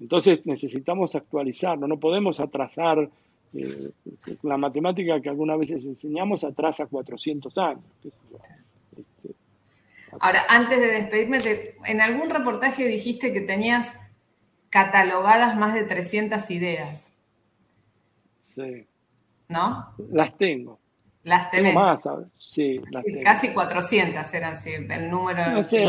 Entonces 0.00 0.46
necesitamos 0.46 1.14
actualizarlo, 1.14 1.86
no 1.86 1.98
podemos 1.98 2.40
atrasar 2.40 3.10
eh, 3.52 3.90
la 4.44 4.56
matemática 4.56 5.20
que 5.20 5.28
algunas 5.28 5.58
veces 5.58 5.84
enseñamos 5.84 6.42
atrasa 6.42 6.86
400 6.86 7.58
años. 7.58 7.84
Este, 8.96 9.34
Ahora, 10.18 10.42
antes 10.48 10.80
de 10.80 10.86
despedirme, 10.86 11.38
en 11.84 12.00
algún 12.00 12.30
reportaje 12.30 12.86
dijiste 12.86 13.30
que 13.30 13.42
tenías 13.42 13.92
catalogadas 14.70 15.54
más 15.58 15.74
de 15.74 15.84
300 15.84 16.50
ideas. 16.50 17.14
Sí. 18.54 18.86
¿No? 19.48 19.88
Las 20.10 20.34
tengo. 20.38 20.78
Las 21.24 21.50
tenés. 21.50 21.74
más, 21.74 22.02
Sí, 22.38 22.80
las 22.90 23.04
tengo. 23.04 23.20
Casi 23.22 23.52
400 23.52 24.34
eran 24.34 24.56
sí, 24.56 24.70
el 24.74 25.10
número. 25.10 25.50
No 25.50 25.62
sé, 25.62 25.84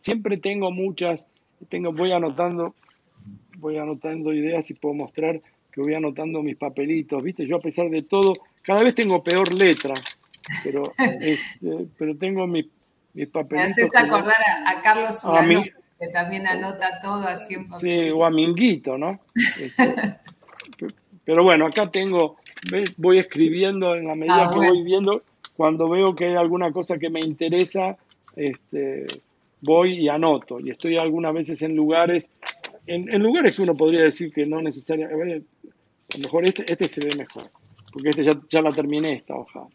siempre 0.00 0.38
tengo 0.38 0.70
muchas, 0.70 1.20
tengo, 1.68 1.92
voy 1.92 2.12
anotando, 2.12 2.74
voy 3.58 3.76
anotando 3.76 4.32
ideas 4.32 4.68
y 4.70 4.74
puedo 4.74 4.94
mostrar 4.94 5.40
que 5.72 5.80
voy 5.80 5.94
anotando 5.94 6.42
mis 6.42 6.56
papelitos, 6.56 7.22
¿viste? 7.22 7.46
Yo 7.46 7.56
a 7.56 7.60
pesar 7.60 7.88
de 7.90 8.02
todo, 8.02 8.32
cada 8.62 8.82
vez 8.82 8.94
tengo 8.94 9.22
peor 9.22 9.52
letra, 9.52 9.94
pero, 10.64 10.82
este, 10.98 11.86
pero 11.96 12.16
tengo 12.16 12.46
mis, 12.46 12.66
mis 13.14 13.28
papelitos. 13.28 13.76
Me 13.76 13.82
haces 13.84 13.96
acordar 13.96 14.36
a, 14.66 14.80
Carlos 14.82 15.24
Urano, 15.24 15.62
que 15.98 16.08
también 16.08 16.46
anota 16.46 17.00
todo 17.00 17.26
así 17.26 17.54
en 17.54 17.68
Sí, 17.78 18.10
o 18.10 18.24
a 18.24 18.30
Minguito, 18.30 18.98
¿no? 18.98 19.20
Este, 19.34 19.94
pero 21.24 21.44
bueno, 21.44 21.66
acá 21.66 21.90
tengo, 21.90 22.38
voy 22.96 23.18
escribiendo 23.18 23.94
en 23.94 24.06
la 24.06 24.14
medida 24.14 24.48
ah, 24.48 24.50
que 24.50 24.58
voy 24.58 24.82
viendo, 24.82 25.22
cuando 25.56 25.88
veo 25.88 26.14
que 26.14 26.26
hay 26.26 26.34
alguna 26.34 26.72
cosa 26.72 26.98
que 26.98 27.10
me 27.10 27.20
interesa, 27.20 27.96
este, 28.36 29.06
voy 29.60 29.98
y 29.98 30.08
anoto. 30.08 30.60
Y 30.60 30.70
estoy 30.70 30.96
algunas 30.96 31.34
veces 31.34 31.62
en 31.62 31.74
lugares, 31.74 32.30
en, 32.86 33.12
en 33.12 33.22
lugares 33.22 33.56
que 33.56 33.62
uno 33.62 33.76
podría 33.76 34.04
decir 34.04 34.32
que 34.32 34.46
no 34.46 34.62
necesariamente, 34.62 35.44
a 36.14 36.16
lo 36.16 36.22
mejor 36.22 36.44
este, 36.44 36.64
este 36.70 36.88
se 36.88 37.04
ve 37.04 37.16
mejor, 37.16 37.50
porque 37.92 38.10
este 38.10 38.24
ya, 38.24 38.38
ya 38.48 38.62
la 38.62 38.70
terminé 38.70 39.14
esta 39.14 39.34
hoja. 39.34 39.66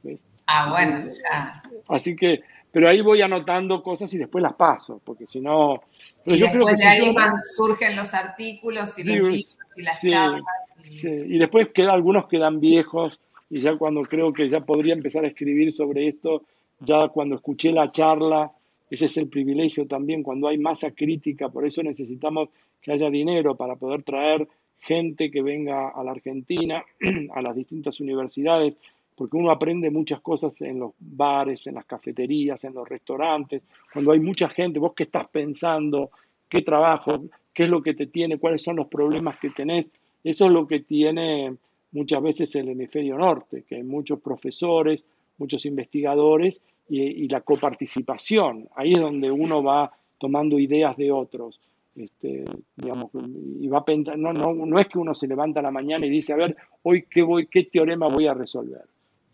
Ah, 0.48 0.70
bueno, 0.70 1.10
ya. 1.12 1.64
Así 1.88 2.16
que, 2.16 2.42
pero 2.72 2.90
ahí 2.90 3.02
voy 3.02 3.22
anotando 3.22 3.84
cosas 3.84 4.14
y 4.14 4.18
después 4.18 4.42
las 4.42 4.54
paso, 4.54 5.00
porque 5.04 5.26
si 5.28 5.40
no... 5.40 5.84
Y 6.26 6.38
yo 6.38 6.48
después 6.48 6.78
de 6.78 6.86
ahí 6.86 7.16
surgen 7.56 7.96
los 7.96 8.14
artículos 8.14 8.98
y 8.98 9.04
los 9.04 9.16
libros 9.16 9.60
y 9.76 9.82
las 9.84 10.02
charlas. 10.02 10.44
Y 10.84 11.38
después 11.38 11.70
queda, 11.70 11.94
algunos 11.94 12.28
quedan 12.28 12.60
viejos 12.60 13.20
y 13.50 13.60
ya 13.60 13.76
cuando 13.78 14.02
creo 14.02 14.34
que 14.34 14.50
ya 14.50 14.62
podría 14.62 14.94
empezar 14.94 15.24
a 15.24 15.28
escribir 15.28 15.72
sobre 15.72 16.08
esto, 16.08 16.44
ya 16.80 17.08
cuando 17.10 17.36
escuché 17.36 17.72
la 17.72 17.92
charla, 17.92 18.52
ese 18.90 19.06
es 19.06 19.18
el 19.18 19.28
privilegio 19.28 19.88
también, 19.88 20.24
cuando 20.24 20.48
hay 20.48 20.58
masa 20.58 20.92
crítica, 20.92 21.50
por 21.50 21.66
eso 21.66 21.84
necesitamos 21.84 22.50
que 22.82 22.92
haya 22.92 23.10
dinero 23.10 23.56
para 23.56 23.76
poder 23.76 24.04
traer 24.04 24.48
gente 24.80 25.32
que 25.32 25.42
venga 25.42 25.90
a 25.90 26.04
la 26.04 26.12
Argentina, 26.12 26.84
a 27.34 27.42
las 27.42 27.56
distintas 27.56 28.00
universidades, 28.02 28.76
porque 29.16 29.38
uno 29.38 29.52
aprende 29.52 29.90
muchas 29.90 30.20
cosas 30.20 30.60
en 30.62 30.80
los 30.80 30.92
bares, 31.00 31.66
en 31.68 31.76
las 31.76 31.86
cafeterías, 31.86 32.64
en 32.64 32.74
los 32.74 32.88
restaurantes, 32.88 33.62
cuando 33.92 34.12
hay 34.12 34.20
mucha 34.20 34.50
gente, 34.50 34.80
vos 34.80 34.94
qué 34.96 35.04
estás 35.04 35.28
pensando, 35.30 36.10
qué 36.50 36.62
trabajo, 36.62 37.24
qué 37.54 37.64
es 37.64 37.70
lo 37.70 37.82
que 37.82 37.94
te 37.94 38.08
tiene, 38.08 38.38
cuáles 38.38 38.64
son 38.64 38.76
los 38.76 38.88
problemas 38.88 39.40
que 39.40 39.52
tenés, 39.52 39.88
eso 40.24 40.46
es 40.46 40.52
lo 40.52 40.68
que 40.68 40.80
tiene 40.80 41.56
muchas 41.92 42.22
veces 42.22 42.56
el 42.56 42.70
hemisferio 42.70 43.18
norte, 43.18 43.64
que 43.68 43.76
hay 43.76 43.84
muchos 43.84 44.20
profesores, 44.20 45.04
muchos 45.38 45.66
investigadores 45.66 46.62
y, 46.90 47.28
la 47.28 47.42
coparticipación, 47.42 48.68
ahí 48.76 48.94
es 48.94 49.00
donde 49.00 49.32
uno 49.32 49.64
va 49.64 49.92
tomando 50.18 50.60
ideas 50.60 50.98
de 50.98 51.12
otros. 51.12 51.60
Este, 51.96 52.44
digamos, 52.76 53.12
y 53.60 53.68
va 53.68 53.86
no, 54.18 54.34
no, 54.34 54.54
no 54.54 54.80
es 54.80 54.88
que 54.88 54.98
uno 54.98 55.14
se 55.14 55.28
levanta 55.28 55.60
a 55.60 55.64
la 55.64 55.72
mañana 55.72 56.06
y 56.08 56.10
dice, 56.10 56.34
a 56.34 56.38
ver, 56.38 56.58
hoy 56.82 57.04
qué, 57.04 57.22
voy, 57.22 57.46
qué 57.48 57.66
teorema 57.66 58.08
voy 58.08 58.28
a 58.28 58.34
resolver. 58.34 58.84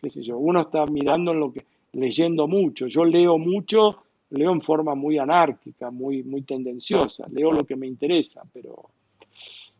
¿Qué 0.01 0.09
sé 0.09 0.21
yo? 0.23 0.37
Uno 0.37 0.61
está 0.61 0.85
mirando 0.85 1.31
en 1.31 1.39
lo 1.39 1.53
que, 1.53 1.63
leyendo 1.93 2.47
mucho. 2.47 2.87
Yo 2.87 3.05
leo 3.05 3.37
mucho, 3.37 4.03
leo 4.31 4.51
en 4.51 4.61
forma 4.61 4.95
muy 4.95 5.17
anárquica, 5.17 5.89
muy, 5.89 6.23
muy 6.23 6.41
tendenciosa. 6.41 7.27
Leo 7.31 7.51
lo 7.51 7.63
que 7.63 7.75
me 7.75 7.87
interesa, 7.87 8.43
pero 8.53 8.89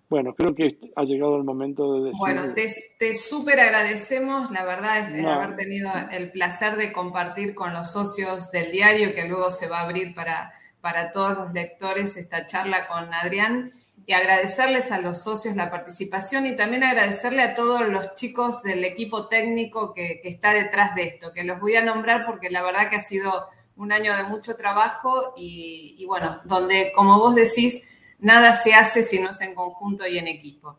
bueno, 0.10 0.34
creo 0.36 0.56
que 0.56 0.78
ha 0.96 1.04
llegado 1.04 1.38
el 1.38 1.44
momento 1.44 1.94
de 1.94 2.00
decir... 2.06 2.20
Bueno, 2.20 2.54
te, 2.54 2.74
te 2.98 3.14
súper 3.14 3.60
agradecemos, 3.60 4.52
la 4.52 4.66
verdad, 4.66 5.10
es 5.12 5.26
haber 5.26 5.56
tenido 5.56 5.92
el 6.12 6.32
placer 6.32 6.76
de 6.78 6.92
compartir 6.92 7.54
con 7.54 7.74
los 7.74 7.92
socios 7.92 8.52
del 8.52 8.72
diario, 8.72 9.14
que 9.14 9.28
luego 9.28 9.52
se 9.52 9.68
va 9.68 9.80
a 9.80 9.84
abrir 9.84 10.16
para 10.16 10.54
para 10.82 11.12
todos 11.12 11.38
los 11.38 11.54
lectores 11.54 12.18
esta 12.18 12.46
charla 12.46 12.88
con 12.88 13.14
Adrián. 13.14 13.74
Y 14.06 14.14
agradecerles 14.14 14.92
a 14.92 15.00
los 15.00 15.22
socios 15.22 15.56
la 15.56 15.70
participación 15.70 16.48
y 16.48 16.56
también 16.56 16.84
agradecerle 16.84 17.44
a 17.44 17.54
todos 17.54 17.88
los 17.88 18.16
chicos 18.16 18.64
del 18.64 18.84
equipo 18.84 19.28
técnico 19.28 19.94
que, 19.94 20.22
está 20.24 20.52
detrás 20.52 20.96
de 20.96 21.04
esto, 21.04 21.32
que 21.32 21.44
los 21.44 21.60
voy 21.60 21.76
a 21.76 21.84
nombrar 21.84 22.26
porque 22.26 22.50
la 22.50 22.64
verdad 22.64 22.90
que 22.90 22.96
ha 22.96 23.02
sido 23.02 23.32
un 23.76 23.92
año 23.92 24.18
de 24.18 24.24
mucho 24.24 24.56
trabajo 24.56 25.34
y, 25.38 25.96
y 26.00 26.06
bueno, 26.06 26.42
donde 26.46 26.92
como 26.96 27.20
vos 27.20 27.36
decís, 27.36 27.88
nada 28.20 28.54
se 28.54 28.74
hace 28.74 29.04
si 29.04 29.20
no 29.20 29.32
es 29.32 29.42
en 29.42 29.56
conjunto 29.56 30.08
y 30.08 30.18
en 30.18 30.28
equipo. 30.28 30.78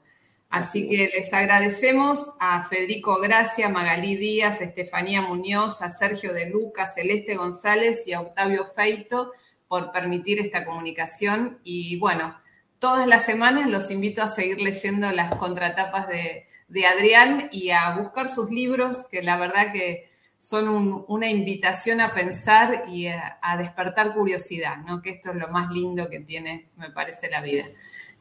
Así 0.51 0.89
que 0.89 1.09
les 1.15 1.33
agradecemos 1.33 2.31
a 2.41 2.65
Federico 2.65 3.21
Gracia, 3.21 3.69
Magalí 3.69 4.17
Díaz, 4.17 4.61
Estefanía 4.61 5.23
Muñoz, 5.23 5.81
a 5.81 5.91
Sergio 5.91 6.33
de 6.33 6.51
Lucas, 6.51 6.95
Celeste 6.95 7.37
González 7.37 8.03
y 8.07 8.15
a 8.15 8.21
Octavio 8.21 8.65
Feito 8.65 9.33
por 9.69 9.93
permitir 9.93 10.41
esta 10.41 10.65
comunicación. 10.65 11.61
Y 11.63 11.97
bueno, 12.01 12.37
todas 12.81 13.07
las 13.07 13.25
semanas 13.25 13.71
los 13.71 13.93
invito 13.93 14.25
a 14.25 14.27
seguir 14.27 14.61
leyendo 14.61 15.13
las 15.13 15.37
contratapas 15.37 16.09
de, 16.09 16.47
Adrián 16.85 17.49
y 17.53 17.71
a 17.71 17.97
buscar 17.97 18.29
sus 18.29 18.51
libros, 18.51 19.07
que 19.09 19.23
la 19.23 19.37
verdad 19.37 19.73
que 19.73 20.10
son 20.41 21.05
una 21.09 21.29
invitación 21.29 22.01
a 22.01 22.15
pensar 22.15 22.85
y 22.89 23.09
a, 23.09 23.39
despertar 23.59 24.15
curiosidad, 24.15 24.79
¿no? 24.89 25.03
que 25.03 25.11
esto 25.11 25.33
es 25.33 25.37
lo 25.37 25.49
más 25.49 25.71
lindo 25.71 26.09
que 26.09 26.21
tiene, 26.21 26.71
me 26.79 26.91
parece, 26.91 27.29
la 27.29 27.43
vida. 27.43 27.67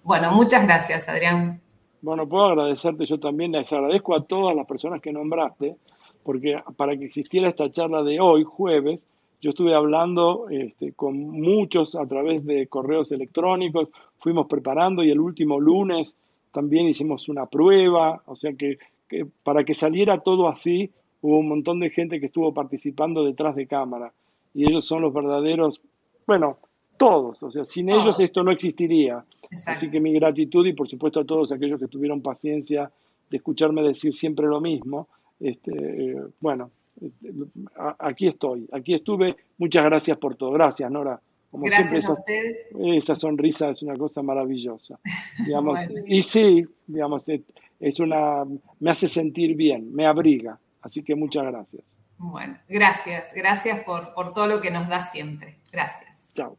Bueno, 0.04 0.34
muchas 0.34 0.66
gracias, 0.66 1.08
Adrián. 1.08 1.62
Bueno, 2.02 2.28
puedo 2.28 2.48
agradecerte 2.48 3.06
yo 3.06 3.22
también, 3.22 3.54
les 3.54 3.72
agradezco 3.72 4.18
a 4.18 4.26
todas 4.26 4.54
las 4.54 4.68
personas 4.68 5.02
que 5.02 5.14
nombraste, 5.14 5.78
porque 6.22 6.62
para 6.76 6.98
que 6.98 7.06
existiera 7.06 7.48
esta 7.48 7.72
charla 7.72 8.04
de 8.04 8.20
hoy, 8.20 8.44
jueves, 8.44 9.00
yo 9.42 9.52
estuve 9.52 9.74
hablando 9.74 10.50
este, 10.50 10.92
con 10.92 11.16
muchos 11.16 11.96
a 11.96 12.06
través 12.06 12.46
de 12.46 12.68
correos 12.68 13.14
electrónicos, 13.14 13.88
fuimos 14.18 14.48
preparando 14.48 15.06
y 15.06 15.12
el 15.12 15.22
último 15.22 15.58
lunes 15.58 16.16
también 16.52 16.90
hicimos 16.90 17.30
una 17.30 17.46
prueba, 17.46 18.24
o 18.26 18.36
sea 18.36 18.52
que, 18.52 18.78
para 19.42 19.64
que 19.64 19.74
saliera 19.74 20.20
todo 20.20 20.50
así 20.50 20.92
hubo 21.22 21.40
un 21.40 21.48
montón 21.48 21.80
de 21.80 21.90
gente 21.90 22.20
que 22.20 22.28
estuvo 22.28 22.54
participando 22.54 23.26
detrás 23.26 23.56
de 23.56 23.68
cámara 23.68 24.12
y 24.54 24.66
ellos 24.70 24.86
son 24.86 25.02
los 25.02 25.14
verdaderos, 25.14 25.82
bueno, 26.26 26.58
todos, 26.98 27.42
o 27.44 27.52
sea, 27.52 27.66
sin 27.66 27.90
ellos 27.90 28.20
esto 28.20 28.44
no 28.44 28.52
existiría. 28.52 29.24
Así 29.66 29.90
que 29.90 30.00
mi 30.00 30.14
gratitud 30.14 30.66
y 30.68 30.74
por 30.74 30.90
supuesto 30.90 31.20
a 31.22 31.26
todos 31.26 31.52
aquellos 31.52 31.80
que 31.80 31.88
tuvieron 31.88 32.22
paciencia 32.22 32.92
de 33.30 33.38
escucharme 33.38 33.82
decir 33.82 34.14
siempre 34.14 34.46
lo 34.46 34.60
mismo. 34.60 35.08
Este, 35.40 35.72
eh, 35.72 36.22
bueno, 36.40 36.72
aquí 38.00 38.28
estoy, 38.28 38.68
aquí 38.72 38.94
estuve. 38.94 39.36
Muchas 39.58 39.84
gracias 39.86 40.18
por 40.18 40.36
todo. 40.36 40.52
Gracias, 40.52 40.92
Nora. 40.92 41.20
Como 41.50 41.66
gracias 41.66 42.06
siempre, 42.06 42.98
esa, 42.98 43.16
sonrisa 43.16 43.70
es 43.70 43.82
una 43.82 43.96
cosa 43.96 44.22
maravillosa. 44.22 45.00
Digamos, 45.46 45.80
Y 46.06 46.22
sí, 46.22 46.64
digamos, 46.86 47.24
es 47.80 48.00
una, 48.00 48.44
me 48.80 48.92
hace 48.92 49.08
sentir 49.08 49.56
bien, 49.56 49.94
me 49.96 50.06
abriga. 50.06 50.60
Así 50.82 51.04
que 51.04 51.16
muchas 51.16 51.46
gracias. 51.46 51.84
Bueno, 52.18 52.58
gracias, 52.68 53.34
gracias 53.34 53.84
por, 53.86 54.14
por 54.14 54.34
todo 54.34 54.48
lo 54.48 54.62
que 54.62 54.72
nos 54.72 54.90
da 54.90 55.02
siempre. 55.02 55.60
Gracias. 55.72 56.32
Chao. 56.36 56.58